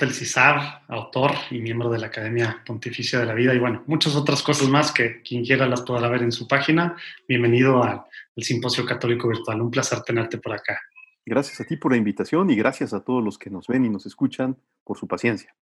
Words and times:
Rodrigo 0.00 0.08
Guerra, 0.08 0.08
fundador 0.08 0.08
del 0.08 0.12
CISAR, 0.12 0.82
autor 0.88 1.32
y 1.50 1.60
miembro 1.60 1.90
de 1.90 1.98
la 1.98 2.06
Academia 2.06 2.62
Pontificia 2.64 3.18
de 3.18 3.26
la 3.26 3.34
Vida 3.34 3.54
y 3.54 3.58
bueno, 3.58 3.82
muchas 3.86 4.16
otras 4.16 4.42
cosas 4.42 4.68
más 4.68 4.92
que 4.92 5.22
quien 5.22 5.44
quiera 5.44 5.66
las 5.66 5.82
podrá 5.82 6.08
ver 6.08 6.22
en 6.22 6.32
su 6.32 6.46
página. 6.46 6.96
Bienvenido 7.28 7.82
al, 7.82 8.02
Simposio 8.36 8.86
Católico 8.86 9.28
Virtual. 9.28 9.60
Un 9.60 9.70
placer 9.70 10.00
tenerte 10.00 10.38
por 10.38 10.54
acá. 10.54 10.80
Gracias 11.26 11.60
a 11.60 11.64
ti 11.64 11.76
por 11.76 11.92
la 11.92 11.98
invitación 11.98 12.48
y 12.48 12.56
gracias 12.56 12.94
a 12.94 13.00
todos 13.00 13.22
los 13.22 13.36
que 13.36 13.50
nos 13.50 13.66
ven 13.66 13.84
y 13.84 13.90
nos 13.90 14.06
escuchan 14.06 14.56
por 14.82 14.96
su 14.96 15.06
paciencia. 15.06 15.54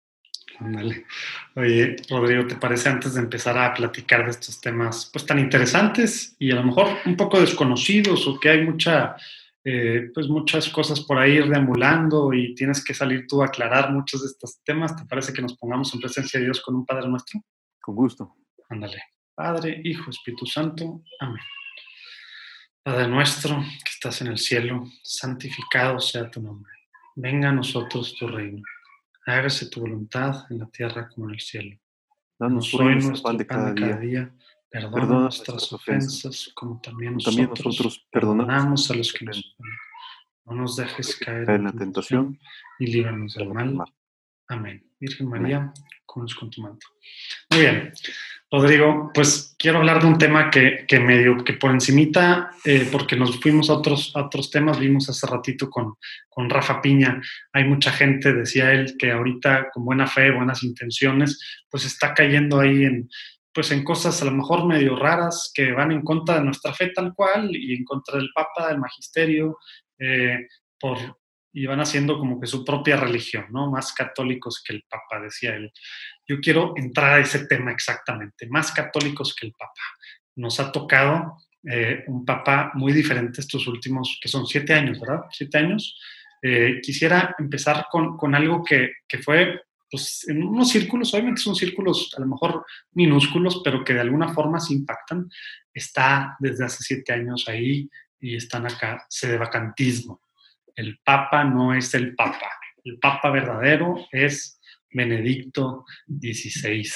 Oye, 1.54 1.96
Rodrigo, 2.10 2.46
¿te 2.46 2.56
parece 2.56 2.90
antes 2.90 3.14
de 3.14 3.20
empezar 3.20 3.56
a 3.56 3.72
platicar 3.72 4.24
de 4.24 4.30
estos 4.30 4.60
temas 4.60 5.08
pues 5.10 5.24
tan 5.24 5.38
interesantes 5.38 6.36
y 6.38 6.50
a 6.50 6.56
lo 6.56 6.64
mejor 6.64 6.88
un 7.06 7.16
poco 7.16 7.40
desconocidos 7.40 8.26
o 8.26 8.38
que 8.38 8.50
hay 8.50 8.64
mucha 8.64 9.16
eh, 9.68 10.12
pues 10.14 10.28
muchas 10.28 10.68
cosas 10.68 11.00
por 11.00 11.18
ahí 11.18 11.38
deambulando 11.38 12.32
y 12.32 12.54
tienes 12.54 12.84
que 12.84 12.94
salir 12.94 13.26
tú 13.26 13.42
a 13.42 13.46
aclarar 13.46 13.90
muchos 13.92 14.22
de 14.22 14.28
estos 14.28 14.62
temas. 14.62 14.94
¿Te 14.94 15.04
parece 15.06 15.32
que 15.32 15.42
nos 15.42 15.56
pongamos 15.56 15.92
en 15.92 16.00
presencia 16.00 16.38
de 16.38 16.46
Dios 16.46 16.60
con 16.60 16.76
un 16.76 16.86
Padre 16.86 17.08
nuestro? 17.08 17.40
Con 17.80 17.96
gusto. 17.96 18.36
Ándale. 18.68 19.02
Padre, 19.34 19.80
Hijo, 19.82 20.10
Espíritu 20.10 20.46
Santo. 20.46 21.02
Amén. 21.18 21.42
Padre 22.80 23.08
nuestro 23.08 23.56
que 23.56 23.90
estás 23.90 24.20
en 24.20 24.28
el 24.28 24.38
cielo, 24.38 24.84
santificado 25.02 25.98
sea 25.98 26.30
tu 26.30 26.40
nombre. 26.40 26.72
Venga 27.16 27.48
a 27.48 27.52
nosotros 27.52 28.14
tu 28.14 28.28
reino. 28.28 28.62
Hágase 29.26 29.68
tu 29.68 29.80
voluntad 29.80 30.44
en 30.48 30.60
la 30.60 30.66
tierra 30.66 31.08
como 31.08 31.26
en 31.26 31.34
el 31.34 31.40
cielo. 31.40 31.76
Danos 32.38 32.72
hoy 32.72 32.94
nuestro 32.94 33.20
pan 33.20 33.36
de 33.36 33.46
cada, 33.48 33.72
día 33.72 34.32
Perdona, 34.70 35.20
nuestras 35.20 35.72
ofensas, 35.72 36.50
como 36.54 36.80
también 36.80 37.14
nosotros, 37.14 38.06
perdonamos 38.10 38.90
a 38.90 38.94
los 38.94 39.12
que 39.12 39.24
nos 39.24 39.38
ofenden. 39.38 39.78
No 40.44 40.54
nos 40.54 40.76
dejes 40.76 41.16
caer 41.16 41.50
en 41.50 41.64
la 41.64 41.72
tentación 41.72 42.38
y 42.78 42.86
líbranos 42.86 43.34
del 43.34 43.52
mal. 43.52 43.82
Amén. 44.48 44.84
Virgen 45.00 45.28
María, 45.28 45.72
con 46.04 46.26
con 46.26 46.50
tu 46.50 46.62
manto. 46.62 46.86
Muy 47.50 47.60
bien. 47.60 47.92
Rodrigo, 48.50 49.10
pues 49.12 49.56
quiero 49.58 49.78
hablar 49.78 50.00
de 50.00 50.06
un 50.06 50.18
tema 50.18 50.50
que, 50.50 50.84
que 50.86 51.00
medio, 51.00 51.42
que 51.42 51.54
por 51.54 51.72
encimita, 51.72 52.52
eh, 52.64 52.88
porque 52.92 53.16
nos 53.16 53.40
fuimos 53.40 53.68
a 53.70 53.74
otros, 53.74 54.12
a 54.14 54.26
otros 54.26 54.50
temas, 54.50 54.78
vimos 54.78 55.08
hace 55.08 55.26
ratito 55.26 55.68
con, 55.68 55.94
con 56.28 56.48
Rafa 56.48 56.80
Piña, 56.80 57.20
hay 57.52 57.64
mucha 57.64 57.90
gente, 57.90 58.32
decía 58.32 58.72
él, 58.72 58.94
que 58.96 59.10
ahorita 59.10 59.70
con 59.72 59.84
buena 59.84 60.06
fe, 60.06 60.30
buenas 60.30 60.62
intenciones, 60.62 61.40
pues 61.68 61.84
está 61.86 62.14
cayendo 62.14 62.60
ahí 62.60 62.84
en, 62.84 63.08
pues 63.56 63.70
en 63.70 63.84
cosas 63.84 64.20
a 64.20 64.26
lo 64.26 64.32
mejor 64.32 64.66
medio 64.66 64.96
raras 64.96 65.50
que 65.54 65.72
van 65.72 65.90
en 65.90 66.02
contra 66.02 66.34
de 66.34 66.44
nuestra 66.44 66.74
fe 66.74 66.88
tal 66.88 67.14
cual 67.14 67.56
y 67.56 67.74
en 67.74 67.84
contra 67.84 68.18
del 68.18 68.28
Papa, 68.34 68.68
del 68.68 68.78
Magisterio, 68.78 69.56
eh, 69.98 70.46
por, 70.78 70.98
y 71.54 71.64
van 71.64 71.80
haciendo 71.80 72.18
como 72.18 72.38
que 72.38 72.46
su 72.46 72.62
propia 72.66 72.98
religión, 72.98 73.46
¿no? 73.48 73.70
Más 73.70 73.94
católicos 73.94 74.62
que 74.62 74.74
el 74.74 74.84
Papa, 74.86 75.22
decía 75.22 75.56
él. 75.56 75.72
Yo 76.28 76.38
quiero 76.38 76.74
entrar 76.76 77.14
a 77.14 77.20
ese 77.20 77.46
tema 77.46 77.72
exactamente, 77.72 78.46
más 78.46 78.72
católicos 78.72 79.34
que 79.34 79.46
el 79.46 79.54
Papa. 79.54 79.80
Nos 80.34 80.60
ha 80.60 80.70
tocado 80.70 81.38
eh, 81.64 82.04
un 82.08 82.26
Papa 82.26 82.72
muy 82.74 82.92
diferente 82.92 83.40
estos 83.40 83.66
últimos, 83.68 84.18
que 84.20 84.28
son 84.28 84.46
siete 84.46 84.74
años, 84.74 85.00
¿verdad? 85.00 85.22
Siete 85.30 85.56
años. 85.56 85.98
Eh, 86.42 86.78
quisiera 86.82 87.34
empezar 87.38 87.86
con, 87.90 88.18
con 88.18 88.34
algo 88.34 88.62
que, 88.62 88.90
que 89.08 89.16
fue 89.16 89.62
pues, 89.90 90.28
en 90.28 90.42
unos 90.42 90.70
círculos, 90.70 91.14
obviamente 91.14 91.40
son 91.40 91.54
círculos 91.54 92.12
a 92.16 92.20
lo 92.20 92.26
mejor 92.26 92.64
minúsculos, 92.92 93.60
pero 93.64 93.84
que 93.84 93.94
de 93.94 94.00
alguna 94.00 94.32
forma 94.32 94.58
se 94.58 94.74
impactan, 94.74 95.28
está 95.72 96.36
desde 96.40 96.64
hace 96.64 96.82
siete 96.82 97.12
años 97.12 97.44
ahí 97.48 97.88
y 98.20 98.36
están 98.36 98.66
acá, 98.66 99.04
sedevacantismo. 99.08 100.20
El 100.74 100.98
Papa 101.04 101.44
no 101.44 101.74
es 101.74 101.94
el 101.94 102.14
Papa, 102.14 102.50
el 102.84 102.98
Papa 102.98 103.30
verdadero 103.30 104.06
es 104.10 104.60
Benedicto 104.92 105.84
XVI. 106.06 106.88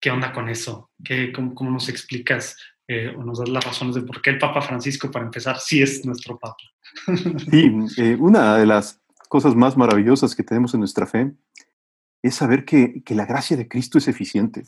¿Qué 0.00 0.10
onda 0.10 0.32
con 0.32 0.48
eso? 0.48 0.90
¿Qué, 1.02 1.32
cómo, 1.32 1.70
nos 1.70 1.88
explicas 1.88 2.56
eh, 2.86 3.12
o 3.16 3.24
nos 3.24 3.38
das 3.38 3.48
las 3.48 3.64
razones 3.64 3.94
de 3.94 4.02
por 4.02 4.22
qué 4.22 4.30
el 4.30 4.38
Papa 4.38 4.62
Francisco, 4.62 5.10
para 5.10 5.24
empezar, 5.24 5.58
sí 5.58 5.82
es 5.82 6.04
nuestro 6.04 6.38
Papa? 6.38 6.56
Sí, 7.50 7.70
eh, 7.98 8.16
una 8.18 8.56
de 8.56 8.66
las 8.66 9.00
cosas 9.28 9.54
más 9.54 9.76
maravillosas 9.76 10.34
que 10.34 10.42
tenemos 10.42 10.72
en 10.74 10.80
nuestra 10.80 11.06
fe 11.06 11.32
es 12.28 12.36
saber 12.36 12.64
que, 12.64 13.02
la 13.08 13.26
gracia 13.26 13.56
de 13.56 13.68
Cristo 13.68 13.98
es 13.98 14.08
eficiente. 14.08 14.64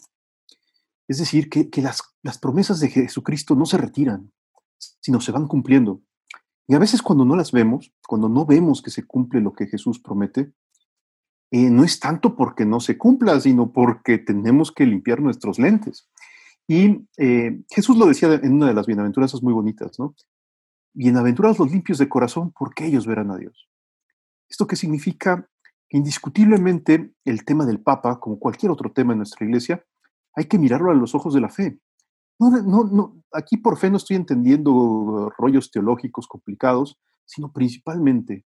Es 1.08 1.18
decir, 1.18 1.48
que, 1.48 1.68
las, 1.80 2.02
las, 2.22 2.38
promesas 2.38 2.80
de 2.80 2.88
Jesucristo 2.88 3.54
no 3.54 3.66
se 3.66 3.78
retiran, 3.78 4.32
sino 4.78 5.20
se 5.20 5.32
van 5.32 5.46
cumpliendo. 5.46 6.02
Y 6.66 6.74
a 6.74 6.78
veces 6.78 7.02
cuando 7.02 7.24
no 7.24 7.36
las 7.36 7.52
vemos, 7.52 7.92
cuando 8.06 8.28
no 8.28 8.46
vemos 8.46 8.82
que 8.82 8.90
se 8.90 9.04
cumple 9.06 9.40
lo 9.40 9.52
que 9.52 9.66
Jesús 9.66 10.00
promete, 10.00 10.52
eh, 11.50 11.68
no 11.68 11.82
es 11.82 11.98
tanto 11.98 12.36
porque 12.36 12.64
no 12.64 12.78
se 12.78 12.96
cumpla, 12.96 13.40
sino 13.40 13.72
porque 13.72 14.18
tenemos 14.18 14.70
que 14.70 14.86
limpiar 14.86 15.20
nuestros 15.20 15.58
lentes. 15.58 16.08
Y 16.68 17.08
eh, 17.16 17.60
Jesús 17.68 17.96
lo 17.96 18.06
decía 18.06 18.32
en 18.34 18.52
una 18.52 18.68
de 18.68 18.74
las 18.74 18.86
bienaventuranzas 18.86 19.42
muy 19.42 19.52
bonitas, 19.52 19.98
¿no? 19.98 20.14
Bienaventurados 20.92 21.58
los 21.58 21.72
limpios 21.72 21.98
de 21.98 22.08
corazón, 22.08 22.52
porque 22.56 22.86
ellos 22.86 23.06
verán 23.06 23.32
a 23.32 23.36
Dios. 23.36 23.68
¿Esto 24.48 24.68
qué 24.68 24.76
significa? 24.76 25.49
Indiscutiblemente, 25.90 27.14
el 27.24 27.44
tema 27.44 27.66
del 27.66 27.80
Papa, 27.80 28.20
como 28.20 28.38
cualquier 28.38 28.70
otro 28.70 28.92
tema 28.92 29.12
en 29.12 29.18
nuestra 29.18 29.44
iglesia, 29.44 29.84
hay 30.34 30.44
que 30.46 30.58
mirarlo 30.58 30.90
a 30.90 30.94
los 30.94 31.14
ojos 31.14 31.34
de 31.34 31.40
la 31.40 31.48
fe. 31.48 31.80
No, 32.38 32.50
no, 32.50 32.84
no, 32.84 33.22
aquí 33.32 33.56
por 33.56 33.76
fe 33.76 33.90
no 33.90 33.96
estoy 33.96 34.16
entendiendo 34.16 35.30
rollos 35.36 35.70
teológicos 35.70 36.26
complicados, 36.26 36.98
sino 37.26 37.52
principalmente 37.52 38.46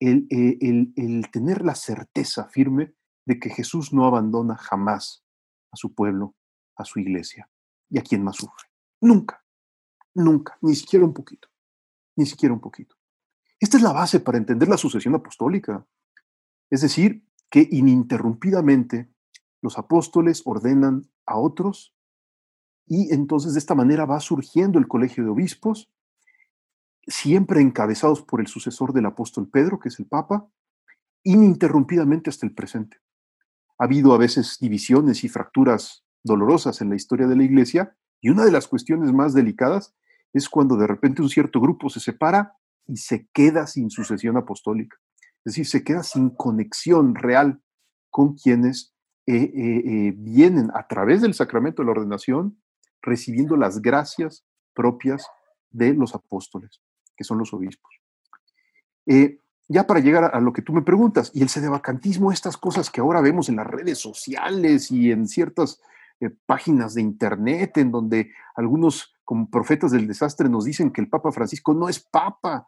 el, 0.00 0.26
eh, 0.30 0.56
el, 0.60 0.92
el, 0.96 1.30
tener 1.30 1.64
la 1.64 1.74
certeza 1.74 2.48
firme 2.48 2.94
de 3.26 3.38
que 3.38 3.50
Jesús 3.50 3.92
no 3.92 4.06
abandona 4.06 4.56
jamás 4.56 5.24
a 5.72 5.76
su 5.76 5.94
pueblo, 5.94 6.34
a 6.76 6.84
su 6.84 7.00
iglesia 7.00 7.50
y 7.90 7.98
a 7.98 8.02
quien 8.02 8.22
más 8.22 8.36
sufre. 8.36 8.68
Nunca, 9.00 9.44
nunca, 10.14 10.56
ni 10.62 10.74
siquiera 10.74 11.04
un 11.04 11.12
poquito, 11.12 11.48
ni 12.16 12.26
siquiera 12.26 12.54
un 12.54 12.60
poquito. 12.60 12.96
Esta 13.58 13.76
es 13.76 13.82
la 13.82 13.92
base 13.92 14.20
para 14.20 14.38
entender 14.38 14.68
la 14.68 14.76
sucesión 14.76 15.14
apostólica. 15.14 15.84
Es 16.70 16.80
decir, 16.80 17.24
que 17.50 17.68
ininterrumpidamente 17.70 19.08
los 19.62 19.78
apóstoles 19.78 20.42
ordenan 20.44 21.08
a 21.26 21.38
otros 21.38 21.94
y 22.86 23.12
entonces 23.12 23.54
de 23.54 23.58
esta 23.58 23.74
manera 23.74 24.04
va 24.04 24.20
surgiendo 24.20 24.78
el 24.78 24.88
colegio 24.88 25.24
de 25.24 25.30
obispos, 25.30 25.90
siempre 27.06 27.60
encabezados 27.60 28.22
por 28.22 28.40
el 28.40 28.46
sucesor 28.46 28.92
del 28.92 29.06
apóstol 29.06 29.48
Pedro, 29.48 29.78
que 29.78 29.88
es 29.88 29.98
el 29.98 30.06
Papa, 30.06 30.48
ininterrumpidamente 31.24 32.30
hasta 32.30 32.46
el 32.46 32.54
presente. 32.54 32.98
Ha 33.78 33.84
habido 33.84 34.14
a 34.14 34.18
veces 34.18 34.58
divisiones 34.60 35.24
y 35.24 35.28
fracturas 35.28 36.04
dolorosas 36.22 36.80
en 36.80 36.90
la 36.90 36.96
historia 36.96 37.26
de 37.26 37.36
la 37.36 37.44
Iglesia 37.44 37.96
y 38.20 38.30
una 38.30 38.44
de 38.44 38.52
las 38.52 38.68
cuestiones 38.68 39.12
más 39.12 39.34
delicadas 39.34 39.94
es 40.32 40.48
cuando 40.48 40.76
de 40.76 40.86
repente 40.86 41.22
un 41.22 41.28
cierto 41.28 41.60
grupo 41.60 41.88
se 41.90 42.00
separa 42.00 42.56
y 42.86 42.96
se 42.96 43.28
queda 43.32 43.66
sin 43.66 43.90
sucesión 43.90 44.36
apostólica. 44.36 44.96
Es 45.46 45.52
decir, 45.52 45.66
se 45.66 45.84
queda 45.84 46.02
sin 46.02 46.30
conexión 46.30 47.14
real 47.14 47.62
con 48.10 48.34
quienes 48.34 48.96
eh, 49.26 49.36
eh, 49.36 49.82
eh, 49.84 50.14
vienen 50.16 50.72
a 50.74 50.88
través 50.88 51.22
del 51.22 51.34
sacramento 51.34 51.82
de 51.82 51.86
la 51.86 51.92
ordenación 51.92 52.60
recibiendo 53.00 53.56
las 53.56 53.80
gracias 53.80 54.44
propias 54.74 55.24
de 55.70 55.94
los 55.94 56.16
apóstoles, 56.16 56.82
que 57.16 57.22
son 57.22 57.38
los 57.38 57.54
obispos. 57.54 57.92
ya 59.68 59.86
para 59.86 60.00
llegar 60.00 60.34
a, 60.34 60.40
lo 60.40 60.52
que 60.52 60.62
tú 60.62 60.72
me 60.72 60.82
preguntas, 60.82 61.30
y 61.32 61.42
el 61.42 61.48
sedevacantismo, 61.48 62.32
estas 62.32 62.56
cosas 62.56 62.90
que 62.90 63.00
ahora 63.00 63.20
vemos 63.20 63.48
en 63.48 63.56
las 63.56 63.68
redes 63.68 63.98
sociales 63.98 64.90
y 64.90 65.12
en 65.12 65.28
ciertas 65.28 65.80
páginas 66.46 66.94
de 66.94 67.02
internet, 67.02 67.78
en 67.78 67.92
donde 67.92 68.32
algunos 68.56 69.14
como 69.24 69.48
profetas 69.48 69.92
del 69.92 70.08
desastre 70.08 70.48
nos 70.48 70.64
dicen 70.64 70.90
que 70.90 71.00
el 71.00 71.08
Papa 71.08 71.30
Francisco 71.30 71.72
no 71.72 71.88
es 71.88 72.00
Papa, 72.00 72.66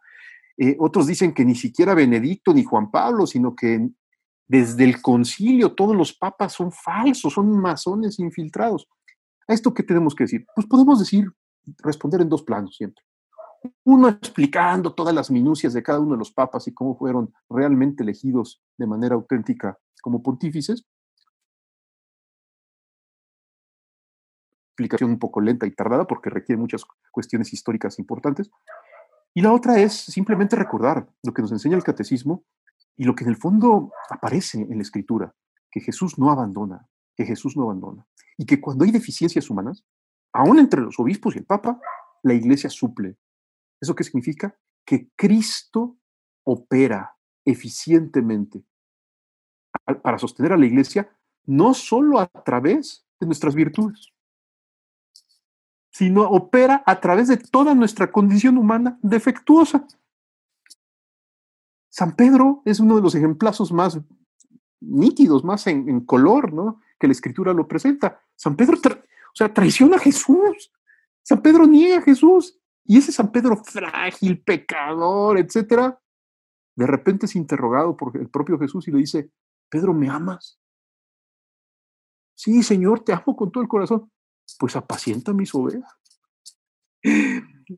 eh, 0.59 0.77
otros 0.81 1.07
dicen 1.07 1.33
que 1.33 1.45
ni 1.45 1.55
siquiera 1.55 1.95
Benedicto 1.95 2.53
ni 2.53 2.65
Juan 2.65 2.91
Pablo, 2.91 3.27
sino 3.27 3.55
que 3.55 3.89
desde 4.49 4.83
el 4.85 5.01
concilio 5.01 5.75
todos 5.75 5.95
los 5.95 6.13
papas 6.13 6.53
son 6.53 6.73
falsos, 6.73 7.33
son 7.33 7.51
masones 7.61 8.19
infiltrados. 8.19 8.89
¿A 9.47 9.55
esto 9.55 9.73
qué 9.73 9.85
tenemos 9.85 10.15
que 10.17 10.25
decir? 10.25 10.47
Pues 10.55 10.67
podemos 10.67 10.99
decir, 10.99 11.31
responder 11.79 12.23
en 12.23 12.29
dos 12.29 12.43
planos 12.43 12.77
siempre. 12.77 13.05
Uno 13.85 14.09
explicando 14.09 14.95
todas 14.95 15.15
las 15.15 15.31
minucias 15.31 15.73
de 15.75 15.83
cada 15.83 16.01
uno 16.01 16.13
de 16.13 16.19
los 16.19 16.33
papas 16.33 16.67
y 16.67 16.75
cómo 16.75 16.97
fueron 16.97 17.33
realmente 17.49 18.03
elegidos 18.03 18.61
de 18.77 18.87
manera 18.87 19.15
auténtica 19.15 19.79
como 20.03 20.23
pontífices. 20.23 20.85
Explicación 24.71 25.11
un 25.11 25.19
poco 25.19 25.41
lenta 25.41 25.67
y 25.67 25.73
tardada 25.73 26.07
porque 26.07 26.31
requiere 26.31 26.61
muchas 26.61 26.85
cuestiones 27.13 27.53
históricas 27.53 27.99
importantes. 27.99 28.51
Y 29.35 29.43
la 29.43 29.53
otra 29.53 29.79
es 29.79 29.95
simplemente 29.95 30.57
recordar 30.57 31.09
lo 31.23 31.33
que 31.33 31.43
nos 31.43 31.53
enseña 31.53 31.77
el 31.77 31.85
catecismo 31.85 32.45
y 32.97 33.05
lo 33.05 33.15
que 33.15 33.25
en 33.25 33.31
el 33.31 33.37
fondo 33.37 33.93
aparece 34.11 34.61
en 34.61 34.77
la 34.77 34.83
escritura, 34.83 35.35
que 35.71 35.81
Jesús 35.81 36.19
no 36.19 36.31
abandona, 36.31 36.89
que 37.17 37.25
Jesús 37.25 37.57
no 37.57 37.65
abandona. 37.65 38.07
Y 38.37 38.47
que 38.47 38.61
cuando 38.61 38.85
hay 38.85 38.91
deficiencias 38.91 39.51
humanas, 39.51 39.85
aún 40.33 40.59
entre 40.59 40.81
los 40.81 40.99
obispos 40.99 41.35
y 41.35 41.39
el 41.39 41.45
Papa, 41.47 41.81
la 42.23 42.35
iglesia 42.35 42.71
suple. 42.71 43.17
¿Eso 43.81 43.95
qué 43.95 44.05
significa? 44.05 44.57
Que 44.85 45.11
Cristo 45.17 45.99
opera 46.45 47.17
eficientemente 47.45 48.65
para 50.03 50.19
sostener 50.19 50.53
a 50.53 50.57
la 50.57 50.67
iglesia, 50.67 51.11
no 51.45 51.75
solo 51.75 52.19
a 52.19 52.27
través 52.27 53.07
de 53.21 53.27
nuestras 53.27 53.55
virtudes, 53.55 54.13
sino 55.99 56.23
opera 56.31 56.85
a 56.87 57.01
través 57.01 57.27
de 57.27 57.39
toda 57.39 57.75
nuestra 57.75 58.13
condición 58.13 58.57
humana 58.57 59.01
defectuosa. 59.03 59.85
San 61.91 62.15
Pedro 62.15 62.63
es 62.65 62.79
uno 62.79 62.95
de 62.95 63.03
los 63.03 63.17
ejemplazos 63.17 63.73
más 63.73 63.99
nítidos, 64.79 65.43
más 65.43 65.67
en, 65.67 65.99
color, 66.07 66.53
¿no? 66.53 66.81
Que 67.01 67.09
la 67.09 67.15
escritura 67.15 67.53
lo 67.53 67.67
presenta. 67.67 68.23
San 68.37 68.55
Pedro, 68.55 68.77
o 68.77 69.35
sea, 69.35 69.53
traiciona 69.53 69.97
a 69.97 69.99
Jesús. 69.99 70.73
San 71.25 71.43
Pedro 71.43 71.67
niega 71.67 71.99
a 71.99 72.03
Jesús. 72.03 72.61
Y 72.85 72.99
ese 72.99 73.11
San 73.11 73.33
Pedro 73.33 73.57
frágil, 73.57 74.41
pecador, 74.41 75.37
etcétera, 75.37 76.01
de 76.77 76.87
repente 76.87 77.27
es 77.27 77.35
interrogado 77.35 77.97
por 77.97 78.17
el 78.17 78.29
propio 78.29 78.57
Jesús 78.57 78.87
y 78.87 78.93
le 78.93 78.99
dice, 78.99 79.33
Pedro, 79.69 79.93
¿me 79.93 80.09
amas? 80.09 80.61
Sí, 82.37 82.63
Señor, 82.63 83.01
te 83.01 83.13
amo 83.13 83.35
con 83.35 83.51
todo 83.51 83.65
el 83.65 83.69
corazón. 83.69 84.09
Pues 84.59 84.77
apacienta 84.77 85.33
mis 85.33 85.55
ovejas. 85.55 85.93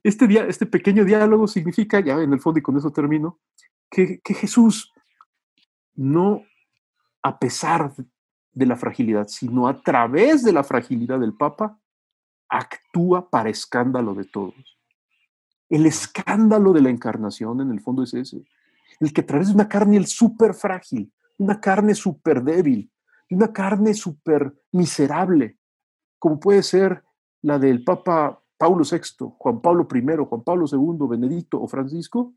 Este, 0.04 0.26
día, 0.28 0.46
este 0.46 0.66
pequeño 0.66 1.04
diálogo 1.04 1.48
significa, 1.48 2.00
ya 2.00 2.14
en 2.20 2.32
el 2.32 2.40
fondo 2.40 2.60
y 2.60 2.62
con 2.62 2.76
eso 2.76 2.92
termino, 2.92 3.40
que, 3.90 4.20
que 4.20 4.34
Jesús 4.34 4.92
no 5.94 6.44
a 7.22 7.38
pesar 7.38 7.92
de 8.52 8.66
la 8.66 8.76
fragilidad, 8.76 9.28
sino 9.28 9.68
a 9.68 9.80
través 9.82 10.44
de 10.44 10.52
la 10.52 10.64
fragilidad 10.64 11.20
del 11.20 11.34
Papa, 11.34 11.78
actúa 12.48 13.28
para 13.28 13.50
escándalo 13.50 14.14
de 14.14 14.24
todos. 14.24 14.78
El 15.68 15.86
escándalo 15.86 16.72
de 16.72 16.82
la 16.82 16.90
encarnación 16.90 17.60
en 17.60 17.70
el 17.70 17.80
fondo 17.80 18.02
es 18.02 18.14
ese, 18.14 18.44
el 18.98 19.12
que 19.12 19.20
a 19.20 19.26
través 19.26 19.48
de 19.48 19.54
una 19.54 19.68
carne 19.68 20.04
súper 20.06 20.54
frágil, 20.54 21.12
una 21.38 21.60
carne 21.60 21.94
súper 21.94 22.42
débil, 22.42 22.90
una 23.30 23.52
carne 23.52 23.94
súper 23.94 24.52
miserable, 24.72 25.58
como 26.20 26.38
puede 26.38 26.62
ser 26.62 27.02
la 27.42 27.58
del 27.58 27.82
Papa 27.82 28.40
Paulo 28.56 28.84
VI, 28.84 29.32
Juan 29.38 29.60
Pablo 29.60 29.88
I, 29.92 30.24
Juan 30.24 30.42
Pablo 30.44 30.66
II, 30.70 31.08
Benedicto 31.08 31.60
o 31.60 31.66
Francisco, 31.66 32.34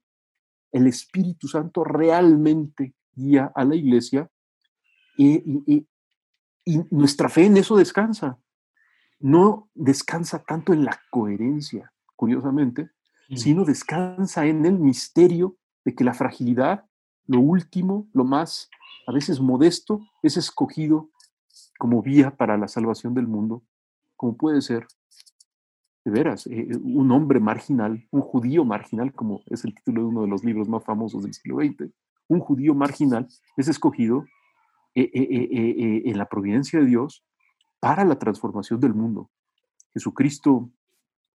el 0.71 0.87
Espíritu 0.87 1.47
Santo 1.47 1.83
realmente 1.83 2.95
guía 3.13 3.51
a 3.53 3.63
la 3.65 3.75
iglesia 3.75 4.31
y, 5.17 5.85
nuestra 6.89 7.27
fe 7.27 7.45
en 7.45 7.57
eso 7.57 7.75
descansa. 7.75 8.39
No 9.19 9.69
descansa 9.75 10.39
tanto 10.39 10.71
en 10.71 10.85
la 10.85 10.97
coherencia, 11.11 11.91
curiosamente, 12.15 12.89
mm. 13.29 13.35
sino 13.35 13.65
descansa 13.65 14.45
en 14.45 14.65
el 14.65 14.79
misterio 14.79 15.57
de 15.83 15.93
que 15.93 16.05
la 16.05 16.13
fragilidad, 16.13 16.85
lo 17.27 17.41
último, 17.41 18.07
lo 18.13 18.23
más 18.23 18.69
a 19.07 19.11
veces 19.11 19.41
modesto, 19.41 19.99
es 20.21 20.37
escogido 20.37 21.09
como 21.77 22.01
vía 22.01 22.37
para 22.37 22.57
la 22.57 22.69
salvación 22.69 23.13
del 23.13 23.27
mundo, 23.27 23.61
como 24.15 24.37
puede 24.37 24.61
ser, 24.61 24.87
de 26.05 26.11
veras, 26.11 26.47
eh, 26.47 26.67
un 26.81 27.11
hombre 27.11 27.39
marginal, 27.39 28.05
un 28.11 28.21
judío 28.21 28.65
marginal, 28.65 29.13
como 29.13 29.41
es 29.45 29.63
el 29.63 29.73
título 29.73 30.01
de 30.01 30.07
uno 30.07 30.21
de 30.23 30.27
los 30.27 30.43
libros 30.43 30.67
más 30.67 30.83
famosos 30.83 31.23
del 31.23 31.33
siglo 31.33 31.57
XX, 31.57 31.91
un 32.27 32.39
judío 32.39 32.73
marginal 32.73 33.27
es 33.57 33.67
escogido 33.67 34.25
eh, 34.95 35.09
eh, 35.13 36.03
en 36.05 36.17
la 36.17 36.27
providencia 36.27 36.79
de 36.79 36.85
Dios 36.85 37.23
para 37.79 38.05
la 38.05 38.19
transformación 38.19 38.79
del 38.79 38.93
mundo. 38.93 39.29
Jesucristo 39.93 40.69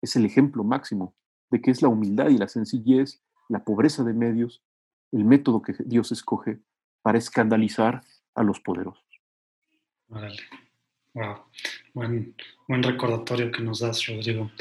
es 0.01 0.17
el 0.17 0.25
ejemplo 0.25 0.65
máximo 0.65 1.15
de 1.51 1.61
que 1.61 1.71
es 1.71 1.83
la 1.83 1.89
humildad 1.89 2.29
y 2.29 2.39
la 2.39 2.49
sencillez, 2.49 3.23
la 3.49 3.65
pobreza 3.65 4.05
de 4.05 4.13
medios, 4.13 4.63
el 5.13 5.25
método 5.25 5.63
que 5.63 5.75
Dios 5.85 6.13
escoge 6.13 6.61
para 7.03 7.19
escandalizar 7.19 8.03
a 8.35 8.43
los 8.43 8.61
poderosos. 8.61 9.05
Wow, 11.19 11.35
buen, 11.95 12.33
buen 12.69 12.81
recordatorio 12.81 13.51
que 13.51 13.61
nos 13.61 13.81
das, 13.81 14.07
Rodrigo. 14.07 14.53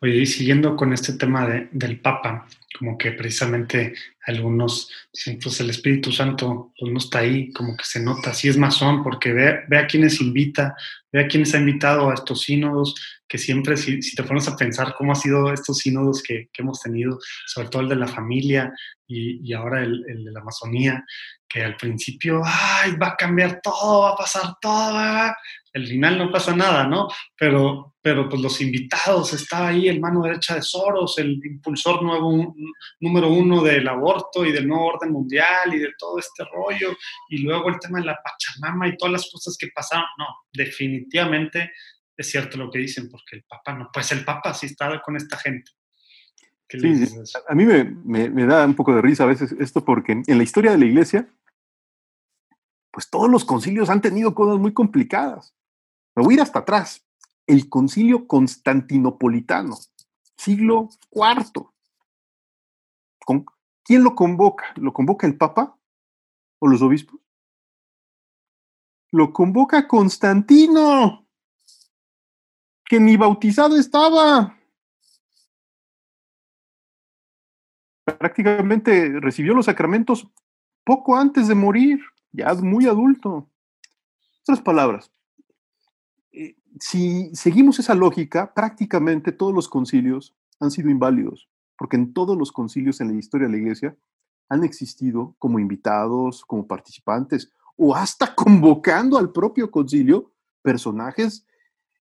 Oye, 0.00 0.16
y 0.16 0.26
siguiendo 0.26 0.74
con 0.74 0.92
este 0.92 1.12
tema 1.12 1.46
de, 1.46 1.68
del 1.70 2.00
Papa, 2.00 2.48
como 2.76 2.98
que 2.98 3.12
precisamente 3.12 3.94
algunos 4.26 4.90
dicen, 5.12 5.38
pues 5.40 5.60
el 5.60 5.70
Espíritu 5.70 6.10
Santo 6.10 6.72
pues 6.76 6.90
no 6.90 6.98
está 6.98 7.20
ahí, 7.20 7.52
como 7.52 7.76
que 7.76 7.84
se 7.84 8.02
nota, 8.02 8.34
si 8.34 8.48
es 8.48 8.56
masón, 8.56 9.04
porque 9.04 9.32
ve, 9.32 9.60
ve 9.68 9.78
a 9.78 9.86
quienes 9.86 10.20
invita, 10.20 10.74
ve 11.12 11.20
a 11.20 11.28
quienes 11.28 11.54
ha 11.54 11.58
invitado 11.58 12.10
a 12.10 12.14
estos 12.14 12.40
sínodos, 12.40 12.96
que 13.28 13.38
siempre, 13.38 13.76
si, 13.76 14.02
si 14.02 14.16
te 14.16 14.24
pones 14.24 14.48
a 14.48 14.56
pensar 14.56 14.96
cómo 14.98 15.12
han 15.12 15.20
sido 15.20 15.52
estos 15.52 15.78
sínodos 15.78 16.24
que, 16.24 16.48
que, 16.52 16.62
hemos 16.62 16.80
tenido, 16.80 17.20
sobre 17.46 17.68
todo 17.68 17.82
el 17.82 17.88
de 17.88 17.94
la 17.94 18.08
familia 18.08 18.74
y, 19.06 19.48
y 19.48 19.52
ahora 19.52 19.84
el, 19.84 20.04
el, 20.08 20.24
de 20.24 20.32
la 20.32 20.40
Amazonía, 20.40 21.04
que 21.50 21.64
al 21.64 21.76
principio, 21.76 22.42
ay, 22.44 22.92
va 22.92 23.08
a 23.08 23.16
cambiar 23.16 23.60
todo, 23.60 24.02
va 24.02 24.10
a 24.10 24.16
pasar 24.16 24.54
todo, 24.60 24.96
al 25.74 25.86
final 25.86 26.18
no 26.18 26.30
pasa 26.30 26.54
nada, 26.54 26.86
¿no? 26.86 27.08
Pero, 27.36 27.96
pero 28.00 28.28
pues 28.28 28.40
los 28.40 28.60
invitados, 28.60 29.32
estaba 29.32 29.68
ahí 29.68 29.88
el 29.88 30.00
mano 30.00 30.22
derecha 30.22 30.54
de 30.54 30.62
Soros, 30.62 31.18
el 31.18 31.40
impulsor 31.44 32.02
nuevo, 32.04 32.54
número 33.00 33.28
uno 33.28 33.62
del 33.62 33.86
aborto 33.88 34.44
y 34.44 34.52
del 34.52 34.68
nuevo 34.68 34.86
orden 34.86 35.12
mundial 35.12 35.74
y 35.74 35.78
de 35.78 35.90
todo 35.98 36.18
este 36.20 36.44
rollo, 36.44 36.96
y 37.28 37.38
luego 37.38 37.68
el 37.68 37.80
tema 37.80 37.98
de 37.98 38.06
la 38.06 38.18
Pachamama 38.22 38.86
y 38.86 38.96
todas 38.96 39.12
las 39.12 39.30
cosas 39.30 39.56
que 39.58 39.68
pasaron. 39.74 40.06
No, 40.18 40.26
definitivamente 40.52 41.72
es 42.16 42.30
cierto 42.30 42.58
lo 42.58 42.70
que 42.70 42.78
dicen, 42.78 43.08
porque 43.10 43.36
el 43.36 43.44
Papa 43.44 43.74
no 43.74 43.90
puede 43.92 44.04
ser 44.04 44.18
el 44.18 44.24
Papa 44.24 44.54
si 44.54 44.66
está 44.66 45.00
con 45.02 45.16
esta 45.16 45.36
gente. 45.36 45.72
Sí, 46.68 47.04
a 47.48 47.54
mí 47.56 47.64
me, 47.64 48.28
me, 48.30 48.46
da 48.46 48.64
un 48.64 48.76
poco 48.76 48.94
de 48.94 49.02
risa 49.02 49.24
a 49.24 49.26
veces 49.26 49.50
esto 49.58 49.84
porque 49.84 50.12
en 50.24 50.38
la 50.38 50.44
historia 50.44 50.70
de 50.70 50.78
la 50.78 50.84
iglesia, 50.84 51.28
pues 52.90 53.08
todos 53.08 53.30
los 53.30 53.44
concilios 53.44 53.90
han 53.90 54.00
tenido 54.00 54.34
cosas 54.34 54.58
muy 54.58 54.72
complicadas. 54.72 55.54
Me 56.14 56.24
voy 56.24 56.34
a 56.34 56.36
ir 56.36 56.42
hasta 56.42 56.60
atrás. 56.60 57.06
El 57.46 57.68
concilio 57.68 58.26
constantinopolitano, 58.26 59.76
siglo 60.36 60.88
IV. 61.12 61.66
¿Con, 63.24 63.46
¿Quién 63.84 64.04
lo 64.04 64.14
convoca? 64.14 64.72
¿Lo 64.76 64.92
convoca 64.92 65.26
el 65.26 65.36
Papa 65.36 65.76
o 66.58 66.68
los 66.68 66.82
obispos? 66.82 67.20
Lo 69.12 69.32
convoca 69.32 69.88
Constantino, 69.88 71.26
que 72.84 73.00
ni 73.00 73.16
bautizado 73.16 73.76
estaba. 73.76 74.56
Prácticamente 78.04 79.18
recibió 79.20 79.54
los 79.54 79.66
sacramentos 79.66 80.28
poco 80.84 81.16
antes 81.16 81.48
de 81.48 81.54
morir, 81.56 82.00
ya 82.32 82.54
muy 82.54 82.86
adulto. 82.86 83.48
Otras 84.42 84.60
palabras, 84.60 85.10
eh, 86.32 86.56
si 86.78 87.34
seguimos 87.34 87.78
esa 87.78 87.94
lógica, 87.94 88.52
prácticamente 88.54 89.32
todos 89.32 89.54
los 89.54 89.68
concilios 89.68 90.34
han 90.60 90.70
sido 90.70 90.90
inválidos, 90.90 91.48
porque 91.76 91.96
en 91.96 92.12
todos 92.12 92.36
los 92.36 92.52
concilios 92.52 93.00
en 93.00 93.08
la 93.08 93.18
historia 93.18 93.46
de 93.46 93.52
la 93.52 93.58
Iglesia 93.58 93.96
han 94.48 94.64
existido 94.64 95.34
como 95.38 95.58
invitados, 95.58 96.44
como 96.44 96.66
participantes, 96.66 97.52
o 97.76 97.94
hasta 97.94 98.34
convocando 98.34 99.18
al 99.18 99.32
propio 99.32 99.70
concilio 99.70 100.32
personajes 100.62 101.46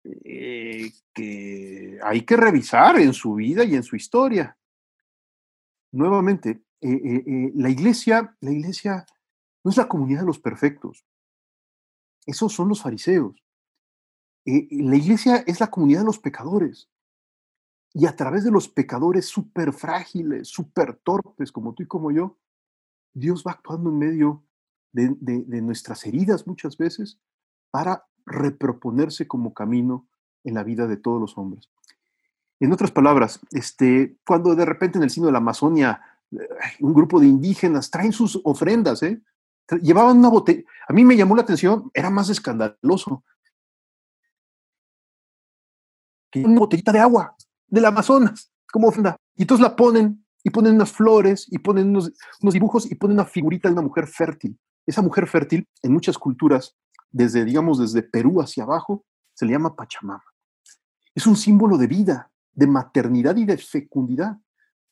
eh, 0.05 0.93
que 1.13 1.99
hay 2.03 2.23
que 2.23 2.37
revisar 2.37 2.99
en 2.99 3.13
su 3.13 3.35
vida 3.35 3.65
y 3.65 3.75
en 3.75 3.83
su 3.83 3.97
historia. 3.97 4.57
Nuevamente, 5.93 6.63
eh, 6.81 7.53
la 7.55 7.71
iglesia, 7.71 8.37
la 8.41 8.51
iglesia 8.51 9.07
no 9.65 9.71
es 9.71 9.77
la 9.79 9.89
comunidad 9.89 10.21
de 10.21 10.27
los 10.27 10.39
perfectos. 10.39 11.05
Esos 12.27 12.53
son 12.53 12.69
los 12.69 12.83
fariseos. 12.83 13.35
Eh, 14.45 14.69
la 14.71 14.97
iglesia 14.97 15.37
es 15.47 15.59
la 15.61 15.71
comunidad 15.71 16.01
de 16.01 16.07
los 16.07 16.19
pecadores. 16.19 16.91
Y 17.95 18.07
a 18.07 18.15
través 18.15 18.45
de 18.45 18.51
los 18.51 18.69
pecadores 18.69 19.27
súper 19.27 19.73
frágiles, 19.73 20.49
súper 20.49 20.97
torpes, 20.97 21.51
como 21.51 21.75
tú 21.75 21.83
y 21.83 21.87
como 21.87 22.11
yo, 22.11 22.37
Dios 23.15 23.45
va 23.47 23.53
actuando 23.53 23.89
en 23.91 23.99
medio 23.99 24.45
de, 24.93 25.63
nuestras 25.63 26.05
heridas 26.07 26.47
muchas 26.47 26.77
veces 26.77 27.19
para 27.71 28.07
reproponerse 28.27 29.27
como 29.27 29.55
camino 29.55 30.07
en 30.45 30.55
la 30.55 30.63
vida 30.63 30.87
de 30.87 30.97
todos 30.97 31.21
los 31.21 31.39
hombres. 31.39 31.71
En 32.61 32.73
otras 32.73 32.91
palabras, 32.91 33.41
este, 33.53 34.19
cuando 34.27 34.55
de 34.55 34.65
repente 34.65 34.99
en 34.99 35.05
el 35.05 35.11
sino 35.11 35.27
de 35.27 35.33
la 35.33 35.39
Amazonia 35.39 36.01
un 36.81 36.95
grupo 36.95 37.21
de 37.21 37.27
indígenas 37.27 37.91
traen 37.91 38.13
sus 38.13 38.41
ofrendas, 38.45 39.03
¿eh? 39.03 39.23
Llevaban 39.83 40.19
una 40.19 40.29
botella, 40.29 40.63
a 40.89 40.93
mí 40.93 41.05
me 41.05 41.17
llamó 41.17 41.37
la 41.37 41.43
atención, 41.43 41.91
era 41.95 42.11
más 42.11 42.29
escandaloso, 42.29 43.25
una 46.35 46.61
botellita 46.61 46.93
de 46.93 46.99
agua 46.99 47.37
del 47.67 47.85
Amazonas 47.85 48.53
como 48.71 48.89
ofrenda. 48.89 49.17
Y 49.37 49.43
entonces 49.43 49.63
la 49.63 49.77
ponen 49.77 50.25
y 50.43 50.51
ponen 50.51 50.75
unas 50.75 50.93
flores 50.93 51.47
y 51.51 51.59
ponen 51.59 51.89
unos, 51.89 52.13
dibujos 52.41 52.91
y 52.91 52.95
ponen 52.95 53.17
una 53.17 53.25
figurita 53.25 53.69
de 53.69 53.73
una 53.73 53.83
mujer 53.83 54.07
fértil. 54.07 54.59
Esa 54.87 55.01
mujer 55.01 55.27
fértil 55.27 55.67
en 55.83 55.93
muchas 55.93 56.19
culturas, 56.19 56.77
desde, 57.11 57.45
digamos, 57.45 57.79
desde 57.79 58.03
Perú 58.03 58.41
hacia 58.41 58.65
abajo, 58.65 59.05
se 59.33 59.47
le 59.47 59.53
llama 59.53 59.75
Pachamama. 59.75 60.25
Es 61.15 61.27
un 61.27 61.37
símbolo 61.37 61.79
de 61.79 61.87
vida, 61.87 62.31
de 62.53 62.67
maternidad 62.67 63.37
y 63.37 63.45
de 63.45 63.57
fecundidad. 63.57 64.39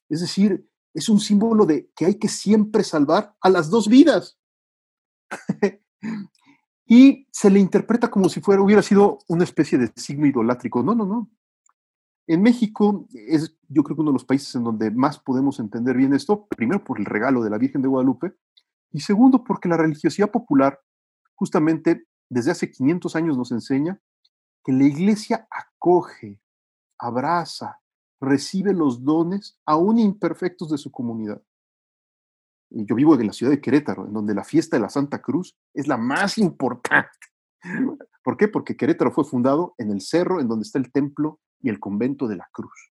Es 0.09 0.21
decir, 0.21 0.67
es 0.95 1.09
un 1.09 1.21
símbolo 1.21 1.67
de 1.67 1.91
que 1.95 2.07
hay 2.07 2.14
que 2.19 2.29
siempre 2.29 2.85
salvar 2.85 3.35
a 3.41 3.50
las 3.50 3.69
dos 3.69 3.88
vidas. 3.88 4.38
y 6.87 7.27
se 7.31 7.51
le 7.51 7.59
interpreta 7.59 8.11
como 8.11 8.29
si 8.29 8.41
fuera, 8.41 8.62
hubiera 8.62 8.83
sido 8.83 9.19
una 9.29 9.45
especie 9.45 9.79
de 9.79 9.93
signo 9.97 10.27
idolátrico. 10.27 10.83
No, 10.83 10.95
no, 10.95 11.07
no. 11.07 11.31
En 12.27 12.43
México 12.43 13.07
es 13.12 13.57
yo 13.69 13.83
creo 13.83 13.97
que 13.97 14.03
uno 14.03 14.11
de 14.11 14.17
los 14.17 14.25
países 14.25 14.55
en 14.55 14.65
donde 14.65 14.91
más 14.91 15.19
podemos 15.19 15.59
entender 15.59 15.97
bien 15.97 16.15
esto, 16.15 16.47
primero 16.47 16.85
por 16.85 16.99
el 16.99 17.07
regalo 17.07 17.43
de 17.43 17.51
la 17.51 17.59
Virgen 17.59 17.83
de 17.83 17.89
Guadalupe, 17.89 18.35
y 18.93 19.01
segundo 19.01 19.43
porque 19.43 19.69
la 19.69 19.77
religiosidad 19.77 20.31
popular 20.31 20.79
justamente 21.35 22.07
desde 22.29 22.51
hace 22.51 22.71
500 22.71 23.17
años 23.17 23.37
nos 23.37 23.51
enseña 23.53 24.01
que 24.65 24.73
la 24.73 24.85
iglesia 24.85 25.49
acoge, 25.51 26.41
abraza, 26.99 27.81
recibe 28.21 28.73
los 28.73 29.05
dones 29.05 29.59
aún 29.67 29.99
imperfectos 29.99 30.71
de 30.71 30.79
su 30.79 30.93
comunidad. 30.93 31.43
Yo 32.75 32.95
vivo 32.95 33.14
en 33.14 33.26
la 33.26 33.33
ciudad 33.33 33.52
de 33.52 33.61
Querétaro, 33.61 34.07
en 34.07 34.12
donde 34.12 34.35
la 34.35 34.45
fiesta 34.45 34.76
de 34.76 34.83
la 34.83 34.88
Santa 34.88 35.21
Cruz 35.21 35.57
es 35.75 35.87
la 35.87 35.97
más 35.99 36.38
importante. 36.38 37.11
¿Por 38.25 38.37
qué? 38.37 38.49
Porque 38.49 38.76
Querétaro 38.76 39.12
fue 39.12 39.25
fundado 39.25 39.75
en 39.79 39.91
el 39.91 40.00
cerro 40.00 40.41
en 40.41 40.49
donde 40.49 40.64
está 40.64 40.79
el 40.79 40.91
templo 40.91 41.41
y 41.61 41.69
el 41.69 41.79
convento 41.79 42.29
de 42.29 42.37
la 42.37 42.49
Cruz. 42.52 42.93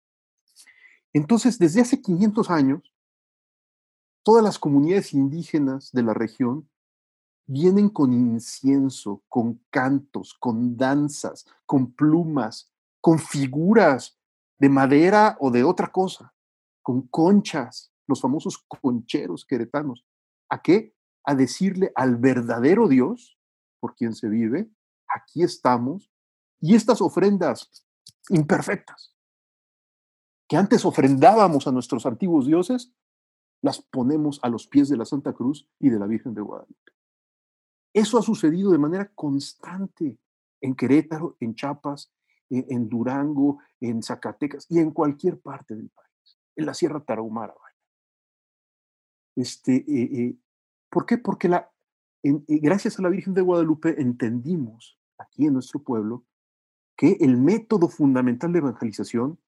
Entonces, 1.13 1.57
desde 1.57 1.81
hace 1.81 2.01
500 2.01 2.49
años, 2.49 2.93
todas 4.23 4.43
las 4.43 4.59
comunidades 4.59 5.13
indígenas 5.13 5.91
de 5.91 6.03
la 6.03 6.13
región 6.13 6.69
vienen 7.47 7.89
con 7.89 8.13
incienso, 8.13 9.23
con 9.27 9.63
cantos, 9.71 10.35
con 10.39 10.77
danzas, 10.77 11.47
con 11.65 11.93
plumas, 11.93 12.71
con 13.01 13.17
figuras 13.17 14.19
de 14.59 14.69
madera 14.69 15.37
o 15.39 15.49
de 15.49 15.63
otra 15.63 15.87
cosa, 15.87 16.33
con 16.83 17.07
conchas, 17.07 17.88
los 18.09 18.21
famosos 18.21 18.57
concheros 18.67 19.45
queretanos. 19.45 20.03
¿A 20.49 20.61
qué? 20.61 20.95
A 21.23 21.35
decirle 21.35 21.91
al 21.95 22.17
verdadero 22.17 22.87
Dios, 22.87 23.37
por 23.79 23.95
quien 23.95 24.13
se 24.15 24.27
vive, 24.27 24.69
aquí 25.07 25.43
estamos, 25.43 26.11
y 26.59 26.75
estas 26.75 27.01
ofrendas 27.01 27.85
imperfectas, 28.29 29.15
que 30.47 30.57
antes 30.57 30.83
ofrendábamos 30.83 31.67
a 31.67 31.71
nuestros 31.71 32.05
antiguos 32.07 32.47
dioses, 32.47 32.91
las 33.61 33.81
ponemos 33.81 34.39
a 34.41 34.49
los 34.49 34.67
pies 34.67 34.89
de 34.89 34.97
la 34.97 35.05
Santa 35.05 35.33
Cruz 35.33 35.69
y 35.79 35.89
de 35.89 35.99
la 35.99 36.07
Virgen 36.07 36.33
de 36.33 36.41
Guadalupe. 36.41 36.91
Eso 37.93 38.17
ha 38.17 38.23
sucedido 38.23 38.71
de 38.71 38.77
manera 38.79 39.11
constante 39.13 40.17
en 40.61 40.75
Querétaro, 40.75 41.37
en 41.39 41.53
Chiapas, 41.53 42.11
en, 42.49 42.89
Durango, 42.89 43.59
en 43.79 44.01
Zacatecas 44.01 44.65
y 44.69 44.79
en 44.79 44.91
cualquier 44.91 45.39
parte 45.39 45.75
del 45.75 45.89
país, 45.89 46.39
en 46.55 46.65
la 46.65 46.73
Sierra 46.73 46.99
Tarahumara. 46.99 47.53
Este, 49.39 50.35
¿Por 50.89 51.05
qué? 51.05 51.17
Porque 51.17 51.47
la, 51.47 51.71
gracias 52.23 52.99
a 52.99 53.01
la 53.01 53.09
Virgen 53.09 53.33
de 53.33 53.41
Guadalupe 53.41 54.01
entendimos 54.01 54.99
aquí 55.17 55.45
en 55.45 55.53
nuestro 55.53 55.81
pueblo 55.81 56.25
que 56.97 57.15
el 57.21 57.37
método 57.37 57.87
fundamental 57.87 58.51
de 58.51 58.59
evangelización 58.59 59.39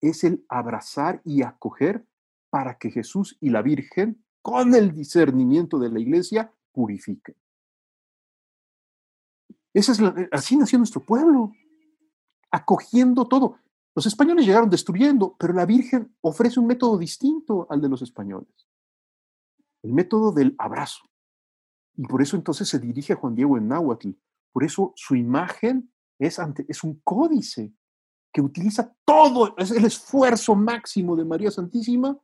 es 0.00 0.24
el 0.24 0.44
abrazar 0.48 1.22
y 1.24 1.42
acoger 1.42 2.04
para 2.48 2.76
que 2.78 2.90
Jesús 2.90 3.38
y 3.40 3.50
la 3.50 3.62
Virgen, 3.62 4.24
con 4.42 4.74
el 4.74 4.92
discernimiento 4.92 5.78
de 5.78 5.90
la 5.90 6.00
iglesia, 6.00 6.52
purifiquen. 6.72 7.36
Es 9.72 9.88
eh, 10.00 10.28
así 10.32 10.56
nació 10.56 10.78
nuestro 10.78 11.04
pueblo, 11.04 11.52
acogiendo 12.50 13.28
todo. 13.28 13.58
Los 13.94 14.06
españoles 14.06 14.44
llegaron 14.44 14.70
destruyendo, 14.70 15.36
pero 15.38 15.52
la 15.52 15.66
Virgen 15.66 16.12
ofrece 16.20 16.58
un 16.58 16.66
método 16.66 16.98
distinto 16.98 17.68
al 17.70 17.80
de 17.80 17.88
los 17.88 18.02
españoles. 18.02 18.69
El 19.82 19.92
método 19.92 20.32
del 20.32 20.54
abrazo. 20.58 21.08
Y 21.96 22.06
por 22.06 22.22
eso 22.22 22.36
entonces 22.36 22.68
se 22.68 22.78
dirige 22.78 23.12
a 23.12 23.16
Juan 23.16 23.34
Diego 23.34 23.56
en 23.58 23.68
náhuatl. 23.68 24.10
Por 24.52 24.64
eso 24.64 24.92
su 24.96 25.16
imagen 25.16 25.92
es, 26.18 26.38
ante, 26.38 26.64
es 26.68 26.84
un 26.84 27.00
códice 27.04 27.72
que 28.32 28.40
utiliza 28.40 28.94
todo, 29.04 29.54
es 29.58 29.70
el 29.70 29.84
esfuerzo 29.84 30.54
máximo 30.54 31.16
de 31.16 31.24
María 31.24 31.50
Santísima 31.50 32.16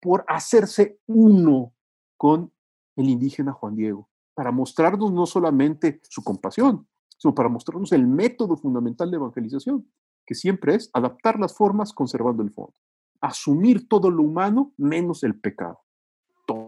por 0.00 0.24
hacerse 0.28 1.00
uno 1.06 1.74
con 2.16 2.52
el 2.96 3.08
indígena 3.08 3.52
Juan 3.52 3.76
Diego, 3.76 4.08
para 4.34 4.50
mostrarnos 4.50 5.12
no 5.12 5.26
solamente 5.26 6.00
su 6.08 6.22
compasión, 6.22 6.86
sino 7.16 7.34
para 7.34 7.48
mostrarnos 7.48 7.92
el 7.92 8.06
método 8.06 8.56
fundamental 8.56 9.10
de 9.10 9.16
evangelización, 9.16 9.90
que 10.26 10.34
siempre 10.34 10.74
es 10.74 10.90
adaptar 10.92 11.38
las 11.38 11.54
formas 11.54 11.92
conservando 11.92 12.42
el 12.42 12.50
fondo, 12.50 12.74
asumir 13.20 13.88
todo 13.88 14.10
lo 14.10 14.22
humano 14.22 14.72
menos 14.76 15.22
el 15.22 15.38
pecado, 15.38 15.80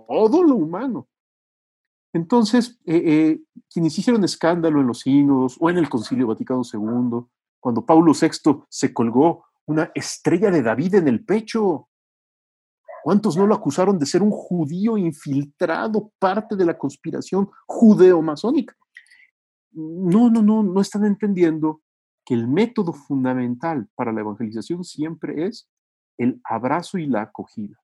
todo 0.08 0.42
lo 0.42 0.56
humano. 0.56 1.08
Entonces, 2.12 2.78
eh, 2.84 3.02
eh, 3.04 3.40
quienes 3.72 3.98
hicieron 3.98 4.22
escándalo 4.24 4.80
en 4.80 4.86
los 4.86 5.00
sínodos 5.00 5.56
o 5.58 5.70
en 5.70 5.78
el 5.78 5.88
Concilio 5.88 6.26
Vaticano 6.26 6.62
II, 6.70 7.26
cuando 7.58 7.86
Pablo 7.86 8.12
VI 8.12 8.64
se 8.68 8.92
colgó 8.92 9.44
una 9.66 9.90
estrella 9.94 10.50
de 10.50 10.62
David 10.62 10.96
en 10.96 11.08
el 11.08 11.24
pecho. 11.24 11.88
¿Cuántos 13.02 13.36
no 13.36 13.46
lo 13.46 13.54
acusaron 13.54 13.98
de 13.98 14.06
ser 14.06 14.22
un 14.22 14.30
judío 14.30 14.96
infiltrado, 14.96 16.12
parte 16.18 16.54
de 16.54 16.64
la 16.64 16.76
conspiración 16.76 17.48
judeo-masónica? 17.66 18.76
No, 19.72 20.30
no, 20.30 20.42
no, 20.42 20.62
no 20.62 20.80
están 20.80 21.04
entendiendo 21.04 21.82
que 22.24 22.34
el 22.34 22.46
método 22.46 22.92
fundamental 22.92 23.88
para 23.94 24.12
la 24.12 24.20
evangelización 24.20 24.84
siempre 24.84 25.46
es 25.46 25.68
el 26.18 26.40
abrazo 26.44 26.98
y 26.98 27.06
la 27.06 27.22
acogida. 27.22 27.82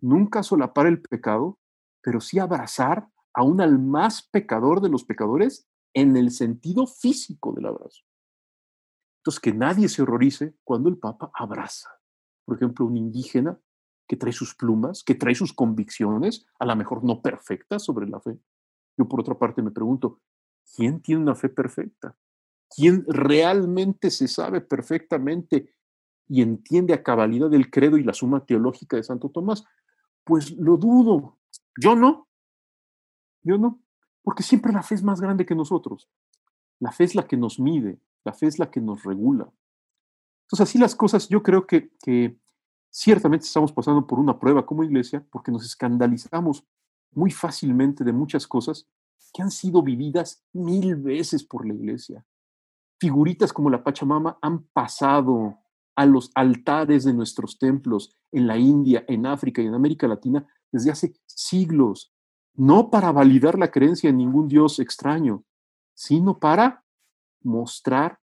Nunca 0.00 0.42
solapar 0.42 0.86
el 0.86 1.02
pecado, 1.02 1.58
pero 2.02 2.20
sí 2.20 2.38
abrazar 2.38 3.08
aún 3.34 3.60
al 3.60 3.78
más 3.78 4.22
pecador 4.22 4.80
de 4.80 4.88
los 4.88 5.04
pecadores 5.04 5.66
en 5.94 6.16
el 6.16 6.30
sentido 6.30 6.86
físico 6.86 7.52
del 7.52 7.66
abrazo. 7.66 8.02
Entonces, 9.20 9.40
que 9.40 9.52
nadie 9.52 9.88
se 9.88 10.02
horrorice 10.02 10.54
cuando 10.64 10.88
el 10.88 10.98
Papa 10.98 11.30
abraza, 11.34 11.90
por 12.44 12.56
ejemplo, 12.56 12.86
un 12.86 12.96
indígena 12.96 13.58
que 14.06 14.16
trae 14.16 14.32
sus 14.32 14.54
plumas, 14.54 15.04
que 15.04 15.14
trae 15.14 15.34
sus 15.34 15.52
convicciones, 15.52 16.46
a 16.58 16.64
lo 16.64 16.74
mejor 16.76 17.04
no 17.04 17.20
perfectas 17.20 17.84
sobre 17.84 18.08
la 18.08 18.20
fe. 18.20 18.38
Yo, 18.96 19.06
por 19.06 19.20
otra 19.20 19.38
parte, 19.38 19.62
me 19.62 19.70
pregunto, 19.70 20.20
¿quién 20.74 21.00
tiene 21.02 21.20
una 21.20 21.34
fe 21.34 21.48
perfecta? 21.48 22.16
¿Quién 22.74 23.04
realmente 23.06 24.10
se 24.10 24.28
sabe 24.28 24.60
perfectamente 24.60 25.74
y 26.26 26.42
entiende 26.42 26.94
a 26.94 27.02
cabalidad 27.02 27.52
el 27.52 27.70
credo 27.70 27.98
y 27.98 28.04
la 28.04 28.14
suma 28.14 28.44
teológica 28.44 28.96
de 28.96 29.02
Santo 29.02 29.30
Tomás? 29.30 29.64
Pues 30.28 30.50
lo 30.52 30.76
dudo. 30.76 31.38
Yo 31.80 31.96
no. 31.96 32.28
Yo 33.42 33.56
no. 33.56 33.80
Porque 34.22 34.42
siempre 34.42 34.74
la 34.74 34.82
fe 34.82 34.94
es 34.94 35.02
más 35.02 35.22
grande 35.22 35.46
que 35.46 35.54
nosotros. 35.54 36.10
La 36.80 36.92
fe 36.92 37.04
es 37.04 37.14
la 37.14 37.26
que 37.26 37.38
nos 37.38 37.58
mide, 37.58 37.98
la 38.24 38.34
fe 38.34 38.46
es 38.46 38.58
la 38.58 38.70
que 38.70 38.80
nos 38.80 39.02
regula. 39.04 39.50
Entonces, 40.42 40.68
así 40.68 40.78
las 40.78 40.94
cosas, 40.94 41.28
yo 41.28 41.42
creo 41.42 41.66
que, 41.66 41.90
ciertamente 42.90 43.46
estamos 43.46 43.72
pasando 43.72 44.06
por 44.06 44.18
una 44.18 44.38
prueba 44.38 44.64
como 44.64 44.84
iglesia 44.84 45.24
porque 45.30 45.52
nos 45.52 45.64
escandalizamos 45.64 46.64
muy 47.12 47.30
fácilmente 47.30 48.02
de 48.04 48.12
muchas 48.12 48.46
cosas 48.46 48.86
que 49.32 49.42
han 49.42 49.50
sido 49.50 49.82
vividas 49.82 50.44
mil 50.52 50.94
veces 50.96 51.42
por 51.42 51.66
la 51.66 51.74
iglesia. 51.74 52.24
Figuritas 52.98 53.52
como 53.52 53.70
la 53.70 53.82
Pachamama 53.82 54.38
han 54.42 54.64
pasado 54.64 55.58
a 55.98 56.06
los 56.06 56.30
altares 56.36 57.02
de 57.02 57.12
nuestros 57.12 57.58
templos 57.58 58.16
en 58.30 58.46
la 58.46 58.56
India, 58.56 59.04
en 59.08 59.26
África 59.26 59.60
y 59.60 59.66
en 59.66 59.74
América 59.74 60.06
Latina 60.06 60.46
desde 60.70 60.92
hace 60.92 61.12
siglos, 61.26 62.14
no 62.54 62.88
para 62.88 63.10
validar 63.10 63.58
la 63.58 63.72
creencia 63.72 64.08
en 64.08 64.18
ningún 64.18 64.46
Dios 64.46 64.78
extraño, 64.78 65.42
sino 65.94 66.38
para 66.38 66.84
mostrar, 67.42 68.20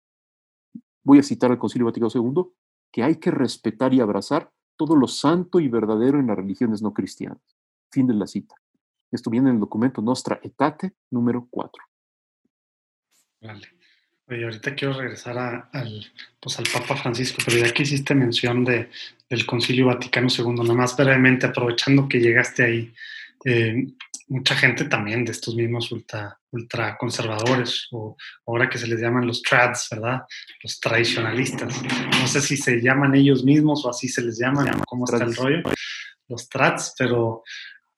voy 1.04 1.18
a 1.18 1.24
citar 1.24 1.50
al 1.50 1.58
Concilio 1.58 1.88
Vaticano 1.88 2.12
II, 2.14 2.44
que 2.92 3.02
hay 3.02 3.16
que 3.16 3.32
respetar 3.32 3.92
y 3.92 4.02
abrazar 4.02 4.52
todo 4.78 4.96
lo 4.96 5.08
santo 5.08 5.60
y 5.60 5.68
verdadero 5.68 6.20
en 6.20 6.28
las 6.28 6.38
religiones 6.38 6.84
no 6.84 6.94
cristianas. 6.94 7.42
Fin 7.90 8.06
de 8.06 8.14
la 8.14 8.28
cita. 8.28 8.54
Esto 9.10 9.32
viene 9.32 9.50
en 9.50 9.56
el 9.56 9.62
documento 9.62 10.00
Nostra 10.00 10.40
Etate 10.44 10.94
número 11.10 11.48
4. 11.50 11.84
Vale. 13.42 13.83
Oye, 14.34 14.46
ahorita 14.46 14.74
quiero 14.74 14.96
regresar 14.96 15.38
al, 15.72 16.12
pues 16.40 16.58
al 16.58 16.66
Papa 16.74 16.96
Francisco, 16.96 17.38
pero 17.46 17.64
ya 17.64 17.72
que 17.72 17.84
hiciste 17.84 18.16
mención 18.16 18.66
de, 18.66 18.90
del 19.30 19.46
Concilio 19.46 19.86
Vaticano 19.86 20.28
II, 20.28 20.56
nada 20.56 20.74
más 20.74 20.98
brevemente, 20.98 21.46
aprovechando 21.46 22.10
que 22.10 22.20
llegaste 22.20 22.64
ahí, 22.64 22.94
eh, 23.46 23.90
mucha 24.30 24.56
gente 24.56 24.86
también 24.86 25.24
de 25.24 25.34
estos 25.34 25.56
mismos 25.56 25.92
ultra, 25.92 26.40
ultra 26.50 26.98
conservadores, 26.98 27.88
o 27.92 28.18
ahora 28.48 28.68
que 28.68 28.80
se 28.80 28.88
les 28.88 29.00
llaman 29.00 29.28
los 29.28 29.44
trads, 29.44 29.90
¿verdad? 29.92 30.24
Los 30.64 30.80
tradicionalistas. 30.80 31.80
No 32.20 32.28
sé 32.28 32.42
si 32.42 32.58
se 32.58 32.82
llaman 32.82 33.14
ellos 33.14 33.44
mismos 33.44 33.86
o 33.86 33.92
así 33.92 34.08
se 34.08 34.24
les 34.24 34.40
llaman, 34.40 34.82
cómo 34.88 35.06
está 35.06 35.24
el 35.24 35.36
rollo, 35.36 35.62
los 36.28 36.50
trads, 36.50 36.96
pero, 36.98 37.44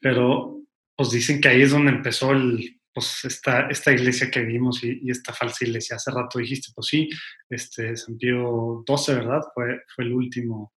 pero 0.01 0.59
pues 0.97 1.11
dicen 1.11 1.39
que 1.39 1.47
ahí 1.47 1.61
es 1.61 1.71
donde 1.71 1.91
empezó 1.91 2.33
el, 2.33 2.74
pues 2.95 3.25
esta, 3.25 3.67
esta 3.67 3.91
iglesia 3.91 4.31
que 4.31 4.39
vimos 4.39 4.81
y, 4.81 5.11
esta 5.11 5.33
falsa 5.33 5.65
iglesia. 5.65 5.97
Hace 5.97 6.11
rato 6.11 6.39
dijiste, 6.39 6.71
pues 6.73 6.87
sí, 6.87 7.09
este, 7.49 7.97
San 7.97 8.17
Pío 8.17 8.85
XII, 8.87 9.15
¿verdad? 9.15 9.41
Fue, 9.53 9.81
fue 9.93 10.05
el 10.05 10.13
último 10.13 10.73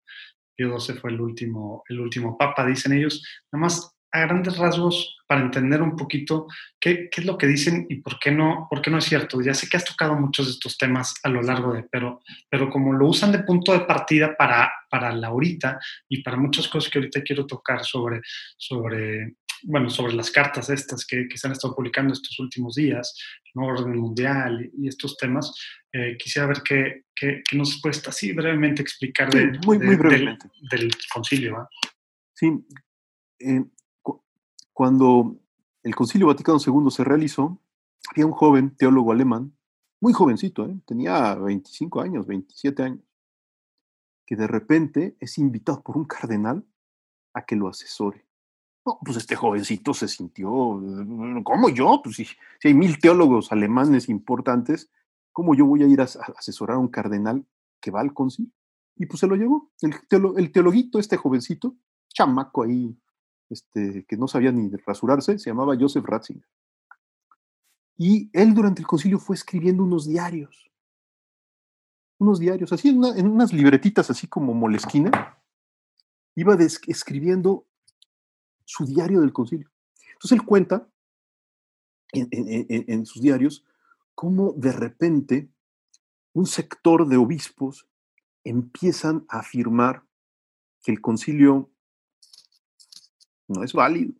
Pío 0.53 0.77
XII 0.77 0.97
fue 0.97 1.11
el 1.11 1.21
último, 1.21 1.83
el 1.87 2.01
último 2.01 2.37
papa, 2.37 2.65
dicen 2.65 2.91
ellos. 2.91 3.23
Nada 3.49 3.61
más 3.61 3.95
a 4.11 4.21
grandes 4.21 4.57
rasgos 4.57 5.17
para 5.27 5.41
entender 5.41 5.81
un 5.81 5.95
poquito 5.95 6.47
qué, 6.79 7.09
qué, 7.09 7.21
es 7.21 7.27
lo 7.27 7.37
que 7.37 7.47
dicen 7.47 7.85
y 7.89 8.01
por 8.01 8.19
qué, 8.19 8.31
no, 8.31 8.67
por 8.69 8.81
qué 8.81 8.89
no 8.89 8.97
es 8.97 9.05
cierto. 9.05 9.41
Ya 9.41 9.53
sé 9.53 9.69
que 9.69 9.77
has 9.77 9.85
tocado 9.85 10.15
muchos 10.15 10.47
de 10.47 10.51
estos 10.53 10.77
temas 10.77 11.13
a 11.23 11.29
lo 11.29 11.41
largo 11.41 11.73
de, 11.73 11.83
pero, 11.83 12.19
pero 12.49 12.69
como 12.69 12.91
lo 12.91 13.07
usan 13.07 13.31
de 13.31 13.43
punto 13.43 13.71
de 13.71 13.81
partida 13.81 14.35
para, 14.35 14.69
para 14.89 15.13
la 15.13 15.27
ahorita 15.27 15.79
y 16.09 16.23
para 16.23 16.37
muchas 16.37 16.67
cosas 16.67 16.91
que 16.91 16.99
ahorita 16.99 17.21
quiero 17.21 17.45
tocar 17.45 17.85
sobre, 17.85 18.19
sobre, 18.57 19.35
bueno, 19.63 19.89
sobre 19.89 20.13
las 20.13 20.31
cartas 20.31 20.69
estas 20.69 21.05
que, 21.05 21.27
que 21.27 21.37
se 21.37 21.47
han 21.47 21.53
estado 21.53 21.75
publicando 21.75 22.13
estos 22.13 22.39
últimos 22.39 22.75
días, 22.75 23.17
el 23.53 23.63
orden 23.63 23.97
mundial 23.97 24.69
y, 24.77 24.87
estos 24.87 25.17
temas, 25.17 25.53
eh, 25.91 26.17
quisiera 26.17 26.47
ver 26.47 26.61
qué, 26.63 27.05
qué, 27.15 27.41
qué, 27.47 27.57
nos 27.57 27.79
puedes 27.81 28.05
así 28.07 28.33
brevemente 28.33 28.81
explicar 28.81 29.29
de, 29.31 29.53
sí, 29.53 29.59
muy, 29.65 29.77
muy 29.77 29.89
de, 29.89 29.95
brevemente. 29.95 30.49
Del, 30.71 30.81
del, 30.81 30.91
concilio. 31.13 31.53
¿va? 31.55 31.69
Sí, 32.33 32.51
eh, 33.39 33.63
cuando 34.73 35.39
el 35.83 35.95
Concilio 35.95 36.27
Vaticano 36.27 36.57
II 36.65 36.91
se 36.91 37.03
realizó, 37.03 37.61
había 38.09 38.25
un 38.25 38.31
joven 38.31 38.75
teólogo 38.75 39.11
alemán, 39.11 39.53
muy 40.01 40.13
jovencito, 40.13 40.65
¿eh? 40.65 40.79
tenía 40.85 41.35
25 41.35 42.01
años, 42.01 42.25
27 42.25 42.83
años, 42.83 43.03
que 44.25 44.35
de 44.35 44.47
repente 44.47 45.17
es 45.19 45.37
invitado 45.37 45.81
por 45.81 45.97
un 45.97 46.05
cardenal 46.05 46.65
a 47.33 47.45
que 47.45 47.55
lo 47.55 47.67
asesore. 47.67 48.25
Pues 49.03 49.17
este 49.17 49.35
jovencito 49.35 49.93
se 49.93 50.07
sintió, 50.07 50.49
¿cómo 51.43 51.69
yo? 51.69 52.01
Pues 52.03 52.15
si, 52.15 52.27
hay 52.63 52.73
mil 52.73 52.99
teólogos 52.99 53.51
alemanes 53.51 54.09
importantes, 54.09 54.89
¿cómo 55.31 55.53
yo 55.55 55.65
voy 55.65 55.83
a 55.83 55.87
ir 55.87 56.01
a, 56.01 56.05
asesorar 56.37 56.77
a 56.77 56.79
un 56.79 56.87
cardenal 56.87 57.45
que 57.79 57.91
va 57.91 58.01
al 58.01 58.13
concilio? 58.13 58.51
Y 58.95 59.05
pues 59.05 59.19
se 59.19 59.27
lo 59.27 59.35
llevó, 59.35 59.71
el, 59.81 59.95
teolo, 60.07 60.33
teologuito, 60.51 60.99
este 60.99 61.17
jovencito, 61.17 61.75
chamaco 62.09 62.63
ahí, 62.63 62.97
este, 63.49 64.05
que 64.05 64.17
no 64.17 64.27
sabía 64.27 64.51
ni 64.51 64.69
rasurarse, 64.85 65.39
se 65.39 65.49
llamaba 65.49 65.77
Joseph 65.79 66.05
Ratzinger. 66.05 66.45
Y 67.97 68.29
él 68.33 68.53
durante 68.53 68.81
el 68.81 68.87
concilio 68.87 69.19
fue 69.19 69.35
escribiendo 69.35 69.83
unos 69.83 70.07
diarios, 70.07 70.69
unos 72.17 72.39
diarios, 72.39 72.71
así 72.73 72.89
en, 72.89 73.03
en 73.03 73.27
unas 73.27 73.53
libretitas 73.53 74.09
así 74.09 74.27
como 74.27 74.53
molesquina, 74.53 75.37
iba 76.35 76.55
escribiendo 76.87 77.68
su 78.69 78.85
diario 78.85 79.21
del 79.21 79.33
concilio. 79.33 79.67
Entonces 80.13 80.33
él 80.33 80.45
cuenta 80.45 80.87
en, 82.11 83.05
sus 83.07 83.19
diarios 83.19 83.65
cómo 84.13 84.53
de 84.55 84.71
repente 84.71 85.49
un 86.33 86.45
sector 86.45 87.07
de 87.07 87.17
obispos 87.17 87.87
empiezan 88.43 89.25
a 89.27 89.39
afirmar 89.39 90.03
que 90.83 90.91
el 90.91 91.01
concilio 91.01 91.71
no 93.47 93.63
es 93.63 93.73
válido, 93.73 94.13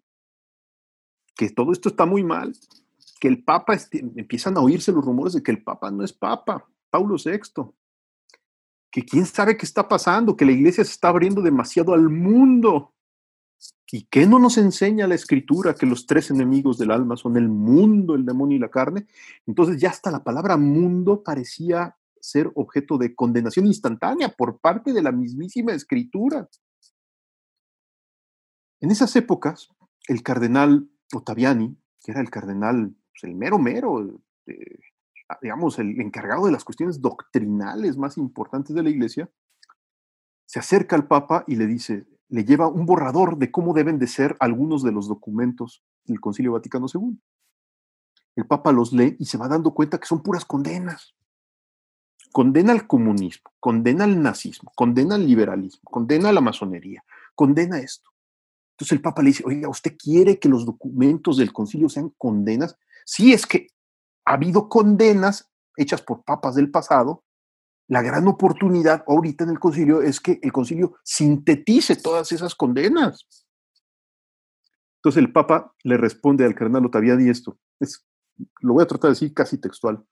que 1.35 1.51
todo 1.51 1.71
esto 1.71 1.89
está 1.89 2.07
muy 2.07 2.23
mal, 2.23 2.55
que 3.19 3.27
el 3.27 3.43
Papa, 3.43 3.77
empiezan 3.91 4.57
a 4.57 4.61
oírse 4.61 4.91
los 4.91 5.05
rumores 5.05 5.33
de 5.33 5.43
que 5.43 5.51
el 5.51 5.63
Papa 5.63 5.91
no 5.91 6.03
es 6.03 6.11
Papa, 6.11 6.67
Paulo 6.89 7.17
VI, 7.23 7.71
que 8.89 9.05
quién 9.05 9.27
sabe 9.27 9.57
qué 9.57 9.65
está 9.67 9.87
pasando, 9.87 10.35
que 10.35 10.45
la 10.45 10.53
iglesia 10.53 10.83
se 10.83 10.91
está 10.91 11.09
abriendo 11.09 11.43
demasiado 11.43 11.93
al 11.93 12.09
mundo. 12.09 12.95
¿Y 13.91 14.03
qué 14.03 14.27
no 14.27 14.37
nos 14.37 14.57
enseña 14.57 15.07
la 15.07 15.15
escritura? 15.15 15.73
Que 15.73 15.87
los 15.87 16.05
tres 16.05 16.29
enemigos 16.29 16.77
del 16.77 16.91
alma 16.91 17.17
son 17.17 17.37
el 17.37 17.49
mundo, 17.49 18.13
el 18.13 18.25
demonio 18.25 18.57
y 18.57 18.59
la 18.59 18.69
carne. 18.69 19.07
Entonces 19.47 19.81
ya 19.81 19.89
hasta 19.89 20.11
la 20.11 20.23
palabra 20.23 20.57
mundo 20.57 21.23
parecía 21.23 21.97
ser 22.21 22.51
objeto 22.55 22.97
de 22.97 23.15
condenación 23.15 23.65
instantánea 23.65 24.29
por 24.29 24.59
parte 24.59 24.93
de 24.93 25.01
la 25.01 25.11
mismísima 25.11 25.73
escritura. 25.73 26.47
En 28.81 28.91
esas 28.91 29.15
épocas, 29.15 29.69
el 30.07 30.21
cardenal 30.21 30.89
Ottaviani, 31.13 31.75
que 32.01 32.11
era 32.11 32.21
el 32.21 32.29
cardenal, 32.29 32.95
pues 33.11 33.23
el 33.23 33.35
mero 33.35 33.57
mero, 33.57 34.21
eh, 34.45 34.79
digamos, 35.41 35.79
el 35.79 35.99
encargado 35.99 36.45
de 36.45 36.51
las 36.51 36.63
cuestiones 36.63 37.01
doctrinales 37.01 37.97
más 37.97 38.17
importantes 38.17 38.75
de 38.75 38.83
la 38.83 38.89
iglesia, 38.89 39.29
se 40.45 40.59
acerca 40.59 40.95
al 40.95 41.07
Papa 41.07 41.43
y 41.47 41.55
le 41.55 41.67
dice, 41.67 42.07
le 42.29 42.45
lleva 42.45 42.67
un 42.67 42.85
borrador 42.85 43.37
de 43.37 43.51
cómo 43.51 43.73
deben 43.73 43.99
de 43.99 44.07
ser 44.07 44.37
algunos 44.39 44.83
de 44.83 44.91
los 44.91 45.07
documentos 45.07 45.83
del 46.05 46.19
Concilio 46.19 46.53
Vaticano 46.53 46.85
II. 46.93 47.19
El 48.35 48.45
Papa 48.45 48.71
los 48.71 48.93
lee 48.93 49.15
y 49.19 49.25
se 49.25 49.37
va 49.37 49.47
dando 49.47 49.73
cuenta 49.73 49.99
que 49.99 50.07
son 50.07 50.21
puras 50.21 50.45
condenas. 50.45 51.15
Condena 52.31 52.71
al 52.71 52.85
comunismo, 52.85 53.51
condena 53.59 54.03
al 54.03 54.21
nazismo, 54.21 54.71
condena 54.75 55.15
al 55.15 55.25
liberalismo, 55.25 55.89
condena 55.89 56.29
a 56.29 56.33
la 56.33 56.41
masonería, 56.41 57.03
condena 57.33 57.79
esto. 57.79 58.11
Entonces 58.73 58.93
el 58.93 59.01
Papa 59.01 59.23
le 59.23 59.29
dice, 59.29 59.43
oiga, 59.45 59.67
¿usted 59.67 59.97
quiere 59.97 60.39
que 60.39 60.47
los 60.47 60.65
documentos 60.65 61.37
del 61.37 61.51
concilio 61.51 61.89
sean 61.89 62.13
condenas? 62.17 62.77
Sí, 63.03 63.33
es 63.33 63.45
que 63.45 63.67
ha 64.23 64.33
habido 64.33 64.69
condenas 64.69 65.49
hechas 65.75 66.01
por 66.01 66.23
papas 66.23 66.55
del 66.55 66.69
pasado. 66.69 67.23
La 67.89 68.03
gran 68.03 68.27
oportunidad 68.27 69.03
ahorita 69.07 69.43
en 69.43 69.49
el 69.49 69.59
concilio 69.59 70.03
es 70.03 70.19
que 70.19 70.39
el 70.43 70.51
concilio 70.51 70.95
sintetice 71.03 71.95
todas 71.95 72.31
esas 72.31 72.53
condenas. 72.53 73.27
Entonces 74.97 75.23
el 75.23 75.33
Papa 75.33 75.73
le 75.83 75.97
responde 75.97 76.45
al 76.45 76.53
cardenal 76.53 76.85
Ottaviani 76.85 77.29
esto. 77.29 77.57
Es, 77.79 78.05
lo 78.59 78.73
voy 78.73 78.83
a 78.83 78.87
tratar 78.87 79.09
de 79.09 79.15
decir 79.15 79.33
casi 79.33 79.57
textual. 79.57 80.05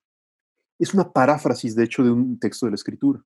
Es 0.76 0.92
una 0.92 1.12
paráfrasis, 1.12 1.76
de 1.76 1.84
hecho, 1.84 2.02
de 2.02 2.10
un 2.10 2.40
texto 2.40 2.66
de 2.66 2.72
la 2.72 2.76
Escritura. 2.76 3.24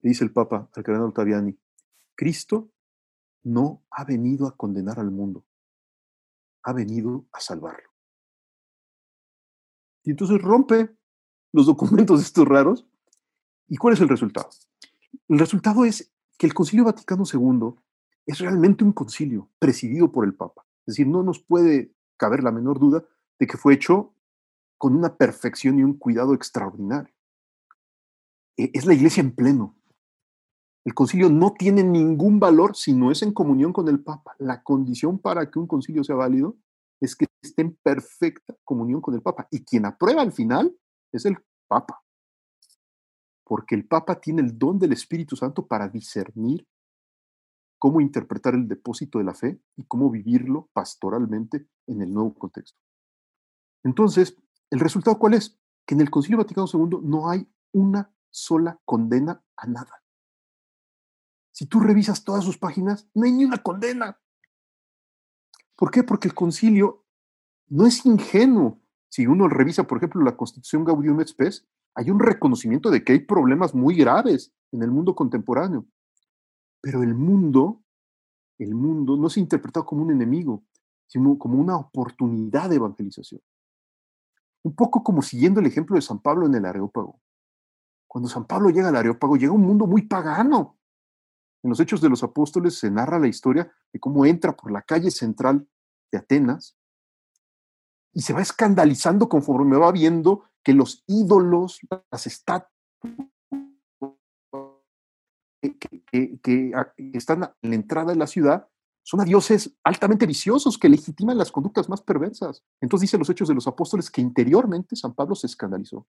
Le 0.00 0.08
dice 0.08 0.24
el 0.24 0.32
Papa 0.32 0.70
al 0.74 0.82
cardenal 0.82 1.10
Ottaviani, 1.10 1.58
Cristo 2.14 2.70
no 3.42 3.84
ha 3.90 4.04
venido 4.04 4.46
a 4.46 4.56
condenar 4.56 4.98
al 4.98 5.10
mundo, 5.10 5.44
ha 6.62 6.72
venido 6.72 7.26
a 7.30 7.40
salvarlo. 7.40 7.90
Y 10.02 10.12
entonces 10.12 10.40
rompe 10.40 10.96
los 11.52 11.66
documentos 11.66 12.22
estos 12.22 12.46
raros. 12.48 12.86
¿Y 13.68 13.76
cuál 13.76 13.94
es 13.94 14.00
el 14.00 14.08
resultado? 14.08 14.48
El 15.28 15.38
resultado 15.38 15.84
es 15.84 16.12
que 16.38 16.46
el 16.46 16.54
Concilio 16.54 16.84
Vaticano 16.84 17.24
II 17.30 17.74
es 18.26 18.38
realmente 18.38 18.84
un 18.84 18.92
concilio 18.92 19.50
presidido 19.58 20.10
por 20.10 20.24
el 20.24 20.34
Papa. 20.34 20.66
Es 20.86 20.94
decir, 20.94 21.06
no 21.06 21.22
nos 21.22 21.40
puede 21.40 21.92
caber 22.16 22.42
la 22.42 22.52
menor 22.52 22.78
duda 22.78 23.04
de 23.38 23.46
que 23.46 23.56
fue 23.56 23.74
hecho 23.74 24.14
con 24.78 24.94
una 24.94 25.16
perfección 25.16 25.78
y 25.78 25.84
un 25.84 25.94
cuidado 25.94 26.34
extraordinario. 26.34 27.14
E, 28.56 28.70
es 28.74 28.86
la 28.86 28.94
iglesia 28.94 29.20
en 29.20 29.32
pleno. 29.32 29.76
El 30.84 30.94
concilio 30.94 31.28
no 31.28 31.52
tiene 31.52 31.82
ningún 31.82 32.38
valor 32.38 32.76
si 32.76 32.92
no 32.92 33.10
es 33.10 33.22
en 33.22 33.32
comunión 33.32 33.72
con 33.72 33.88
el 33.88 34.02
Papa. 34.02 34.36
La 34.38 34.62
condición 34.62 35.18
para 35.18 35.50
que 35.50 35.58
un 35.58 35.66
concilio 35.66 36.04
sea 36.04 36.14
válido 36.14 36.56
es 37.00 37.16
que 37.16 37.26
esté 37.42 37.62
en 37.62 37.76
perfecta 37.82 38.54
comunión 38.64 39.00
con 39.00 39.14
el 39.14 39.22
Papa. 39.22 39.48
Y 39.50 39.64
quien 39.64 39.86
aprueba 39.86 40.22
al 40.22 40.32
final 40.32 40.74
es 41.12 41.26
el 41.26 41.38
Papa. 41.66 42.05
Porque 43.46 43.76
el 43.76 43.86
Papa 43.86 44.20
tiene 44.20 44.42
el 44.42 44.58
don 44.58 44.78
del 44.78 44.92
Espíritu 44.92 45.36
Santo 45.36 45.66
para 45.68 45.88
discernir 45.88 46.66
cómo 47.78 48.00
interpretar 48.00 48.54
el 48.54 48.66
depósito 48.66 49.18
de 49.18 49.24
la 49.24 49.34
fe 49.34 49.60
y 49.76 49.84
cómo 49.84 50.10
vivirlo 50.10 50.68
pastoralmente 50.72 51.68
en 51.86 52.02
el 52.02 52.12
nuevo 52.12 52.34
contexto. 52.34 52.80
Entonces, 53.84 54.36
¿el 54.70 54.80
resultado 54.80 55.18
cuál 55.18 55.34
es? 55.34 55.60
Que 55.86 55.94
en 55.94 56.00
el 56.00 56.10
Concilio 56.10 56.38
Vaticano 56.38 56.66
II 56.72 56.98
no 57.02 57.30
hay 57.30 57.48
una 57.72 58.12
sola 58.30 58.80
condena 58.84 59.44
a 59.56 59.66
nada. 59.68 60.02
Si 61.52 61.66
tú 61.66 61.78
revisas 61.78 62.24
todas 62.24 62.44
sus 62.44 62.58
páginas, 62.58 63.08
no 63.14 63.26
hay 63.26 63.32
ni 63.32 63.44
una 63.44 63.62
condena. 63.62 64.20
¿Por 65.76 65.92
qué? 65.92 66.02
Porque 66.02 66.28
el 66.28 66.34
concilio 66.34 67.06
no 67.68 67.86
es 67.86 68.04
ingenuo. 68.04 68.80
Si 69.08 69.26
uno 69.26 69.48
revisa, 69.48 69.86
por 69.86 69.98
ejemplo, 69.98 70.22
la 70.22 70.36
Constitución 70.36 70.84
Gaudium 70.84 71.20
et 71.20 71.28
Spes, 71.28 71.66
hay 71.96 72.10
un 72.10 72.20
reconocimiento 72.20 72.90
de 72.90 73.02
que 73.02 73.12
hay 73.12 73.20
problemas 73.20 73.74
muy 73.74 73.96
graves 73.96 74.52
en 74.70 74.82
el 74.82 74.90
mundo 74.90 75.14
contemporáneo. 75.14 75.86
Pero 76.80 77.02
el 77.02 77.14
mundo, 77.14 77.82
el 78.58 78.74
mundo 78.74 79.16
no 79.16 79.28
se 79.28 79.40
interpreta 79.40 79.82
como 79.82 80.02
un 80.02 80.12
enemigo, 80.12 80.62
sino 81.06 81.38
como 81.38 81.58
una 81.58 81.76
oportunidad 81.76 82.70
de 82.70 82.76
evangelización. 82.76 83.40
Un 84.62 84.74
poco 84.74 85.02
como 85.02 85.22
siguiendo 85.22 85.60
el 85.60 85.66
ejemplo 85.66 85.96
de 85.96 86.02
San 86.02 86.20
Pablo 86.20 86.46
en 86.46 86.54
el 86.54 86.64
Areópago. 86.66 87.20
Cuando 88.06 88.28
San 88.28 88.46
Pablo 88.46 88.70
llega 88.70 88.88
al 88.88 88.96
Areópago, 88.96 89.36
llega 89.36 89.52
un 89.52 89.62
mundo 89.62 89.86
muy 89.86 90.02
pagano, 90.02 90.76
en 91.66 91.70
los 91.70 91.80
Hechos 91.80 92.00
de 92.00 92.08
los 92.08 92.22
Apóstoles 92.22 92.78
se 92.78 92.92
narra 92.92 93.18
la 93.18 93.26
historia 93.26 93.68
de 93.92 93.98
cómo 93.98 94.24
entra 94.24 94.54
por 94.54 94.70
la 94.70 94.82
calle 94.82 95.10
central 95.10 95.66
de 96.12 96.18
Atenas 96.18 96.76
y 98.16 98.22
se 98.22 98.32
va 98.32 98.40
escandalizando 98.40 99.28
conforme 99.28 99.76
va 99.76 99.92
viendo 99.92 100.44
que 100.64 100.72
los 100.72 101.04
ídolos, 101.06 101.80
las 102.10 102.26
estatuas 102.26 102.72
que, 106.10 106.72
están 107.12 107.52
en 107.60 107.70
la 107.70 107.76
entrada 107.76 108.12
de 108.12 108.18
la 108.18 108.26
ciudad 108.26 108.70
son 109.02 109.20
a 109.20 109.24
dioses 109.24 109.76
altamente 109.84 110.24
viciosos 110.24 110.78
que 110.78 110.88
legitiman 110.88 111.36
las 111.36 111.52
conductas 111.52 111.90
más 111.90 112.00
perversas. 112.00 112.64
Entonces 112.80 113.02
dice 113.02 113.18
los 113.18 113.28
Hechos 113.28 113.48
de 113.48 113.54
los 113.54 113.66
Apóstoles 113.66 114.10
que 114.10 114.22
interiormente 114.22 114.96
San 114.96 115.12
Pablo 115.12 115.34
se 115.34 115.46
escandalizó. 115.46 116.06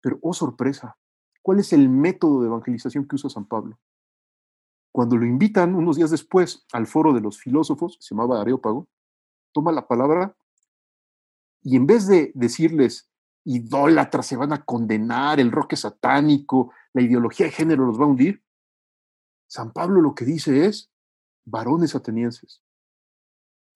Pero, 0.00 0.18
oh 0.22 0.32
sorpresa, 0.32 0.96
¿cuál 1.42 1.60
es 1.60 1.74
el 1.74 1.90
método 1.90 2.40
de 2.40 2.46
evangelización 2.46 3.06
que 3.06 3.16
usa 3.16 3.28
San 3.28 3.44
Pablo? 3.44 3.78
cuando 4.94 5.16
lo 5.16 5.24
invitan 5.24 5.74
unos 5.74 5.96
días 5.96 6.10
después 6.10 6.66
al 6.70 6.86
foro 6.86 7.14
de 7.14 7.22
los 7.22 7.38
filósofos, 7.38 7.96
que 7.96 8.02
se 8.02 8.14
llamaba 8.14 8.42
Areópago, 8.42 8.88
toma 9.54 9.72
la 9.72 9.88
palabra 9.88 10.36
y 11.62 11.76
en 11.76 11.86
vez 11.86 12.06
de 12.06 12.32
decirles, 12.34 13.10
idólatras, 13.44 14.26
se 14.26 14.36
van 14.36 14.52
a 14.52 14.64
condenar, 14.64 15.40
el 15.40 15.52
roque 15.52 15.76
satánico, 15.76 16.72
la 16.92 17.02
ideología 17.02 17.46
de 17.46 17.52
género 17.52 17.86
los 17.86 18.00
va 18.00 18.04
a 18.04 18.08
hundir, 18.08 18.42
San 19.46 19.72
Pablo 19.72 20.00
lo 20.00 20.14
que 20.14 20.24
dice 20.24 20.66
es, 20.66 20.90
varones 21.44 21.94
atenienses, 21.94 22.62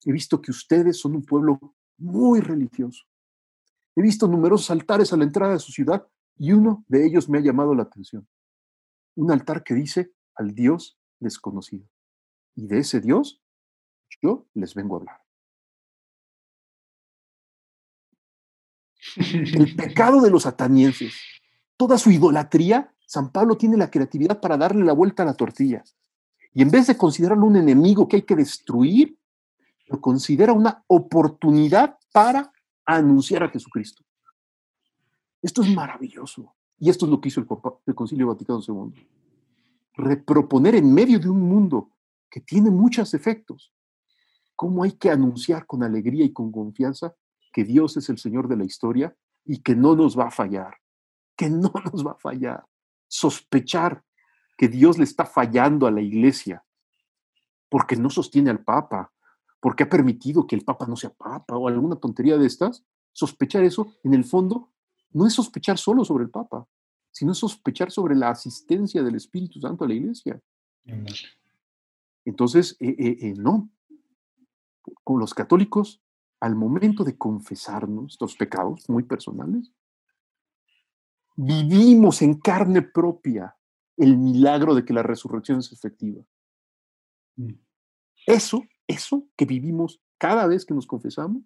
he 0.05 0.11
visto 0.11 0.41
que 0.41 0.51
ustedes 0.51 0.99
son 0.99 1.15
un 1.15 1.23
pueblo 1.23 1.59
muy 1.97 2.39
religioso. 2.39 3.03
He 3.95 4.01
visto 4.01 4.27
numerosos 4.27 4.69
altares 4.69 5.11
a 5.11 5.17
la 5.17 5.23
entrada 5.23 5.53
de 5.53 5.59
su 5.59 5.71
ciudad 5.71 6.07
y 6.37 6.51
uno 6.51 6.85
de 6.87 7.05
ellos 7.05 7.27
me 7.29 7.39
ha 7.39 7.41
llamado 7.41 7.73
la 7.73 7.83
atención. 7.83 8.27
Un 9.15 9.31
altar 9.31 9.63
que 9.63 9.73
dice 9.73 10.13
al 10.35 10.53
Dios 10.53 10.99
desconocido. 11.19 11.87
Y 12.55 12.67
de 12.67 12.79
ese 12.79 13.01
Dios 13.01 13.41
yo 14.21 14.47
les 14.53 14.75
vengo 14.75 14.95
a 14.95 14.99
hablar. 14.99 15.26
El 19.17 19.75
pecado 19.75 20.21
de 20.21 20.29
los 20.29 20.45
atanienses, 20.45 21.13
toda 21.75 21.97
su 21.97 22.11
idolatría, 22.11 22.93
San 23.05 23.31
Pablo 23.31 23.57
tiene 23.57 23.77
la 23.77 23.89
creatividad 23.89 24.39
para 24.39 24.57
darle 24.57 24.85
la 24.85 24.93
vuelta 24.93 25.23
a 25.23 25.25
la 25.25 25.33
tortilla. 25.33 25.83
Y 26.53 26.61
en 26.61 26.71
vez 26.71 26.87
de 26.87 26.97
considerarlo 26.97 27.45
un 27.45 27.55
enemigo 27.55 28.07
que 28.07 28.17
hay 28.17 28.21
que 28.23 28.35
destruir, 28.35 29.17
lo 29.87 30.01
considera 30.01 30.53
una 30.53 30.83
oportunidad 30.87 31.97
para 32.11 32.51
anunciar 32.85 33.43
a 33.43 33.49
Jesucristo. 33.49 34.03
Esto 35.41 35.61
es 35.61 35.73
maravilloso. 35.73 36.53
Y 36.79 36.89
esto 36.89 37.05
es 37.05 37.11
lo 37.11 37.19
que 37.19 37.29
hizo 37.29 37.41
el, 37.85 37.95
Concilio 37.95 38.27
Vaticano 38.27 38.61
II. 38.65 39.07
Reproponer 39.93 40.75
en 40.75 40.93
medio 40.93 41.19
de 41.19 41.29
un 41.29 41.41
mundo 41.41 41.91
que 42.29 42.41
tiene 42.41 42.69
muchos 42.69 43.13
efectos, 43.13 43.73
cómo 44.55 44.83
hay 44.83 44.91
que 44.91 45.09
anunciar 45.09 45.65
con 45.65 45.81
alegría 45.81 46.25
y 46.25 46.33
con 46.33 46.51
confianza 46.51 47.15
que 47.57 47.63
Dios 47.63 47.97
es 47.97 48.07
el 48.09 48.19
Señor 48.19 48.47
de 48.47 48.55
la 48.55 48.65
historia 48.65 49.17
y 49.43 49.63
que 49.63 49.75
no 49.75 49.95
nos 49.95 50.15
va 50.15 50.27
a 50.27 50.31
fallar, 50.31 50.77
que 51.35 51.49
no 51.49 51.73
nos 51.91 52.05
va 52.05 52.11
a 52.11 52.19
fallar. 52.19 52.63
Sospechar 53.07 54.03
que 54.55 54.67
Dios 54.67 54.99
le 54.99 55.05
está 55.05 55.25
fallando 55.25 55.87
a 55.87 55.91
la 55.91 56.01
iglesia 56.01 56.63
porque 57.67 57.95
no 57.95 58.11
sostiene 58.11 58.51
al 58.51 58.63
Papa, 58.63 59.11
porque 59.59 59.81
ha 59.81 59.89
permitido 59.89 60.45
que 60.45 60.55
el 60.55 60.63
Papa 60.63 60.85
no 60.85 60.95
sea 60.95 61.09
Papa 61.09 61.57
o 61.57 61.67
alguna 61.67 61.95
tontería 61.95 62.37
de 62.37 62.45
estas, 62.45 62.85
sospechar 63.11 63.63
eso, 63.63 63.91
en 64.03 64.13
el 64.13 64.23
fondo, 64.23 64.71
no 65.09 65.25
es 65.25 65.33
sospechar 65.33 65.79
solo 65.79 66.05
sobre 66.05 66.25
el 66.25 66.29
Papa, 66.29 66.67
sino 67.09 67.31
es 67.31 67.39
sospechar 67.39 67.89
sobre 67.89 68.15
la 68.15 68.29
asistencia 68.29 69.01
del 69.01 69.15
Espíritu 69.15 69.59
Santo 69.59 69.83
a 69.83 69.87
la 69.87 69.95
iglesia. 69.95 70.39
Entonces, 72.23 72.77
eh, 72.79 72.95
eh, 72.99 73.17
eh, 73.19 73.33
no. 73.35 73.71
Con 75.03 75.19
los 75.19 75.33
católicos, 75.33 76.03
al 76.39 76.55
momento 76.55 77.03
de 77.03 77.17
confesarnos 77.17 78.03
nuestros 78.03 78.35
pecados 78.35 78.89
muy 78.89 79.03
personales, 79.03 79.71
vivimos 81.35 82.21
en 82.21 82.35
carne 82.35 82.81
propia 82.81 83.55
el 83.95 84.17
milagro 84.17 84.75
de 84.75 84.85
que 84.85 84.93
la 84.93 85.03
resurrección 85.03 85.59
es 85.59 85.71
efectiva. 85.71 86.23
Mm. 87.35 87.53
Eso 88.25 88.63
eso 88.87 89.27
que 89.35 89.45
vivimos 89.45 90.01
cada 90.17 90.47
vez 90.47 90.65
que 90.65 90.73
nos 90.73 90.87
confesamos 90.87 91.43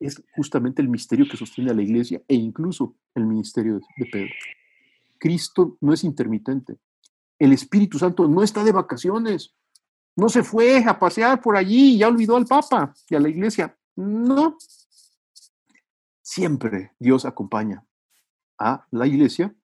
es 0.00 0.22
justamente 0.34 0.82
el 0.82 0.88
misterio 0.88 1.26
que 1.30 1.36
sostiene 1.36 1.70
a 1.70 1.74
la 1.74 1.82
iglesia 1.82 2.22
e 2.26 2.34
incluso 2.34 2.96
el 3.14 3.26
ministerio 3.26 3.80
de 3.96 4.06
Pedro. 4.06 4.34
Cristo 5.18 5.76
no 5.80 5.92
es 5.92 6.02
intermitente. 6.02 6.78
El 7.38 7.52
Espíritu 7.52 7.98
Santo 7.98 8.26
no 8.26 8.42
está 8.42 8.64
de 8.64 8.72
vacaciones. 8.72 9.54
No 10.16 10.28
se 10.28 10.42
fue 10.42 10.84
a 10.84 10.98
pasear 10.98 11.40
por 11.40 11.56
allí 11.56 11.94
y 11.94 11.98
ya 11.98 12.08
olvidó 12.08 12.36
al 12.36 12.46
Papa 12.46 12.94
y 13.08 13.14
a 13.14 13.20
la 13.20 13.28
iglesia. 13.28 13.76
No. 13.96 14.56
Siempre 16.22 16.94
Dios 16.98 17.24
acompaña 17.24 17.84
a 18.58 18.86
la 18.90 19.06
iglesia 19.06 19.54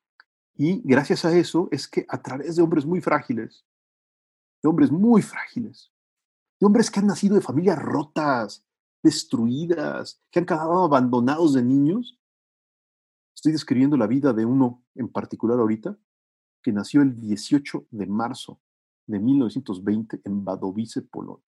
y 0.54 0.82
gracias 0.84 1.24
a 1.24 1.36
eso 1.36 1.68
es 1.70 1.88
que 1.88 2.04
a 2.08 2.20
través 2.20 2.56
de 2.56 2.62
hombres 2.62 2.84
muy 2.84 3.00
frágiles, 3.00 3.64
de 4.62 4.68
hombres 4.68 4.90
muy 4.90 5.22
frágiles, 5.22 5.90
de 6.58 6.66
hombres 6.66 6.90
que 6.90 7.00
han 7.00 7.06
nacido 7.06 7.36
de 7.36 7.40
familias 7.40 7.78
rotas, 7.78 8.64
destruidas, 9.02 10.20
que 10.30 10.40
han 10.40 10.46
quedado 10.46 10.84
abandonados 10.84 11.54
de 11.54 11.62
niños. 11.62 12.18
Estoy 13.34 13.52
describiendo 13.52 13.96
la 13.96 14.06
vida 14.06 14.32
de 14.32 14.44
uno 14.44 14.84
en 14.94 15.08
particular 15.08 15.58
ahorita, 15.58 15.96
que 16.62 16.72
nació 16.72 17.00
el 17.00 17.18
18 17.18 17.86
de 17.90 18.06
marzo 18.06 18.60
de 19.10 19.18
1920 19.18 20.20
en 20.24 20.46
Wadowice, 20.46 21.02
Polonia. 21.02 21.44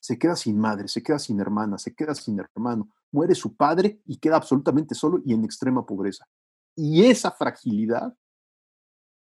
Se 0.00 0.18
queda 0.18 0.36
sin 0.36 0.58
madre, 0.58 0.88
se 0.88 1.02
queda 1.02 1.18
sin 1.18 1.40
hermana, 1.40 1.78
se 1.78 1.94
queda 1.94 2.14
sin 2.14 2.38
hermano, 2.38 2.90
muere 3.12 3.34
su 3.34 3.56
padre 3.56 4.00
y 4.06 4.18
queda 4.18 4.36
absolutamente 4.36 4.94
solo 4.94 5.20
y 5.24 5.32
en 5.32 5.44
extrema 5.44 5.86
pobreza. 5.86 6.26
Y 6.76 7.04
esa 7.04 7.30
fragilidad, 7.30 8.16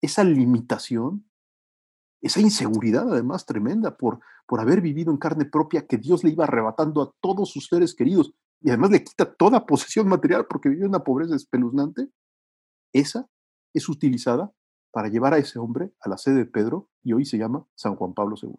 esa 0.01 0.23
limitación, 0.23 1.29
esa 2.21 2.39
inseguridad 2.39 3.11
además 3.11 3.45
tremenda 3.45 3.97
por, 3.97 4.19
por 4.45 4.59
haber 4.59 4.81
vivido 4.81 5.11
en 5.11 5.17
carne 5.17 5.45
propia 5.45 5.87
que 5.87 5.97
Dios 5.97 6.23
le 6.23 6.31
iba 6.31 6.43
arrebatando 6.43 7.01
a 7.01 7.11
todos 7.19 7.49
sus 7.49 7.67
seres 7.67 7.95
queridos 7.95 8.33
y 8.61 8.69
además 8.69 8.91
le 8.91 9.03
quita 9.03 9.33
toda 9.33 9.65
posesión 9.65 10.07
material 10.07 10.45
porque 10.47 10.69
vive 10.69 10.85
una 10.85 11.03
pobreza 11.03 11.35
espeluznante, 11.35 12.09
esa 12.93 13.27
es 13.73 13.89
utilizada 13.89 14.53
para 14.91 15.07
llevar 15.07 15.33
a 15.33 15.37
ese 15.37 15.57
hombre 15.57 15.91
a 16.01 16.09
la 16.09 16.17
sede 16.17 16.35
de 16.35 16.45
Pedro 16.45 16.89
y 17.03 17.13
hoy 17.13 17.25
se 17.25 17.37
llama 17.37 17.65
San 17.75 17.95
Juan 17.95 18.13
Pablo 18.13 18.35
II. 18.41 18.53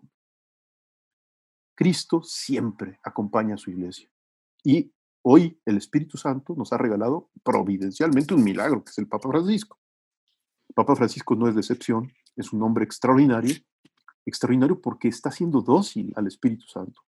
Cristo 1.74 2.22
siempre 2.22 2.98
acompaña 3.02 3.54
a 3.54 3.58
su 3.58 3.70
iglesia 3.70 4.10
y 4.64 4.92
hoy 5.22 5.60
el 5.64 5.76
Espíritu 5.76 6.16
Santo 6.16 6.54
nos 6.56 6.72
ha 6.72 6.78
regalado 6.78 7.30
providencialmente 7.42 8.34
un 8.34 8.44
milagro 8.44 8.82
que 8.84 8.90
es 8.90 8.98
el 8.98 9.08
Papa 9.08 9.28
Francisco. 9.28 9.78
Papa 10.74 10.96
Francisco 10.96 11.34
no 11.34 11.48
es 11.48 11.54
decepción, 11.54 12.12
es 12.36 12.52
un 12.52 12.62
hombre 12.62 12.84
extraordinario, 12.84 13.54
extraordinario 14.24 14.80
porque 14.80 15.08
está 15.08 15.30
siendo 15.30 15.60
dócil 15.60 16.12
al 16.16 16.26
Espíritu 16.26 16.66
Santo, 16.66 17.02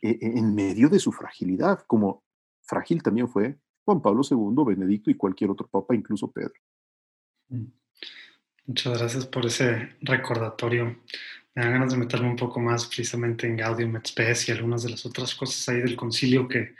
e, 0.00 0.10
e, 0.10 0.38
en 0.38 0.54
medio 0.54 0.88
de 0.88 0.98
su 0.98 1.12
fragilidad, 1.12 1.84
como 1.86 2.24
frágil 2.62 3.02
también 3.02 3.28
fue 3.28 3.58
Juan 3.84 4.02
Pablo 4.02 4.22
II, 4.28 4.64
Benedicto 4.64 5.10
y 5.10 5.16
cualquier 5.16 5.50
otro 5.50 5.66
papa, 5.68 5.94
incluso 5.94 6.30
Pedro. 6.30 6.54
Muchas 8.66 8.98
gracias 8.98 9.26
por 9.26 9.46
ese 9.46 9.96
recordatorio. 10.00 11.02
Me 11.54 11.62
dan 11.62 11.72
ganas 11.72 11.92
de 11.92 11.98
meterme 11.98 12.28
un 12.28 12.36
poco 12.36 12.60
más 12.60 12.86
precisamente 12.86 13.46
en 13.46 13.56
Gaudium 13.56 13.96
et 13.96 14.06
Spes 14.06 14.48
y 14.48 14.52
algunas 14.52 14.82
de 14.82 14.90
las 14.90 15.04
otras 15.06 15.34
cosas 15.34 15.68
ahí 15.68 15.80
del 15.80 15.96
concilio 15.96 16.46
que, 16.46 16.74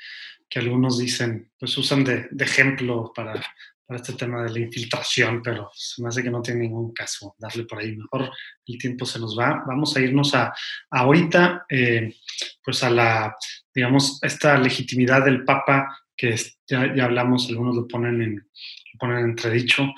que 0.49 0.59
algunos 0.59 0.99
dicen, 0.99 1.51
pues 1.59 1.77
usan 1.79 2.05
de, 2.05 2.29
de 2.31 2.45
ejemplo 2.45 3.13
para 3.15 3.43
para 3.89 4.03
este 4.03 4.13
tema 4.13 4.43
de 4.43 4.51
la 4.51 4.59
infiltración, 4.59 5.41
pero 5.43 5.71
se 5.73 6.03
me 6.03 6.11
hace 6.11 6.23
que 6.23 6.31
no 6.31 6.43
tiene 6.43 6.61
ningún 6.61 6.93
caso 6.93 7.35
darle 7.39 7.65
por 7.65 7.79
ahí. 7.79 7.97
Mejor 7.97 8.31
el 8.67 8.77
tiempo 8.77 9.07
se 9.07 9.19
nos 9.19 9.37
va. 9.37 9.65
Vamos 9.67 9.97
a 9.97 10.01
irnos 10.01 10.35
a, 10.35 10.53
ahorita, 10.91 11.65
eh, 11.71 12.15
pues 12.63 12.85
a 12.85 12.91
la, 12.91 13.35
digamos, 13.75 14.23
esta 14.23 14.59
legitimidad 14.59 15.25
del 15.25 15.43
Papa, 15.43 15.89
que 16.15 16.37
ya, 16.67 16.95
ya, 16.95 17.05
hablamos, 17.07 17.49
algunos 17.49 17.77
lo 17.77 17.89
ponen 17.89 18.21
en, 18.21 18.35
lo 18.35 18.99
ponen 18.99 19.21
en 19.21 19.31
entredicho, 19.31 19.89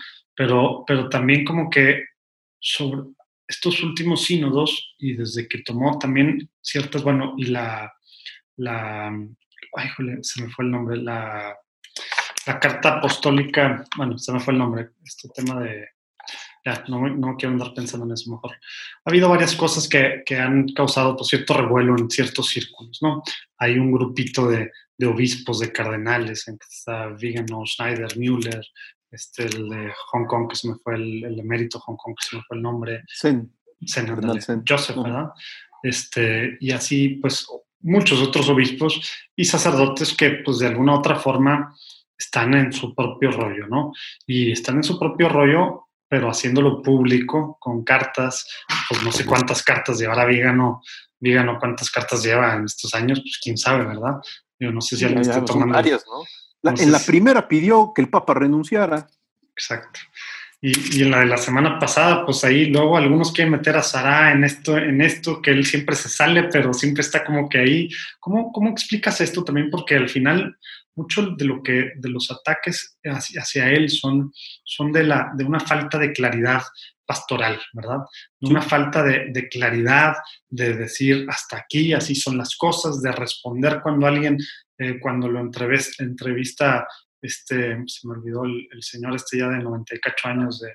pero, 0.41 0.85
pero 0.87 1.11
también 1.11 1.45
como 1.45 1.69
que 1.69 2.03
sobre 2.59 3.03
estos 3.47 3.83
últimos 3.83 4.25
sínodos 4.25 4.95
y 4.97 5.13
desde 5.13 5.47
que 5.47 5.59
tomó 5.59 5.99
también 5.99 6.49
ciertas, 6.63 7.03
bueno, 7.03 7.35
y 7.37 7.45
la, 7.45 7.93
la, 8.57 9.09
ay, 9.09 9.89
jole, 9.95 10.21
se 10.23 10.43
me 10.43 10.49
fue 10.49 10.65
el 10.65 10.71
nombre, 10.71 10.97
la 10.97 11.55
la 12.47 12.59
carta 12.59 12.97
apostólica, 12.97 13.85
bueno, 13.99 14.17
se 14.17 14.33
me 14.33 14.41
fue 14.41 14.55
el 14.55 14.61
nombre, 14.61 14.93
este 15.05 15.29
tema 15.29 15.61
de, 15.61 15.89
ya, 16.65 16.85
no, 16.89 17.07
no, 17.07 17.37
quiero 17.37 17.53
andar 17.53 17.75
pensando 17.75 18.07
en 18.07 18.13
eso 18.13 18.31
mejor. 18.31 18.53
Ha 19.05 19.11
habido 19.11 19.29
varias 19.29 19.55
cosas 19.55 19.87
que, 19.87 20.23
que 20.25 20.39
han 20.39 20.69
causado 20.69 21.17
pues, 21.17 21.29
cierto 21.29 21.53
revuelo 21.53 21.99
en 21.99 22.09
ciertos 22.09 22.49
círculos, 22.49 22.99
¿no? 23.03 23.23
Hay 23.59 23.79
un 23.79 23.93
grupito 23.93 24.49
de, 24.49 24.71
de 24.97 25.07
obispos, 25.07 25.61
de 25.61 25.71
cardenales, 25.71 26.49
en 26.49 26.57
que 26.57 26.67
está 26.67 27.09
Vigano, 27.09 27.67
Schneider, 27.67 28.17
Müller, 28.17 28.65
este, 29.11 29.45
el 29.45 29.69
de 29.69 29.93
Hong 30.11 30.27
Kong, 30.27 30.49
que 30.49 30.57
se 30.57 30.69
me 30.69 30.75
fue 30.77 30.95
el, 30.95 31.25
el 31.25 31.39
emérito 31.41 31.79
Hong 31.81 31.97
Kong, 31.97 32.15
que 32.15 32.27
se 32.27 32.37
me 32.37 32.43
fue 32.43 32.57
el 32.57 32.63
nombre. 32.63 33.03
Zen. 33.15 33.53
Zen, 33.87 34.63
Joseph, 34.69 34.97
¿verdad? 34.97 35.31
Este, 35.83 36.59
y 36.61 36.71
así, 36.73 37.11
pues, 37.21 37.47
muchos 37.81 38.21
otros 38.21 38.49
obispos 38.49 39.01
y 39.35 39.45
sacerdotes 39.45 40.15
que, 40.15 40.43
pues, 40.45 40.59
de 40.59 40.67
alguna 40.67 40.95
u 40.95 40.99
otra 40.99 41.17
forma, 41.17 41.75
están 42.19 42.55
en 42.55 42.73
su 42.73 42.95
propio 42.95 43.31
rollo, 43.31 43.67
¿no? 43.67 43.93
Y 44.27 44.53
están 44.53 44.77
en 44.77 44.85
su 44.85 44.99
propio 44.99 45.29
rollo, 45.31 45.89
pero 46.07 46.29
haciéndolo 46.29 46.83
público 46.83 47.57
con 47.59 47.83
cartas, 47.83 48.47
pues 48.89 49.03
no 49.03 49.11
sé 49.11 49.25
cuántas 49.25 49.63
cartas 49.63 49.99
llevará 49.99 50.27
Vígano, 50.27 50.83
Vígano 51.19 51.59
cuántas 51.59 51.91
cartas 51.91 52.23
lleva 52.23 52.55
en 52.55 52.65
estos 52.65 52.95
años, 52.95 53.21
pues 53.21 53.39
quién 53.43 53.57
sabe, 53.57 53.87
¿verdad? 53.87 54.17
Yo 54.59 54.71
no 54.71 54.81
sé 54.83 54.97
si 54.97 55.05
alguien 55.05 55.23
está 55.23 55.45
tomando. 55.45 55.75
Varias, 55.75 56.05
¿no? 56.07 56.25
En 56.63 56.93
la 56.93 56.99
primera 56.99 57.49
pidió 57.49 57.93
que 57.95 58.03
el 58.03 58.09
Papa 58.09 58.35
renunciara. 58.35 59.09
Exacto. 59.53 60.01
Y, 60.63 61.03
en 61.03 61.11
la 61.11 61.21
de 61.21 61.27
la 61.27 61.39
semana 61.39 61.79
pasada, 61.79 62.27
pues 62.27 62.45
ahí 62.45 62.67
luego 62.67 62.99
algunos 62.99 63.33
quieren 63.33 63.53
meter 63.53 63.79
a 63.79 63.83
Sara 63.83 64.31
en 64.33 64.45
esto, 64.45 64.77
en 64.77 65.01
esto, 65.01 65.41
que 65.41 65.53
él 65.53 65.65
siempre 65.65 65.97
se 65.97 66.11
sale, 66.11 66.45
pero 66.45 66.75
siempre 66.75 67.01
está 67.01 67.25
como 67.25 67.49
que 67.49 67.59
ahí. 67.59 67.89
¿Cómo, 68.19 68.53
cómo 68.53 68.71
explicas 68.71 69.23
esto 69.23 69.43
también? 69.43 69.71
Porque 69.71 69.97
al 69.97 70.11
final 70.11 70.55
mucho 70.95 71.31
de 71.31 71.45
lo 71.47 71.63
que 71.63 71.93
de 71.97 72.09
los 72.11 72.31
ataques 72.31 72.99
hacia, 73.05 73.41
hacia 73.41 73.71
él 73.71 73.89
son, 73.89 74.33
son 74.65 74.93
de, 74.93 75.05
la, 75.05 75.31
de 75.35 75.45
una 75.45 75.61
falta 75.61 75.97
de 75.99 76.13
claridad 76.13 76.63
pastoral, 77.07 77.61
¿verdad? 77.73 77.99
Una 78.41 78.61
falta 78.61 79.03
de, 79.03 79.31
de, 79.33 79.49
claridad, 79.49 80.15
de 80.49 80.75
decir 80.75 81.27
hasta 81.29 81.57
aquí, 81.57 81.93
así 81.93 82.15
son 82.15 82.37
las 82.37 82.55
cosas, 82.57 83.01
de 83.01 83.11
responder 83.13 83.81
cuando 83.83 84.07
alguien, 84.07 84.39
eh, 84.81 84.99
cuando 84.99 85.29
lo 85.29 85.41
entrevista, 85.41 86.89
este, 87.21 87.83
se 87.87 88.09
me 88.09 88.15
olvidó 88.15 88.45
el, 88.45 88.83
señor 88.83 89.15
este 89.15 89.39
ya 89.39 89.49
de 89.49 89.59
98 89.59 90.29
años 90.29 90.59
de, 90.61 90.73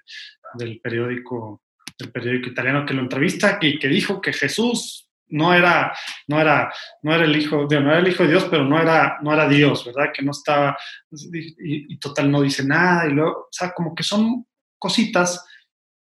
del 0.54 0.80
periódico 0.80 1.63
del 1.98 2.12
periódico 2.12 2.50
italiano 2.50 2.86
que 2.86 2.94
lo 2.94 3.02
entrevista 3.02 3.58
y 3.62 3.80
que 3.80 3.88
dijo 3.88 4.22
que 4.22 4.34
Jesús 4.34 5.10
no 5.30 5.54
era, 5.56 5.91
no 6.28 6.39
era, 6.39 6.72
no 7.02 7.15
era 7.15 7.26
el 7.26 7.36
hijo 7.36 7.65
de, 7.65 7.80
no 7.80 7.89
era 7.89 8.00
el 8.00 8.08
hijo 8.08 8.24
de 8.24 8.30
Dios, 8.30 8.46
pero 8.52 8.63
no 8.63 8.80
era, 8.80 9.18
no 9.24 9.34
era 9.34 9.48
Dios, 9.48 9.86
¿verdad? 9.86 10.12
Que 10.13 10.22
no 10.22 10.32
estaba, 10.32 10.78
y 11.10 11.98
total 11.98 12.30
no 12.30 12.41
dice 12.41 12.63
nada, 12.63 13.08
y 13.08 13.13
luego, 13.13 13.32
o 13.32 13.48
sea, 13.50 13.72
como 13.72 13.96
que 13.96 14.04
son 14.04 14.46
cositas 14.78 15.44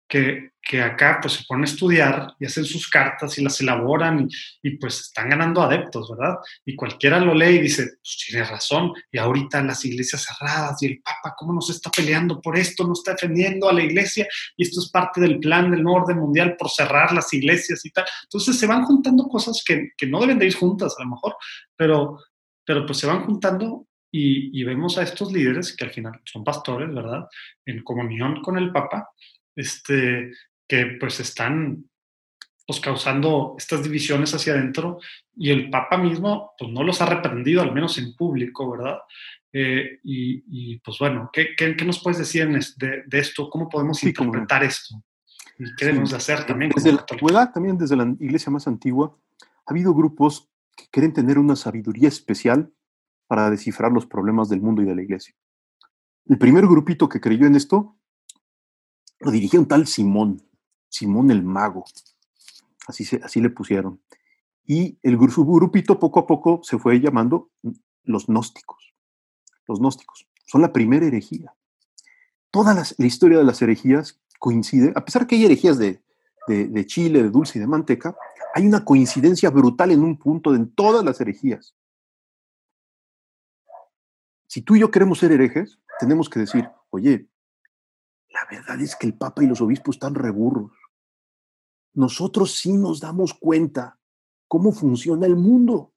que, 0.07 0.51
que, 0.61 0.81
acá 0.81 1.19
pues 1.21 1.33
se 1.33 1.43
ponen 1.45 1.63
a 1.63 1.67
estudiar 1.67 2.33
y 2.39 2.45
hacen 2.45 2.65
sus 2.65 2.89
cartas 2.89 3.37
y 3.37 3.43
las 3.43 3.59
elaboran 3.59 4.29
y, 4.63 4.77
pues 4.77 5.01
están 5.01 5.29
ganando 5.29 5.61
adeptos, 5.61 6.09
¿verdad? 6.09 6.37
Y 6.65 6.75
cualquiera 6.75 7.19
lo 7.19 7.33
lee 7.33 7.55
y 7.55 7.61
dice, 7.61 7.83
pues 8.01 8.25
tiene 8.27 8.45
razón, 8.45 8.93
y 9.11 9.17
ahorita 9.17 9.61
las 9.63 9.83
iglesias 9.85 10.25
cerradas 10.25 10.81
y 10.81 10.87
el 10.87 11.01
Papa, 11.01 11.35
¿cómo 11.37 11.53
nos 11.53 11.69
está 11.69 11.89
peleando 11.89 12.41
por 12.41 12.57
esto? 12.57 12.85
No 12.85 12.93
está 12.93 13.11
defendiendo 13.11 13.69
a 13.69 13.73
la 13.73 13.83
iglesia 13.83 14.27
y 14.55 14.63
esto 14.63 14.79
es 14.79 14.89
parte 14.89 15.19
del 15.21 15.39
plan 15.39 15.71
del 15.71 15.83
nuevo 15.83 16.03
orden 16.03 16.19
mundial 16.19 16.55
por 16.57 16.69
cerrar 16.69 17.11
las 17.11 17.33
iglesias 17.33 17.85
y 17.85 17.91
tal. 17.91 18.05
Entonces 18.23 18.57
se 18.57 18.67
van 18.67 18.83
juntando 18.83 19.27
cosas 19.27 19.63
que, 19.65 19.89
que 19.97 20.07
no 20.07 20.19
deben 20.21 20.39
de 20.39 20.47
ir 20.47 20.55
juntas 20.55 20.95
a 20.97 21.03
lo 21.03 21.09
mejor, 21.09 21.35
pero, 21.75 22.19
pero 22.65 22.85
pues 22.85 22.97
se 22.97 23.07
van 23.07 23.25
juntando 23.25 23.87
y, 24.09 24.57
y, 24.57 24.63
vemos 24.63 24.97
a 24.97 25.03
estos 25.03 25.33
líderes 25.33 25.75
que 25.75 25.83
al 25.83 25.91
final 25.91 26.21
son 26.23 26.43
pastores, 26.43 26.93
¿verdad? 26.93 27.27
En 27.65 27.83
comunión 27.83 28.41
con 28.41 28.57
el 28.57 28.71
Papa 28.71 29.09
este, 29.57 30.31
que 30.67 30.85
pues 30.99 31.19
están 31.19 31.83
pues, 32.65 32.79
causando 32.79 33.55
estas 33.57 33.83
divisiones 33.83 34.33
hacia 34.33 34.53
adentro 34.53 34.99
y 35.35 35.49
el 35.49 35.69
Papa 35.69 35.97
mismo 35.97 36.51
pues 36.57 36.71
no 36.71 36.83
los 36.83 37.01
ha 37.01 37.07
reprendido, 37.07 37.61
al 37.61 37.73
menos 37.73 37.97
en 37.97 38.15
público, 38.15 38.71
¿verdad? 38.71 38.99
Eh, 39.51 39.99
y, 40.03 40.77
pues 40.79 40.99
bueno, 40.99 41.29
¿qué, 41.33 41.55
¿qué, 41.57 41.73
nos 41.83 42.03
puedes 42.03 42.19
decir 42.19 42.47
de, 42.47 43.03
de, 43.07 43.19
esto? 43.19 43.49
¿Cómo 43.49 43.67
podemos 43.67 44.03
interpretar 44.03 44.63
esto? 44.63 45.01
¿Y 45.57 45.73
qué 45.75 45.85
debemos 45.85 46.11
de 46.11 46.17
hacer 46.17 46.45
también? 46.45 46.71
Desde 46.75 46.93
la 46.93 46.99
antigüedad, 46.99 47.51
también 47.51 47.77
desde 47.77 47.95
la 47.95 48.03
iglesia 48.19 48.51
más 48.51 48.67
antigua, 48.67 49.17
ha 49.65 49.71
habido 49.71 49.95
grupos 49.95 50.51
que 50.75 50.85
quieren 50.91 51.11
tener 51.11 51.39
una 51.39 51.55
sabiduría 51.55 52.07
especial 52.07 52.71
para 53.25 53.49
descifrar 53.49 53.91
los 53.91 54.05
problemas 54.05 54.49
del 54.49 54.61
mundo 54.61 54.83
y 54.83 54.85
de 54.85 54.95
la 54.95 55.01
iglesia. 55.01 55.33
El 56.25 56.37
primer 56.37 56.67
grupito 56.67 57.09
que 57.09 57.19
creyó 57.19 57.47
en 57.47 57.55
esto 57.55 57.97
lo 59.19 59.31
dirigía 59.31 59.59
un 59.59 59.67
tal 59.67 59.87
Simón, 59.87 60.41
Simón 60.89 61.31
el 61.31 61.43
Mago, 61.43 61.85
así, 62.87 63.03
se, 63.03 63.17
así 63.17 63.41
le 63.41 63.49
pusieron. 63.49 64.01
Y 64.65 64.97
el 65.01 65.17
grupito 65.17 65.99
poco 65.99 66.19
a 66.19 66.27
poco 66.27 66.61
se 66.63 66.77
fue 66.77 66.99
llamando 66.99 67.51
los 68.03 68.27
gnósticos. 68.27 68.93
Los 69.67 69.79
gnósticos 69.79 70.27
son 70.45 70.61
la 70.61 70.73
primera 70.73 71.05
herejía. 71.05 71.53
Toda 72.51 72.73
la 72.73 73.05
historia 73.05 73.37
de 73.37 73.43
las 73.43 73.61
herejías 73.61 74.19
coincide, 74.39 74.93
a 74.95 75.03
pesar 75.03 75.27
que 75.27 75.35
hay 75.35 75.45
herejías 75.45 75.77
de, 75.77 76.01
de, 76.47 76.85
chile, 76.85 77.23
de 77.23 77.29
dulce 77.29 77.57
y 77.57 77.61
de 77.61 77.67
manteca, 77.67 78.15
hay 78.53 78.65
una 78.65 78.85
coincidencia 78.85 79.49
brutal 79.49 79.91
en 79.91 80.03
un 80.03 80.17
punto 80.17 80.55
en 80.55 80.71
todas 80.71 81.03
las 81.03 81.19
herejías. 81.21 81.75
Si 84.47 84.61
tú 84.61 84.75
y 84.75 84.79
yo 84.79 84.89
queremos 84.89 85.19
ser 85.19 85.31
herejes, 85.31 85.79
tenemos 85.99 86.29
que 86.29 86.39
decir, 86.39 86.69
oye, 86.89 87.27
la 88.37 88.57
verdad 88.57 88.79
es 88.81 88.95
que 88.95 89.07
el 89.07 89.15
Papa 89.15 89.43
y 89.43 89.47
los 89.47 89.61
obispos 89.61 89.95
están 89.95 90.13
reburros. 90.13 90.71
Nosotros 91.93 92.55
sí 92.55 92.73
nos 92.73 92.99
damos 92.99 93.33
cuenta 93.33 93.99
cómo 94.47 94.71
funciona 94.71 95.25
el 95.25 95.35
mundo. 95.35 95.93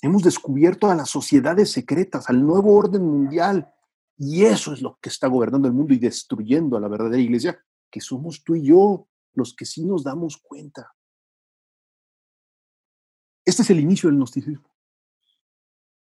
Hemos 0.00 0.22
descubierto 0.22 0.88
a 0.88 0.94
las 0.94 1.10
sociedades 1.10 1.72
secretas, 1.72 2.30
al 2.30 2.46
nuevo 2.46 2.72
orden 2.76 3.04
mundial. 3.04 3.74
Y 4.16 4.44
eso 4.44 4.72
es 4.72 4.80
lo 4.80 4.98
que 5.00 5.08
está 5.08 5.26
gobernando 5.26 5.66
el 5.66 5.74
mundo 5.74 5.92
y 5.92 5.98
destruyendo 5.98 6.76
a 6.76 6.80
la 6.80 6.88
verdadera 6.88 7.20
iglesia, 7.20 7.64
que 7.90 8.00
somos 8.00 8.44
tú 8.44 8.54
y 8.54 8.66
yo, 8.66 9.08
los 9.32 9.54
que 9.54 9.64
sí 9.64 9.84
nos 9.84 10.04
damos 10.04 10.36
cuenta. 10.36 10.94
Este 13.44 13.62
es 13.62 13.70
el 13.70 13.80
inicio 13.80 14.08
del 14.08 14.18
gnosticismo. 14.18 14.70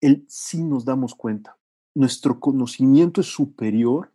El 0.01 0.25
sí 0.27 0.61
nos 0.61 0.83
damos 0.83 1.15
cuenta. 1.15 1.57
Nuestro 1.93 2.37
conocimiento 2.41 3.21
es 3.21 3.27
superior 3.27 4.14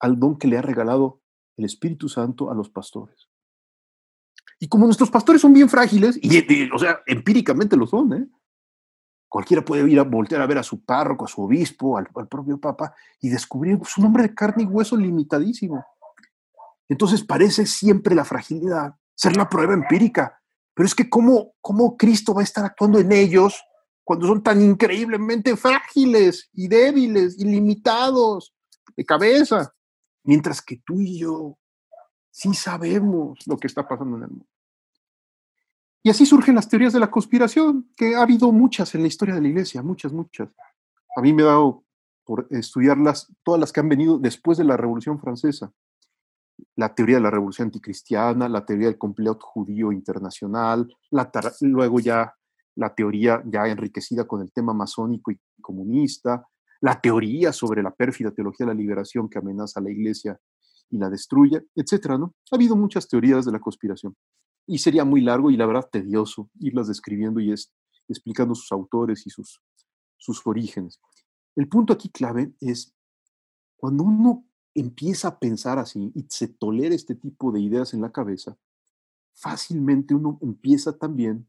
al 0.00 0.18
don 0.18 0.38
que 0.38 0.48
le 0.48 0.58
ha 0.58 0.62
regalado 0.62 1.20
el 1.56 1.64
Espíritu 1.64 2.08
Santo 2.08 2.50
a 2.50 2.54
los 2.54 2.68
pastores. 2.70 3.28
Y 4.58 4.68
como 4.68 4.86
nuestros 4.86 5.10
pastores 5.10 5.42
son 5.42 5.52
bien 5.52 5.68
frágiles, 5.68 6.18
y, 6.20 6.70
o 6.70 6.78
sea, 6.78 7.00
empíricamente 7.06 7.76
lo 7.76 7.86
son, 7.86 8.12
¿eh? 8.14 8.28
cualquiera 9.28 9.64
puede 9.64 9.90
ir 9.90 9.98
a 9.98 10.04
voltear 10.04 10.40
a 10.40 10.46
ver 10.46 10.58
a 10.58 10.62
su 10.62 10.82
párroco, 10.84 11.24
a 11.24 11.28
su 11.28 11.42
obispo, 11.42 11.98
al, 11.98 12.06
propio 12.06 12.58
papa, 12.58 12.94
y 13.20 13.28
descubrir 13.28 13.78
su 13.84 14.00
nombre 14.00 14.22
de 14.22 14.34
carne 14.34 14.62
y 14.62 14.66
hueso 14.66 14.96
limitadísimo. 14.96 15.84
Entonces 16.88 17.24
parece 17.24 17.66
siempre 17.66 18.14
la 18.14 18.24
fragilidad 18.24 18.94
ser 19.14 19.36
la 19.36 19.48
prueba 19.48 19.74
empírica. 19.74 20.40
Pero 20.74 20.86
es 20.86 20.94
que 20.94 21.08
¿cómo, 21.10 21.54
cómo 21.60 21.96
Cristo 21.96 22.34
va 22.34 22.42
a 22.42 22.44
estar 22.44 22.64
actuando 22.64 22.98
en 22.98 23.10
ellos 23.10 23.60
cuando 24.04 24.26
son 24.26 24.42
tan 24.42 24.60
increíblemente 24.62 25.56
frágiles 25.56 26.48
y 26.52 26.68
débiles 26.68 27.38
y 27.38 27.44
limitados 27.44 28.54
de 28.96 29.04
cabeza? 29.04 29.74
Mientras 30.26 30.60
que 30.60 30.82
tú 30.84 31.00
y 31.00 31.18
yo 31.20 31.56
sí 32.30 32.52
sabemos 32.52 33.38
lo 33.46 33.56
que 33.56 33.66
está 33.66 33.88
pasando 33.88 34.18
en 34.18 34.22
el 34.24 34.28
mundo. 34.28 34.46
Y 36.02 36.10
así 36.10 36.26
surgen 36.26 36.54
las 36.54 36.68
teorías 36.68 36.92
de 36.92 37.00
la 37.00 37.10
conspiración, 37.10 37.90
que 37.96 38.14
ha 38.14 38.22
habido 38.22 38.52
muchas 38.52 38.94
en 38.94 39.02
la 39.02 39.08
historia 39.08 39.34
de 39.34 39.40
la 39.40 39.48
iglesia, 39.48 39.82
muchas, 39.82 40.12
muchas. 40.12 40.50
A 41.16 41.20
mí 41.20 41.32
me 41.32 41.42
ha 41.42 41.46
dado 41.46 41.84
por 42.24 42.46
estudiarlas, 42.50 43.32
todas 43.42 43.60
las 43.60 43.72
que 43.72 43.80
han 43.80 43.88
venido 43.88 44.18
después 44.18 44.58
de 44.58 44.64
la 44.64 44.76
Revolución 44.76 45.18
Francesa. 45.18 45.72
La 46.74 46.94
teoría 46.94 47.16
de 47.16 47.22
la 47.22 47.30
Revolución 47.30 47.66
Anticristiana, 47.66 48.48
la 48.48 48.64
teoría 48.64 48.86
del 48.86 48.98
complot 48.98 49.40
judío 49.40 49.92
internacional, 49.92 50.92
luego 51.60 52.00
ya 52.00 52.34
la 52.74 52.94
teoría 52.94 53.42
ya 53.46 53.66
enriquecida 53.66 54.26
con 54.26 54.42
el 54.42 54.52
tema 54.52 54.74
masónico 54.74 55.30
y 55.30 55.40
comunista, 55.60 56.46
la 56.80 57.00
teoría 57.00 57.52
sobre 57.52 57.82
la 57.82 57.94
pérfida 57.94 58.30
teología 58.30 58.66
de 58.66 58.74
la 58.74 58.78
liberación 58.78 59.28
que 59.28 59.38
amenaza 59.38 59.80
a 59.80 59.82
la 59.82 59.90
iglesia 59.90 60.38
y 60.90 60.98
la 60.98 61.10
destruye, 61.10 61.66
etcétera, 61.74 62.18
¿no? 62.18 62.34
Ha 62.50 62.56
habido 62.56 62.76
muchas 62.76 63.08
teorías 63.08 63.44
de 63.44 63.52
la 63.52 63.60
conspiración 63.60 64.16
y 64.66 64.78
sería 64.78 65.04
muy 65.04 65.20
largo 65.20 65.50
y 65.50 65.56
la 65.56 65.66
verdad 65.66 65.88
tedioso 65.90 66.50
irlas 66.60 66.88
describiendo 66.88 67.40
y 67.40 67.54
explicando 68.08 68.54
sus 68.54 68.70
autores 68.72 69.26
y 69.26 69.30
sus, 69.30 69.60
sus 70.16 70.46
orígenes. 70.46 71.00
El 71.54 71.68
punto 71.68 71.92
aquí 71.92 72.08
clave 72.10 72.52
es 72.60 72.94
cuando 73.76 74.04
uno 74.04 74.46
empieza 74.74 75.28
a 75.28 75.38
pensar 75.38 75.78
así 75.78 76.12
y 76.14 76.26
se 76.28 76.48
tolera 76.48 76.94
este 76.94 77.14
tipo 77.14 77.50
de 77.52 77.60
ideas 77.60 77.94
en 77.94 78.02
la 78.02 78.12
cabeza, 78.12 78.56
fácilmente 79.32 80.14
uno 80.14 80.38
empieza 80.42 80.98
también 80.98 81.48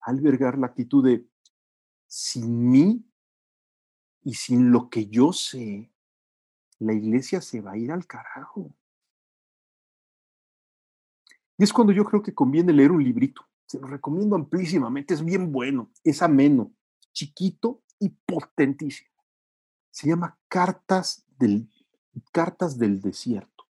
a 0.00 0.10
albergar 0.10 0.58
la 0.58 0.66
actitud 0.66 1.04
de 1.04 1.26
sin 2.06 2.70
mí 2.70 3.04
y 4.26 4.34
sin 4.34 4.72
lo 4.72 4.90
que 4.90 5.06
yo 5.06 5.32
sé, 5.32 5.88
la 6.80 6.92
iglesia 6.92 7.40
se 7.40 7.60
va 7.60 7.70
a 7.70 7.76
ir 7.76 7.92
al 7.92 8.08
carajo. 8.08 8.74
Y 11.56 11.62
es 11.62 11.72
cuando 11.72 11.92
yo 11.92 12.04
creo 12.04 12.24
que 12.24 12.34
conviene 12.34 12.72
leer 12.72 12.90
un 12.90 13.04
librito. 13.04 13.46
Se 13.66 13.78
lo 13.78 13.86
recomiendo 13.86 14.34
amplísimamente, 14.34 15.14
es 15.14 15.24
bien 15.24 15.52
bueno, 15.52 15.92
es 16.02 16.22
ameno, 16.22 16.72
chiquito 17.12 17.84
y 18.00 18.08
potentísimo. 18.08 19.12
Se 19.92 20.08
llama 20.08 20.36
Cartas 20.48 21.24
del, 21.38 21.70
Cartas 22.32 22.76
del 22.78 23.00
Desierto. 23.00 23.68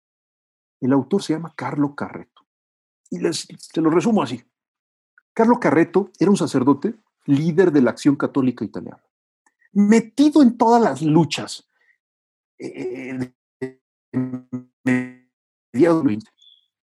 El 0.80 0.92
autor 0.92 1.22
se 1.22 1.34
llama 1.34 1.54
Carlo 1.54 1.94
Carreto. 1.94 2.44
Y 3.08 3.20
se 3.32 3.80
lo 3.80 3.88
resumo 3.88 4.20
así. 4.20 4.42
Carlo 5.32 5.60
Carreto 5.60 6.10
era 6.18 6.28
un 6.28 6.36
sacerdote 6.36 6.96
líder 7.26 7.70
de 7.70 7.82
la 7.82 7.92
acción 7.92 8.16
católica 8.16 8.64
italiana 8.64 9.00
metido 9.72 10.42
en 10.42 10.56
todas 10.56 10.83
las 10.83 11.02
luchas. 11.02 11.68
Eh, 12.59 13.33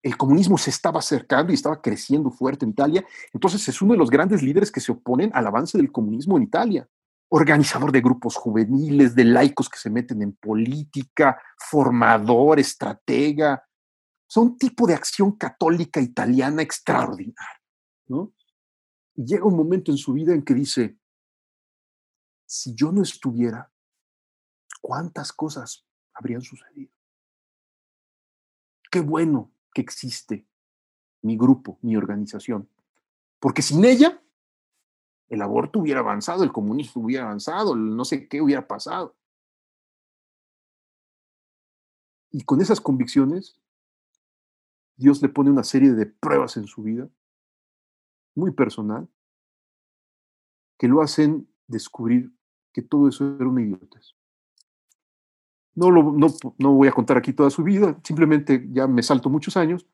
el 0.03 0.17
comunismo 0.17 0.57
se 0.57 0.69
estaba 0.69 0.99
acercando 0.99 1.51
y 1.51 1.55
estaba 1.55 1.81
creciendo 1.81 2.31
fuerte 2.31 2.65
en 2.65 2.71
Italia, 2.71 3.05
entonces 3.33 3.67
es 3.67 3.81
uno 3.81 3.93
de 3.93 3.99
los 3.99 4.09
grandes 4.09 4.41
líderes 4.41 4.71
que 4.71 4.79
se 4.79 4.91
oponen 4.91 5.31
al 5.33 5.47
avance 5.47 5.77
del 5.77 5.91
comunismo 5.91 6.37
en 6.37 6.43
Italia. 6.43 6.87
organizador 7.29 7.91
de 7.91 7.99
grupos 7.99 8.37
juveniles, 8.37 9.13
de 9.13 9.25
laicos 9.25 9.67
que 9.67 9.77
se 9.77 9.89
meten 9.89 10.21
en 10.21 10.31
política, 10.31 11.37
formador, 11.57 12.57
estratega. 12.57 13.61
O 14.33 14.41
un 14.41 14.57
tipo 14.57 14.87
de 14.87 14.93
acción 14.93 15.33
católica 15.33 15.99
italiana 15.99 16.61
extraordinaria. 16.61 17.61
¿no? 18.07 18.31
Llega 19.13 19.43
un 19.43 19.57
momento 19.57 19.91
en 19.91 19.97
su 19.97 20.13
vida 20.13 20.33
en 20.33 20.41
que 20.41 20.53
dice, 20.53 20.95
si 22.47 22.73
yo 22.73 22.91
no 22.91 23.03
estuviera, 23.03 23.71
¿cuántas 24.81 25.33
cosas 25.33 25.85
habrían 26.13 26.41
sucedido? 26.41 26.91
Qué 28.89 29.01
bueno 29.01 29.51
que 29.73 29.81
existe 29.81 30.47
mi 31.21 31.37
grupo, 31.37 31.77
mi 31.81 31.97
organización, 31.97 32.69
porque 33.39 33.61
sin 33.61 33.83
ella 33.83 34.23
el 35.27 35.41
aborto 35.41 35.79
hubiera 35.79 35.99
avanzado, 35.99 36.43
el 36.43 36.53
comunismo 36.53 37.03
hubiera 37.03 37.25
avanzado, 37.25 37.75
no 37.75 38.05
sé 38.05 38.29
qué 38.29 38.41
hubiera 38.41 38.65
pasado. 38.65 39.15
Y 42.31 42.43
con 42.45 42.61
esas 42.61 42.79
convicciones, 42.79 43.59
Dios 44.95 45.21
le 45.21 45.27
pone 45.27 45.49
una 45.49 45.65
serie 45.65 45.91
de 45.91 46.05
pruebas 46.05 46.55
en 46.55 46.65
su 46.65 46.81
vida, 46.81 47.09
muy 48.35 48.51
personal, 48.51 49.09
que 50.77 50.87
lo 50.87 51.01
hacen 51.01 51.51
descubrir 51.67 52.36
que 52.77 52.83
todo 52.83 53.07
eso 53.07 53.35
era 53.37 53.47
una 53.47 53.63
idiotez. 53.63 54.13
No, 55.73 55.89
lo, 55.89 56.11
no, 56.11 56.27
no 56.59 56.73
voy 56.73 56.87
a 56.87 56.91
contar 56.91 57.17
aquí 57.17 57.33
toda 57.33 57.49
su 57.49 57.63
vida, 57.63 57.99
simplemente 58.03 58.67
ya 58.71 58.85
me 58.85 59.01
salto 59.01 59.31
muchos 59.31 59.57
años. 59.57 59.87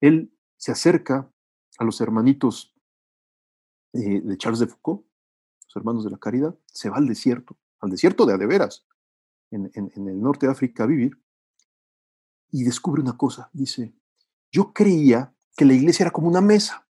Él 0.00 0.34
se 0.56 0.72
acerca 0.72 1.30
a 1.76 1.84
los 1.84 2.00
hermanitos 2.00 2.74
eh, 3.92 4.22
de 4.22 4.38
Charles 4.38 4.60
de 4.60 4.66
Foucault, 4.66 5.04
los 5.66 5.76
hermanos 5.76 6.04
de 6.04 6.10
la 6.10 6.16
caridad, 6.16 6.58
se 6.64 6.88
va 6.88 6.96
al 6.96 7.06
desierto, 7.06 7.58
al 7.80 7.90
desierto 7.90 8.24
de 8.24 8.32
Adeveras, 8.32 8.86
en, 9.50 9.70
en, 9.74 10.08
el 10.08 10.18
norte 10.18 10.46
de 10.46 10.52
África 10.52 10.84
a 10.84 10.86
vivir, 10.86 11.22
y 12.50 12.64
descubre 12.64 13.02
una 13.02 13.18
cosa, 13.18 13.50
dice, 13.52 13.94
yo 14.50 14.72
creía 14.72 15.34
que 15.54 15.66
la 15.66 15.74
iglesia 15.74 16.04
era 16.04 16.12
como 16.12 16.28
una 16.28 16.40
mesa 16.40 16.88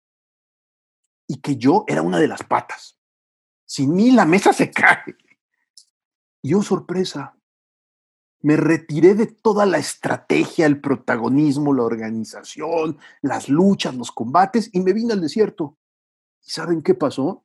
y 1.26 1.40
que 1.40 1.56
yo 1.56 1.86
era 1.88 2.02
una 2.02 2.18
de 2.18 2.28
las 2.28 2.42
patas. 2.42 2.93
Sin 3.66 3.94
mí 3.94 4.10
la 4.10 4.24
mesa 4.24 4.52
se 4.52 4.70
cae. 4.70 5.16
Y 6.42 6.50
yo, 6.50 6.62
sorpresa, 6.62 7.36
me 8.40 8.56
retiré 8.56 9.14
de 9.14 9.26
toda 9.26 9.64
la 9.64 9.78
estrategia, 9.78 10.66
el 10.66 10.78
protagonismo, 10.80 11.72
la 11.72 11.84
organización, 11.84 12.98
las 13.22 13.48
luchas, 13.48 13.94
los 13.94 14.12
combates 14.12 14.68
y 14.72 14.80
me 14.80 14.92
vine 14.92 15.14
al 15.14 15.22
desierto. 15.22 15.78
¿Y 16.44 16.50
saben 16.50 16.82
qué 16.82 16.94
pasó? 16.94 17.44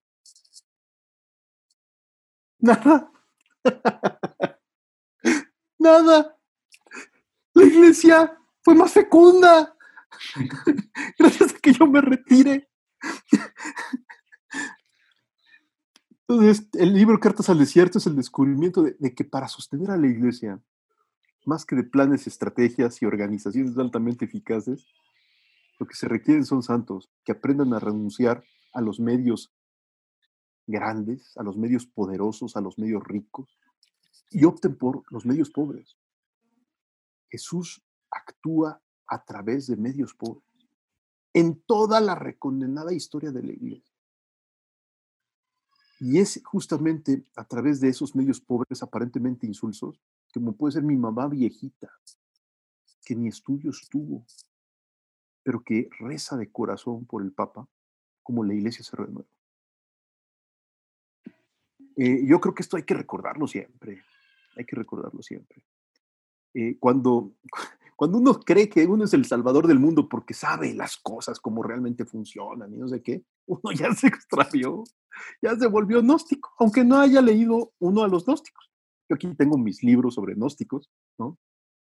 Nada. 2.60 3.12
Nada. 5.80 6.38
La 7.54 7.64
iglesia 7.64 8.38
fue 8.62 8.76
más 8.76 8.92
fecunda. 8.92 9.76
Gracias 11.18 11.54
a 11.54 11.58
que 11.60 11.72
yo 11.72 11.88
me 11.88 12.02
retire. 12.02 12.70
Entonces, 16.30 16.70
el 16.74 16.94
libro 16.94 17.20
Cartas 17.20 17.50
al 17.50 17.58
Desierto 17.58 17.98
es 17.98 18.06
el 18.06 18.16
descubrimiento 18.16 18.84
de, 18.84 18.96
de, 19.00 19.16
que 19.16 19.24
para 19.24 19.48
sostener 19.48 19.90
a 19.90 19.98
la 19.98 20.06
iglesia, 20.06 20.62
más 21.44 21.66
que 21.66 21.76
de 21.76 21.84
planes, 21.84 22.28
estrategias 22.28 23.02
y 23.02 23.08
organizaciones 23.08 23.76
altamente 23.80 24.26
eficaces, 24.26 24.86
lo 25.80 25.88
que 25.88 25.96
se 25.96 26.08
requieren 26.08 26.46
son 26.46 26.62
santos 26.62 27.10
que 27.26 27.32
aprendan 27.32 27.74
a 27.74 27.80
renunciar 27.80 28.44
a 28.74 28.82
los 28.82 29.00
medios 29.00 29.52
grandes, 30.68 31.36
a 31.36 31.42
los 31.42 31.58
medios 31.58 31.88
poderosos, 31.88 32.56
a 32.56 32.62
los 32.62 32.78
medios 32.78 33.04
ricos, 33.06 33.50
y 34.30 34.46
opten 34.46 34.78
por 34.78 35.02
los 35.12 35.26
medios 35.26 35.50
pobres. 35.50 35.98
Jesús 37.32 37.84
actúa 38.12 38.80
a 39.08 39.26
través 39.26 39.66
de 39.66 39.78
medios 39.78 40.14
pobres 40.14 40.46
en 41.34 41.60
toda 41.66 42.00
la 42.00 42.14
recondenada 42.14 42.94
historia 42.94 43.32
de 43.32 43.42
la 43.42 43.52
iglesia. 43.52 43.89
Y 46.00 46.20
es 46.20 46.42
justamente 46.46 47.26
a 47.36 47.44
través 47.46 47.82
de 47.82 47.90
esos 47.90 48.16
medios 48.16 48.40
pobres 48.40 48.82
aparentemente 48.82 49.46
insulsos, 49.46 50.00
como 50.34 50.56
puede 50.56 50.74
ser 50.74 50.84
mi 50.84 50.96
mamá 50.96 51.28
viejita, 51.28 51.92
que 53.04 53.16
ni 53.16 53.28
estudios 53.28 53.88
tuvo, 53.90 54.26
pero 55.44 55.64
que 55.64 55.90
reza 56.00 56.38
de 56.38 56.52
corazón 56.52 57.06
por 57.06 57.22
el 57.22 57.32
Papa, 57.32 57.68
como 58.24 58.44
la 58.44 58.54
iglesia 58.54 58.84
se 58.84 58.96
renueva. 58.96 59.28
Eh, 61.98 62.26
yo 62.26 62.40
creo 62.40 62.56
que 62.56 62.62
esto 62.62 62.78
hay 62.78 62.84
que 62.84 62.94
recordarlo 62.94 63.46
siempre, 63.46 64.04
hay 64.56 64.66
que 64.66 64.76
recordarlo 64.76 65.22
siempre. 65.22 65.66
Eh, 66.54 66.78
cuando, 66.80 67.34
cuando 68.00 68.18
uno 68.18 68.40
cree 68.40 68.70
que 68.70 68.86
uno 68.86 69.04
es 69.04 69.14
el 69.14 69.26
salvador 69.26 69.68
del 69.68 69.78
mundo 69.78 70.08
porque 70.08 70.34
sabe 70.34 70.74
las 70.74 70.96
cosas, 70.96 71.38
cómo 71.42 71.62
realmente 71.62 72.06
funcionan 72.06 72.74
y 72.74 72.78
no 72.78 72.88
sé 72.88 73.04
qué, 73.04 73.26
uno 73.46 73.74
ya 73.78 73.94
se 73.94 74.08
extravió, 74.08 74.86
ya 75.42 75.54
se 75.58 75.68
volvió 75.68 76.02
gnóstico, 76.02 76.50
aunque 76.60 76.86
no 76.86 76.98
haya 76.98 77.22
leído 77.22 77.74
uno 77.80 78.04
a 78.04 78.08
los 78.08 78.24
gnósticos. 78.24 78.72
Yo 79.10 79.16
aquí 79.16 79.28
tengo 79.36 79.58
mis 79.58 79.84
libros 79.84 80.14
sobre 80.14 80.36
gnósticos, 80.36 80.90
¿no? 81.18 81.38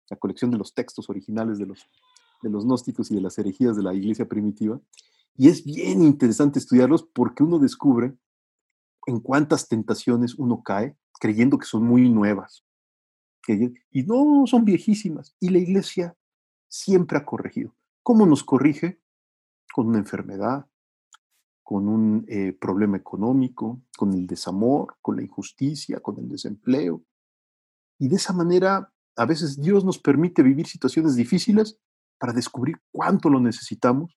la 0.08 0.16
colección 0.16 0.50
de 0.50 0.56
los 0.56 0.72
textos 0.72 1.10
originales 1.10 1.58
de 1.58 1.66
los, 1.66 1.86
de 2.40 2.48
los 2.48 2.64
gnósticos 2.64 3.10
y 3.10 3.16
de 3.16 3.20
las 3.20 3.36
herejías 3.36 3.76
de 3.76 3.82
la 3.82 3.92
iglesia 3.92 4.26
primitiva, 4.26 4.80
y 5.36 5.48
es 5.48 5.66
bien 5.66 6.02
interesante 6.02 6.58
estudiarlos 6.58 7.02
porque 7.02 7.42
uno 7.42 7.58
descubre 7.58 8.16
en 9.04 9.20
cuántas 9.20 9.68
tentaciones 9.68 10.34
uno 10.36 10.62
cae 10.62 10.96
creyendo 11.20 11.58
que 11.58 11.66
son 11.66 11.84
muy 11.84 12.08
nuevas. 12.08 12.65
Y 13.52 14.02
no, 14.02 14.46
son 14.46 14.64
viejísimas. 14.64 15.36
Y 15.40 15.50
la 15.50 15.58
iglesia 15.58 16.16
siempre 16.68 17.18
ha 17.18 17.24
corregido. 17.24 17.74
¿Cómo 18.02 18.26
nos 18.26 18.44
corrige? 18.44 19.00
Con 19.72 19.88
una 19.88 19.98
enfermedad, 19.98 20.66
con 21.62 21.88
un 21.88 22.24
eh, 22.28 22.52
problema 22.52 22.96
económico, 22.96 23.82
con 23.96 24.14
el 24.14 24.26
desamor, 24.26 24.96
con 25.02 25.16
la 25.16 25.22
injusticia, 25.22 26.00
con 26.00 26.18
el 26.18 26.28
desempleo. 26.28 27.04
Y 27.98 28.08
de 28.08 28.16
esa 28.16 28.32
manera, 28.32 28.92
a 29.16 29.26
veces 29.26 29.60
Dios 29.60 29.84
nos 29.84 29.98
permite 29.98 30.42
vivir 30.42 30.66
situaciones 30.66 31.16
difíciles 31.16 31.78
para 32.18 32.32
descubrir 32.32 32.76
cuánto 32.92 33.28
lo 33.28 33.40
necesitamos 33.40 34.16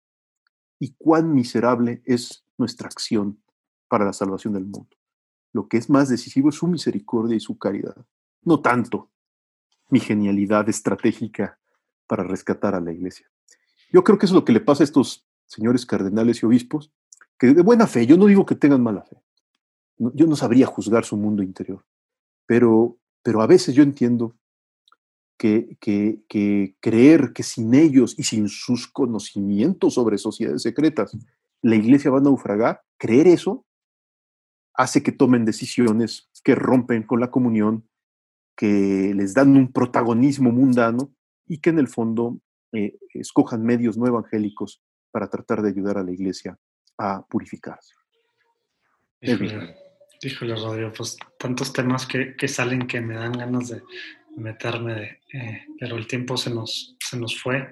y 0.79 0.95
cuán 0.97 1.33
miserable 1.33 2.01
es 2.05 2.45
nuestra 2.57 2.87
acción 2.87 3.41
para 3.87 4.05
la 4.05 4.13
salvación 4.13 4.53
del 4.53 4.65
mundo. 4.65 4.95
Lo 5.51 5.67
que 5.67 5.77
es 5.77 5.89
más 5.89 6.09
decisivo 6.09 6.49
es 6.49 6.55
su 6.55 6.67
misericordia 6.67 7.35
y 7.35 7.39
su 7.39 7.57
caridad, 7.57 8.05
no 8.43 8.61
tanto 8.61 9.11
mi 9.89 9.99
genialidad 9.99 10.69
estratégica 10.69 11.59
para 12.07 12.23
rescatar 12.23 12.75
a 12.75 12.79
la 12.79 12.91
iglesia. 12.91 13.27
Yo 13.91 14.03
creo 14.03 14.17
que 14.17 14.25
eso 14.25 14.33
es 14.35 14.39
lo 14.39 14.45
que 14.45 14.53
le 14.53 14.61
pasa 14.61 14.83
a 14.83 14.85
estos 14.85 15.25
señores 15.45 15.85
cardenales 15.85 16.41
y 16.41 16.45
obispos, 16.45 16.91
que 17.37 17.53
de 17.53 17.61
buena 17.61 17.87
fe, 17.87 18.05
yo 18.05 18.17
no 18.17 18.25
digo 18.25 18.45
que 18.45 18.55
tengan 18.55 18.83
mala 18.83 19.03
fe, 19.03 19.17
yo 19.97 20.27
no 20.27 20.35
sabría 20.35 20.67
juzgar 20.67 21.05
su 21.05 21.17
mundo 21.17 21.41
interior, 21.41 21.85
pero, 22.45 22.97
pero 23.23 23.41
a 23.41 23.47
veces 23.47 23.73
yo 23.75 23.83
entiendo 23.83 24.35
que, 25.39 25.77
creer 26.79 27.33
que 27.33 27.43
sin 27.43 27.73
ellos 27.73 28.13
y 28.17 28.23
sin 28.23 28.49
sus 28.49 28.87
conocimientos 28.87 29.93
sobre 29.93 30.17
sociedades 30.17 30.61
secretas 30.61 31.17
la 31.61 31.75
iglesia 31.75 32.11
va 32.11 32.19
a 32.19 32.21
naufragar, 32.21 32.81
creer 32.97 33.27
eso 33.27 33.65
hace 34.73 35.03
que 35.03 35.11
tomen 35.11 35.45
decisiones 35.45 36.29
que 36.43 36.55
rompen 36.55 37.03
con 37.03 37.19
la 37.19 37.31
comunión, 37.31 37.88
que 38.59 39.13
les 39.15 39.33
dan 39.33 39.55
un 39.55 39.71
protagonismo 39.71 40.51
mundano 40.51 41.13
y 41.47 41.59
que 41.59 41.69
en 41.69 41.79
el 41.79 41.87
fondo 41.87 42.41
eh, 42.73 42.97
escojan 43.13 43.63
medios 43.63 43.97
no 43.97 44.05
evangélicos 44.05 44.81
para 45.11 45.29
tratar 45.29 45.61
de 45.61 45.69
ayudar 45.69 45.97
a 45.97 46.03
la 46.03 46.11
iglesia 46.11 46.59
a 46.97 47.25
purificarse. 47.25 47.93
Híjole, 49.21 49.77
híjole 50.21 50.55
Rodrigo, 50.55 50.91
pues 50.91 51.15
tantos 51.37 51.71
temas 51.71 52.05
que, 52.05 52.35
que 52.35 52.49
salen 52.49 52.85
que 52.85 52.99
me 52.99 53.15
dan 53.15 53.31
ganas 53.31 53.69
de, 53.69 53.81
meterme, 54.35 55.21
eh, 55.33 55.65
pero 55.79 55.95
el 55.95 56.05
tiempo 56.05 56.35
se 56.35 56.49
nos, 56.49 56.97
se 56.99 57.17
nos 57.17 57.39
fue. 57.41 57.71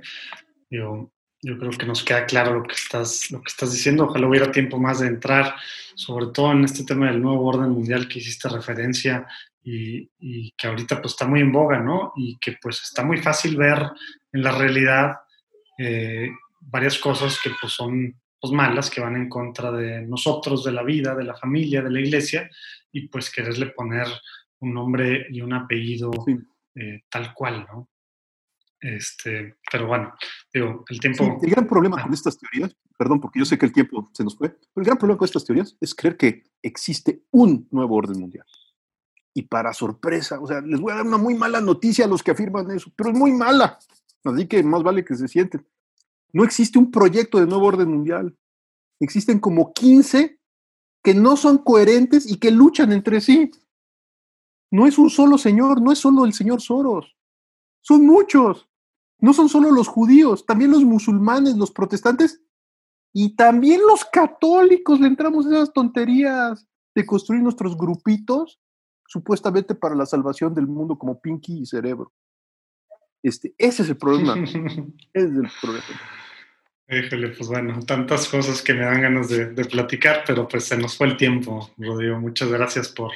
Yo, 0.70 1.12
yo 1.42 1.58
creo 1.58 1.72
que 1.72 1.86
nos 1.86 2.02
queda 2.02 2.26
claro 2.26 2.60
lo 2.60 2.64
que, 2.64 2.76
estás, 2.76 3.30
lo 3.32 3.42
que 3.42 3.50
estás 3.50 3.74
diciendo. 3.74 4.06
Ojalá 4.06 4.28
hubiera 4.28 4.52
tiempo 4.54 4.80
más 4.80 5.00
de 5.00 5.08
entrar, 5.08 5.56
sobre 5.96 6.28
todo 6.28 6.54
en 6.54 6.64
este 6.64 6.86
tema 6.86 7.08
del 7.08 7.22
nuevo 7.22 7.46
orden 7.46 7.72
mundial 7.72 8.08
que 8.08 8.20
hiciste 8.20 8.50
referencia 8.50 9.28
y, 9.70 10.10
y, 10.20 10.52
que 10.52 10.68
ahorita 10.68 11.02
pues 11.02 11.14
está 11.14 11.28
muy 11.28 11.42
en 11.42 11.52
boga, 11.52 11.80
¿no? 11.80 12.14
Y 12.16 12.38
que 12.40 12.58
pues 12.62 12.82
está 12.84 13.04
muy 13.04 13.18
fácil 13.18 13.58
ver 13.58 13.80
en 14.32 14.42
la 14.42 14.58
realidad 14.58 15.18
eh, 15.78 16.30
varias 16.62 16.98
cosas 16.98 17.38
que 17.44 17.52
pues 17.60 17.74
son 17.74 18.16
pues 18.40 18.54
malas, 18.54 18.90
que 18.90 19.02
van 19.02 19.18
en 19.18 19.28
contra 19.28 19.72
de 19.72 20.04
nosotros, 20.04 20.64
de 20.64 20.72
la 20.72 20.84
vida, 20.84 21.16
de 21.16 21.26
la 21.26 21.36
familia, 21.36 21.82
de 21.82 21.90
la 21.90 22.00
iglesia, 22.00 22.50
y 22.94 23.10
pues 23.10 23.30
quererle 23.30 23.68
poner 23.68 24.08
un 24.60 24.74
nombre 24.74 25.28
y 25.30 25.42
un 25.42 25.52
apellido 25.52 26.12
eh, 26.76 27.02
tal 27.10 27.34
cual, 27.34 27.68
¿no? 27.70 27.90
Este, 28.80 29.56
pero 29.70 29.88
bueno, 29.88 30.14
digo, 30.54 30.86
el 30.88 31.00
tiempo... 31.00 31.40
el 31.42 31.50
gran 31.50 31.68
problema 31.68 32.02
con 32.02 32.14
estas 32.14 32.38
teorías, 32.38 32.74
perdón, 32.98 33.20
porque 33.20 33.40
yo 33.40 33.46
sé 33.46 33.58
que 33.58 33.66
el 33.66 33.74
tiempo 33.74 34.08
se 34.14 34.24
nos 34.24 34.38
fue, 34.38 34.50
pero 34.50 34.70
el 34.78 34.86
gran 34.86 34.98
problema 34.98 35.18
con 35.18 35.26
estas 35.26 35.44
teorías 35.44 35.76
es 35.82 35.94
creer 35.94 36.16
que 36.16 36.44
existe 36.62 37.24
un 37.32 37.68
nuevo 37.72 37.96
orden 37.96 38.20
mundial. 38.22 38.46
Y 39.38 39.44
para 39.44 39.72
sorpresa, 39.72 40.40
o 40.40 40.48
sea, 40.48 40.62
les 40.62 40.80
voy 40.80 40.92
a 40.92 40.96
dar 40.96 41.06
una 41.06 41.20
muy 41.20 41.36
mala 41.36 41.62
noticia 41.62 42.06
a 42.06 42.08
los 42.08 42.24
que 42.24 42.32
afirman 42.32 42.72
eso, 42.72 42.92
pero 42.96 43.12
es 43.12 43.16
muy 43.16 43.32
mala. 43.32 43.78
Así 44.24 44.48
que 44.48 44.64
más 44.64 44.82
vale 44.82 45.06
que 45.06 45.16
se 45.16 45.28
sienten. 45.28 45.64
No 46.34 46.44
existe 46.44 46.80
un 46.80 46.90
proyecto 46.90 47.40
de 47.40 47.46
nuevo 47.46 47.68
orden 47.68 47.88
mundial. 47.88 48.36
Existen 49.00 49.38
como 49.38 49.74
15 49.74 50.40
que 51.04 51.14
no 51.14 51.38
son 51.38 51.60
coherentes 51.60 52.26
y 52.26 52.38
que 52.38 52.50
luchan 52.50 52.92
entre 52.92 53.22
sí. 53.22 53.52
No 54.72 54.88
es 54.88 54.98
un 54.98 55.12
solo 55.12 55.38
señor, 55.38 55.84
no 55.84 55.92
es 55.92 56.00
solo 56.00 56.26
el 56.26 56.34
señor 56.34 56.60
Soros. 56.60 57.16
Son 57.82 58.08
muchos. 58.08 58.68
No 59.20 59.34
son 59.34 59.50
solo 59.50 59.70
los 59.70 59.88
judíos, 59.88 60.48
también 60.48 60.72
los 60.72 60.84
musulmanes, 60.84 61.58
los 61.58 61.70
protestantes 61.70 62.42
y 63.14 63.36
también 63.36 63.82
los 63.88 64.04
católicos 64.04 65.00
le 65.00 65.06
entramos 65.06 65.46
a 65.46 65.50
esas 65.50 65.74
tonterías 65.74 66.68
de 66.96 67.06
construir 67.06 67.44
nuestros 67.44 67.78
grupitos 67.78 68.60
supuestamente 69.08 69.76
para 69.76 69.96
la 69.96 70.06
salvación 70.06 70.54
del 70.54 70.68
mundo 70.68 70.98
como 70.98 71.20
Pinky 71.20 71.62
y 71.62 71.66
Cerebro. 71.66 72.14
Este, 73.24 73.54
ese 73.58 73.84
es 73.84 73.90
el 73.90 73.98
problema. 73.98 74.36
ese 75.14 75.28
es 75.28 75.36
el 75.36 75.50
problema. 75.62 75.86
Híjole, 76.90 77.30
pues 77.30 77.50
bueno, 77.50 77.80
tantas 77.86 78.30
cosas 78.30 78.62
que 78.62 78.74
me 78.74 78.86
dan 78.86 79.02
ganas 79.02 79.28
de, 79.28 79.48
platicar, 79.66 80.24
pero 80.26 80.48
pues 80.48 80.64
se 80.64 80.78
nos 80.78 80.96
fue 80.96 81.08
el 81.08 81.18
tiempo, 81.18 81.70
Rodrigo. 81.78 82.20
Muchas 82.20 82.50
gracias 82.50 82.88
por, 82.88 83.12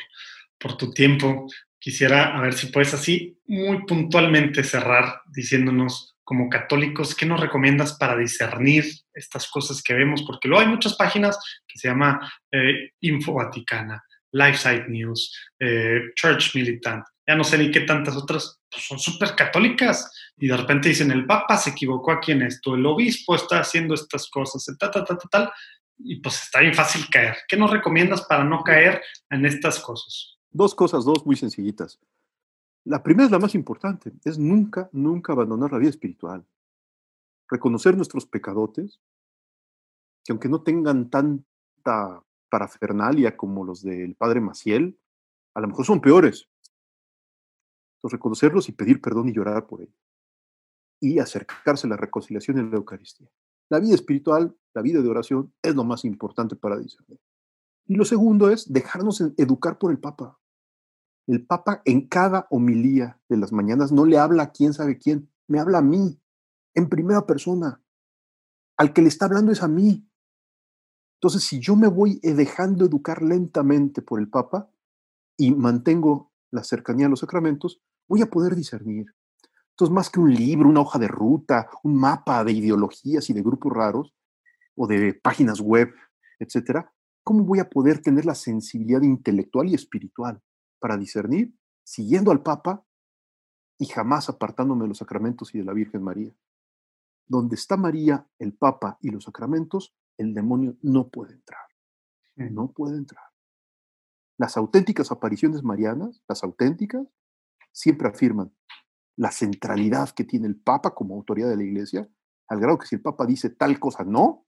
por 0.59 0.75
tu 0.75 0.91
tiempo. 0.91 1.47
Quisiera 1.79 2.37
a 2.37 2.41
ver 2.41 2.53
si 2.53 2.67
puedes 2.67 2.93
así 2.93 3.39
muy 3.47 3.85
puntualmente 3.85 4.63
cerrar 4.63 5.21
diciéndonos 5.33 6.11
como 6.31 6.49
católicos, 6.49 7.15
¿qué 7.15 7.25
nos 7.25 7.39
recomiendas 7.39 7.93
para 7.93 8.15
discernir 8.15 8.85
estas 9.13 9.49
cosas 9.49 9.81
que 9.81 9.93
vemos? 9.93 10.23
Porque 10.23 10.47
luego 10.47 10.63
hay 10.63 10.69
muchas 10.69 10.95
páginas 10.95 11.37
que 11.67 11.77
se 11.77 11.89
llama 11.89 12.31
eh, 12.51 12.91
Info 13.01 13.33
Vaticana, 13.33 14.03
Lifeside 14.32 14.88
News, 14.88 15.36
eh, 15.59 16.01
Church 16.15 16.55
Militant, 16.55 17.03
ya 17.27 17.36
no 17.36 17.43
sé 17.43 17.57
ni 17.57 17.71
qué 17.71 17.82
tantas 17.82 18.15
otras, 18.15 18.61
pues 18.69 18.84
son 18.86 18.99
súper 18.99 19.36
católicas. 19.36 20.11
Y 20.38 20.47
de 20.47 20.57
repente 20.57 20.89
dicen, 20.89 21.11
el 21.11 21.25
Papa 21.25 21.57
se 21.57 21.69
equivocó 21.71 22.11
aquí 22.11 22.32
en 22.32 22.41
esto, 22.43 22.75
el 22.75 22.86
obispo 22.86 23.36
está 23.36 23.59
haciendo 23.59 23.93
estas 23.93 24.29
cosas, 24.29 24.65
tal, 24.77 24.91
tal, 24.91 25.05
tal, 25.05 25.17
tal, 25.29 25.51
y 25.97 26.19
pues 26.19 26.41
está 26.41 26.61
bien 26.61 26.73
fácil 26.73 27.05
caer. 27.09 27.38
¿Qué 27.47 27.57
nos 27.57 27.69
recomiendas 27.69 28.23
para 28.23 28.43
no 28.43 28.63
caer 28.63 29.01
en 29.29 29.45
estas 29.45 29.79
cosas? 29.79 30.38
Dos 30.49 30.73
cosas, 30.73 31.05
dos 31.05 31.25
muy 31.25 31.36
sencillitas. 31.36 31.99
La 32.84 33.03
primera 33.03 33.25
es 33.25 33.32
la 33.32 33.39
más 33.39 33.53
importante, 33.53 34.11
es 34.25 34.39
nunca, 34.39 34.89
nunca 34.91 35.34
abandonar 35.34 35.71
la 35.71 35.77
vida 35.77 35.91
espiritual. 35.91 36.45
Reconocer 37.47 37.95
nuestros 37.95 38.25
pecadotes, 38.25 38.99
que 40.23 40.34
aunque 40.34 40.49
no 40.49 40.63
tengan 40.63 41.09
tanta 41.09 42.23
parafernalia 42.51 43.35
como 43.35 43.65
los 43.65 43.81
del 43.81 44.15
padre 44.15 44.41
Maciel, 44.41 44.99
a 45.55 45.61
lo 45.61 45.69
mejor 45.69 45.85
son 45.85 46.01
peores, 46.01 46.47
reconocerlos 48.09 48.69
y 48.69 48.71
pedir 48.71 49.01
perdón 49.01 49.29
y 49.29 49.33
llorar 49.33 49.67
por 49.67 49.81
ellos. 49.81 49.95
Y 50.99 51.19
acercarse 51.19 51.87
a 51.87 51.89
la 51.89 51.97
reconciliación 51.97 52.57
en 52.57 52.71
la 52.71 52.77
Eucaristía. 52.77 53.29
La 53.69 53.79
vida 53.79 53.95
espiritual, 53.95 54.55
la 54.73 54.81
vida 54.81 55.01
de 55.01 55.09
oración 55.09 55.53
es 55.61 55.75
lo 55.75 55.83
más 55.83 56.05
importante 56.05 56.55
para 56.55 56.77
discernir. 56.77 57.19
Y 57.87 57.95
lo 57.95 58.05
segundo 58.05 58.49
es 58.49 58.71
dejarnos 58.71 59.21
educar 59.37 59.77
por 59.77 59.91
el 59.91 59.99
Papa. 59.99 60.39
El 61.27 61.45
Papa 61.45 61.81
en 61.85 62.07
cada 62.07 62.47
homilía 62.49 63.19
de 63.29 63.37
las 63.37 63.51
mañanas 63.51 63.91
no 63.91 64.05
le 64.05 64.17
habla 64.17 64.43
a 64.43 64.51
quién 64.51 64.73
sabe 64.73 64.97
quién, 64.97 65.29
me 65.47 65.59
habla 65.59 65.79
a 65.79 65.81
mí, 65.81 66.19
en 66.73 66.89
primera 66.89 67.25
persona. 67.25 67.81
Al 68.77 68.93
que 68.93 69.01
le 69.01 69.07
está 69.07 69.25
hablando 69.25 69.51
es 69.51 69.63
a 69.63 69.67
mí. 69.67 70.07
Entonces, 71.22 71.43
si 71.43 71.59
yo 71.59 71.76
me 71.76 71.88
voy 71.88 72.19
eh, 72.24 72.34
dejando 72.34 72.84
educar 72.84 73.22
lentamente 73.22 74.01
por 74.01 74.19
el 74.19 74.28
Papa 74.28 74.72
y 75.38 75.51
mantengo 75.51 76.32
la 76.49 76.63
cercanía 76.63 77.05
a 77.05 77.09
los 77.09 77.19
sacramentos, 77.19 77.80
voy 78.07 78.24
a 78.24 78.30
poder 78.32 78.55
discernir. 78.55 79.05
Entonces, 79.69 79.93
más 79.93 80.09
que 80.09 80.19
un 80.19 80.34
libro, 80.34 80.67
una 80.67 80.82
hoja 80.82 80.97
de 80.97 81.07
ruta, 81.07 81.69
un 81.84 81.95
mapa 81.95 82.43
de 82.43 82.53
ideologías 82.53 83.30
y 83.30 83.34
de 83.34 83.43
grupos 83.43 83.72
raros, 83.72 84.15
o 84.76 84.88
de 84.88 85.13
páginas 85.13 85.59
web, 85.59 85.93
etcétera, 86.39 86.91
¿cómo 87.24 87.43
voy 87.43 87.59
a 87.59 87.69
poder 87.69 88.01
tener 88.01 88.26
la 88.26 88.34
sensibilidad 88.34 89.03
intelectual 89.03 89.69
y 89.69 89.76
espiritual 89.76 90.41
para 90.80 90.97
discernir 90.97 91.53
siguiendo 91.84 92.32
al 92.32 92.41
Papa 92.41 92.84
y 93.78 93.86
jamás 93.86 94.28
apartándome 94.28 94.84
de 94.84 94.89
los 94.89 94.97
sacramentos 94.97 95.53
y 95.53 95.59
de 95.59 95.65
la 95.65 95.74
Virgen 95.74 96.01
María? 96.01 96.34
Donde 97.28 97.55
está 97.55 97.78
María, 97.78 98.28
el 98.39 98.53
Papa 98.53 98.97
y 99.01 99.11
los 99.11 99.26
sacramentos, 99.26 99.93
el 100.22 100.34
demonio 100.34 100.78
no 100.82 101.09
puede 101.09 101.34
entrar. 101.34 101.61
No 102.36 102.72
puede 102.72 102.97
entrar. 102.97 103.24
Las 104.38 104.57
auténticas 104.57 105.11
apariciones 105.11 105.63
marianas, 105.63 106.24
las 106.28 106.43
auténticas, 106.43 107.05
siempre 107.72 108.07
afirman 108.07 108.51
la 109.15 109.32
centralidad 109.32 110.09
que 110.09 110.24
tiene 110.24 110.47
el 110.47 110.55
Papa 110.55 110.95
como 110.95 111.15
autoridad 111.15 111.49
de 111.49 111.57
la 111.57 111.63
Iglesia, 111.63 112.09
al 112.47 112.59
grado 112.59 112.80
que 112.80 112.88
si 112.88 112.95
el 112.95 113.01
Papa 113.01 113.26
dice 113.26 113.49
tal 113.49 113.80
cosa 113.80 114.03
no, 114.03 114.47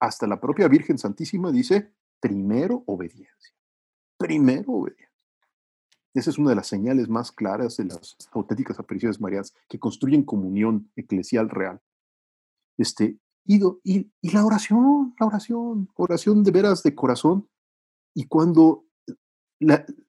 hasta 0.00 0.26
la 0.26 0.40
propia 0.40 0.68
Virgen 0.68 0.98
Santísima 0.98 1.50
dice 1.50 1.94
primero 2.20 2.84
obediencia. 2.86 3.54
Primero 4.18 4.72
obediencia. 4.72 5.10
Esa 6.12 6.30
es 6.30 6.38
una 6.38 6.50
de 6.50 6.56
las 6.56 6.68
señales 6.68 7.08
más 7.08 7.32
claras 7.32 7.76
de 7.76 7.86
las 7.86 8.16
auténticas 8.32 8.78
apariciones 8.78 9.20
marianas 9.20 9.54
que 9.68 9.80
construyen 9.80 10.22
comunión 10.22 10.92
eclesial 10.94 11.50
real. 11.50 11.80
Este, 12.76 13.18
y, 13.44 13.60
y, 13.82 14.12
y 14.20 14.30
la 14.30 14.44
oración, 14.44 15.14
la 15.18 15.26
oración, 15.26 15.88
oración 15.96 16.42
de 16.42 16.50
veras 16.50 16.82
de 16.82 16.94
corazón. 16.94 17.48
Y 18.14 18.26
cuando 18.26 18.84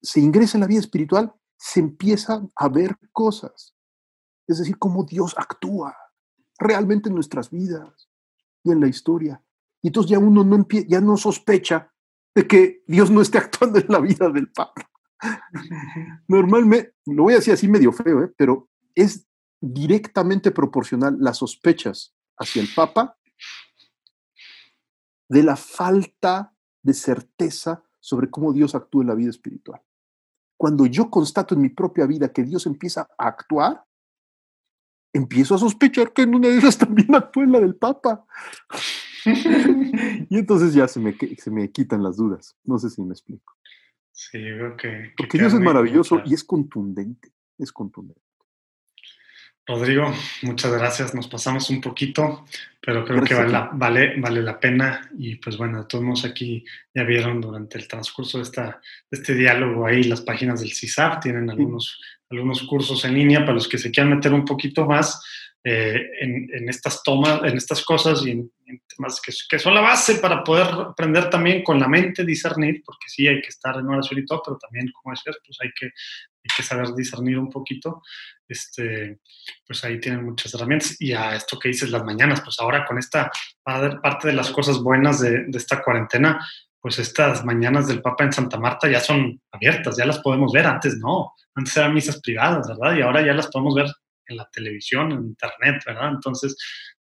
se 0.01 0.19
ingresa 0.19 0.57
en 0.57 0.61
la 0.61 0.67
vida 0.67 0.79
espiritual, 0.79 1.33
se 1.57 1.79
empiezan 1.79 2.51
a 2.55 2.69
ver 2.69 2.97
cosas. 3.11 3.75
Es 4.47 4.59
decir, 4.59 4.77
cómo 4.77 5.03
Dios 5.03 5.33
actúa 5.37 5.95
realmente 6.57 7.09
en 7.09 7.15
nuestras 7.15 7.49
vidas 7.49 8.09
y 8.63 8.71
en 8.71 8.79
la 8.79 8.87
historia. 8.87 9.43
Y 9.81 9.87
entonces 9.87 10.11
ya 10.11 10.19
uno 10.19 10.43
no, 10.43 10.67
ya 10.87 11.01
no 11.01 11.17
sospecha 11.17 11.91
de 12.33 12.47
que 12.47 12.83
Dios 12.87 13.09
no 13.11 13.21
esté 13.21 13.37
actuando 13.39 13.79
en 13.79 13.87
la 13.89 13.99
vida 13.99 14.29
del 14.29 14.51
Papa. 14.51 14.89
Normalmente, 16.27 16.95
lo 17.05 17.23
voy 17.23 17.33
a 17.33 17.37
decir 17.37 17.53
así 17.53 17.67
medio 17.67 17.91
feo, 17.91 18.23
¿eh? 18.23 18.33
pero 18.37 18.69
es 18.93 19.27
directamente 19.61 20.51
proporcional 20.51 21.17
las 21.19 21.37
sospechas 21.37 22.13
hacia 22.37 22.61
el 22.61 22.69
Papa 22.75 23.17
de 25.27 25.43
la 25.43 25.55
falta 25.55 26.55
de 26.81 26.93
certeza 26.93 27.83
sobre 27.99 28.29
cómo 28.29 28.53
Dios 28.53 28.75
actúa 28.75 29.01
en 29.01 29.07
la 29.07 29.15
vida 29.15 29.29
espiritual 29.29 29.81
cuando 30.57 30.85
yo 30.85 31.09
constato 31.09 31.55
en 31.55 31.61
mi 31.61 31.69
propia 31.69 32.05
vida 32.05 32.31
que 32.31 32.43
Dios 32.43 32.65
empieza 32.65 33.07
a 33.17 33.27
actuar, 33.27 33.83
empiezo 35.13 35.55
a 35.55 35.57
sospechar 35.57 36.13
que 36.13 36.23
en 36.23 36.35
una 36.35 36.47
de 36.47 36.57
esas 36.57 36.77
también 36.79 37.13
actúa 37.15 37.43
en 37.43 37.51
la 37.51 37.59
del 37.59 37.75
Papa. 37.75 38.25
y 39.25 40.37
entonces 40.37 40.73
ya 40.73 40.87
se 40.87 40.99
me, 40.99 41.15
se 41.37 41.51
me 41.51 41.71
quitan 41.71 42.03
las 42.03 42.17
dudas. 42.17 42.57
No 42.63 42.77
sé 42.77 42.89
si 42.89 43.01
me 43.01 43.13
explico. 43.13 43.53
Sí, 44.11 44.39
que... 44.77 45.13
Porque 45.17 45.37
Dios 45.37 45.53
es 45.53 45.59
maravilloso 45.59 46.21
y 46.25 46.33
es 46.33 46.43
contundente, 46.43 47.33
es 47.57 47.71
contundente. 47.71 48.21
Rodrigo, 49.67 50.13
muchas 50.43 50.71
gracias. 50.71 51.15
Nos 51.15 51.27
pasamos 51.27 51.69
un 51.71 51.81
poquito, 51.81 52.45
pero 52.79 53.03
creo 53.03 53.23
que 53.23 53.33
vale 53.33 53.51
la, 53.51 53.69
vale, 53.73 54.19
vale 54.19 54.41
la 54.41 54.59
pena. 54.59 55.09
Y 55.17 55.37
pues 55.37 55.57
bueno, 55.57 55.87
todos 55.87 56.23
aquí 56.23 56.63
ya 56.93 57.03
vieron 57.03 57.41
durante 57.41 57.79
el 57.79 57.87
transcurso 57.87 58.37
de, 58.37 58.43
esta, 58.43 58.79
este 59.09 59.33
diálogo 59.33 59.87
ahí 59.87 60.03
las 60.03 60.21
páginas 60.21 60.61
del 60.61 60.71
CISAF, 60.71 61.19
tienen 61.19 61.49
algunos, 61.49 61.99
algunos 62.29 62.61
cursos 62.63 63.03
en 63.05 63.15
línea 63.15 63.39
para 63.39 63.53
los 63.53 63.67
que 63.67 63.79
se 63.79 63.89
quieran 63.89 64.13
meter 64.13 64.33
un 64.33 64.45
poquito 64.45 64.85
más 64.85 65.19
eh, 65.63 65.99
en, 66.21 66.69
estas 66.69 67.01
tomas, 67.01 67.41
en 67.43 67.57
estas 67.57 67.83
cosas 67.83 68.23
y 68.23 68.29
en, 68.29 68.51
temas 68.95 69.19
que, 69.19 69.33
que, 69.49 69.57
son 69.57 69.73
la 69.73 69.81
base 69.81 70.15
para 70.15 70.43
poder 70.43 70.67
aprender 70.67 71.27
también 71.31 71.63
con 71.63 71.79
la 71.79 71.87
mente 71.87 72.23
discernir, 72.23 72.83
porque 72.85 73.07
sí 73.07 73.27
hay 73.27 73.41
que 73.41 73.47
estar 73.47 73.75
en 73.75 73.87
oración 73.87 74.19
y 74.19 74.25
todo, 74.25 74.43
pero 74.45 74.57
también, 74.59 74.91
como 74.91 75.15
decías, 75.15 75.37
pues 75.43 75.57
hay 75.61 75.71
que, 75.79 75.89
hay 76.47 76.55
que 76.55 76.63
saber 76.63 76.93
discernir 76.93 77.39
un 77.39 77.49
poquito 77.49 78.01
este, 78.47 79.19
pues 79.65 79.83
ahí 79.83 79.99
tienen 79.99 80.23
muchas 80.23 80.53
herramientas. 80.53 80.99
Y 80.99 81.13
a 81.13 81.35
esto 81.35 81.59
que 81.59 81.69
dices 81.69 81.89
las 81.89 82.03
mañanas, 82.03 82.41
pues 82.41 82.59
ahora 82.59 82.85
con 82.85 82.97
esta 82.97 83.31
parte 83.63 84.27
de 84.27 84.33
las 84.33 84.51
cosas 84.51 84.79
buenas 84.79 85.21
de, 85.21 85.45
esta 85.53 85.83
cuarentena, 85.83 86.45
pues 86.79 86.99
estas 86.99 87.43
mañanas 87.43 87.87
del 87.87 88.01
Papa 88.01 88.25
en 88.25 88.33
Santa 88.33 88.59
Marta 88.59 88.89
ya 88.89 88.99
son 88.99 89.41
abiertas, 89.51 89.97
ya 89.97 90.05
las 90.05 90.19
podemos 90.19 90.53
ver, 90.53 90.67
antes 90.67 90.97
no, 90.97 91.33
antes 91.55 91.75
eran 91.77 91.93
misas 91.93 92.21
privadas, 92.21 92.67
¿verdad? 92.67 92.95
Y 92.95 93.01
ahora 93.01 93.25
ya 93.25 93.33
las 93.33 93.47
podemos 93.47 93.73
ver 93.73 93.87
en 94.27 94.37
la 94.37 94.47
televisión, 94.51 95.11
en 95.11 95.25
internet, 95.25 95.81
¿verdad? 95.85 96.09
Entonces, 96.09 96.55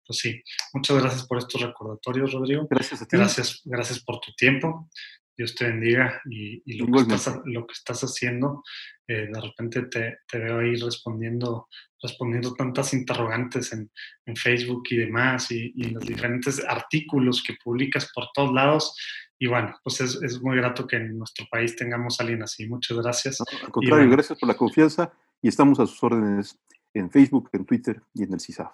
pues 0.05 0.19
sí, 0.19 0.41
muchas 0.73 1.01
gracias 1.01 1.25
por 1.25 1.39
estos 1.39 1.61
recordatorios, 1.61 2.31
Rodrigo. 2.31 2.67
Gracias 2.69 3.01
a 3.01 3.05
ti. 3.05 3.17
Gracias, 3.17 3.61
gracias 3.65 3.99
por 3.99 4.19
tu 4.19 4.31
tiempo. 4.33 4.89
Dios 5.37 5.53
te 5.55 5.65
bendiga 5.65 6.21
y, 6.29 6.77
lo, 6.77 6.85
que 7.05 7.13
estás, 7.13 7.41
lo, 7.43 7.67
que 7.67 7.73
estás, 7.73 8.01
haciendo. 8.03 8.63
Eh, 9.07 9.27
de 9.31 9.41
repente 9.41 9.83
te, 9.83 10.19
te, 10.27 10.39
veo 10.39 10.59
ahí 10.59 10.75
respondiendo, 10.75 11.67
respondiendo 12.01 12.53
tantas 12.53 12.93
interrogantes 12.93 13.71
en, 13.73 13.91
en 14.25 14.35
Facebook 14.35 14.83
y 14.89 14.97
demás, 14.97 15.51
y, 15.51 15.73
y, 15.75 15.89
los 15.91 16.03
diferentes 16.05 16.63
artículos 16.67 17.43
que 17.43 17.55
publicas 17.63 18.11
por 18.13 18.29
todos 18.33 18.51
lados. 18.51 18.97
Y 19.37 19.47
bueno, 19.47 19.75
pues 19.83 20.01
es, 20.01 20.19
es, 20.23 20.41
muy 20.41 20.57
grato 20.57 20.87
que 20.87 20.95
en 20.95 21.17
nuestro 21.17 21.45
país 21.51 21.75
tengamos 21.75 22.19
a 22.19 22.23
alguien 22.23 22.41
así. 22.41 22.67
Muchas 22.67 22.97
gracias. 22.97 23.41
al 23.41 23.71
contrario, 23.71 24.09
gracias 24.09 24.39
por 24.39 24.47
la 24.47 24.55
confianza 24.55 25.11
y 25.41 25.49
estamos 25.49 25.79
a 25.79 25.85
sus 25.85 26.01
órdenes 26.03 26.57
en 26.93 27.11
Facebook, 27.11 27.49
en 27.53 27.65
Twitter 27.65 28.01
y 28.13 28.23
en 28.23 28.33
el 28.33 28.39
CISAF. 28.39 28.71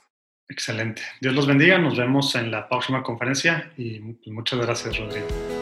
Excelente. 0.47 1.01
Dios 1.19 1.33
los 1.33 1.47
bendiga. 1.47 1.77
Nos 1.77 1.97
vemos 1.97 2.35
en 2.35 2.51
la 2.51 2.67
próxima 2.67 3.01
conferencia 3.03 3.71
y 3.77 3.99
muchas 4.27 4.59
gracias, 4.59 4.97
Rodrigo. 4.97 5.60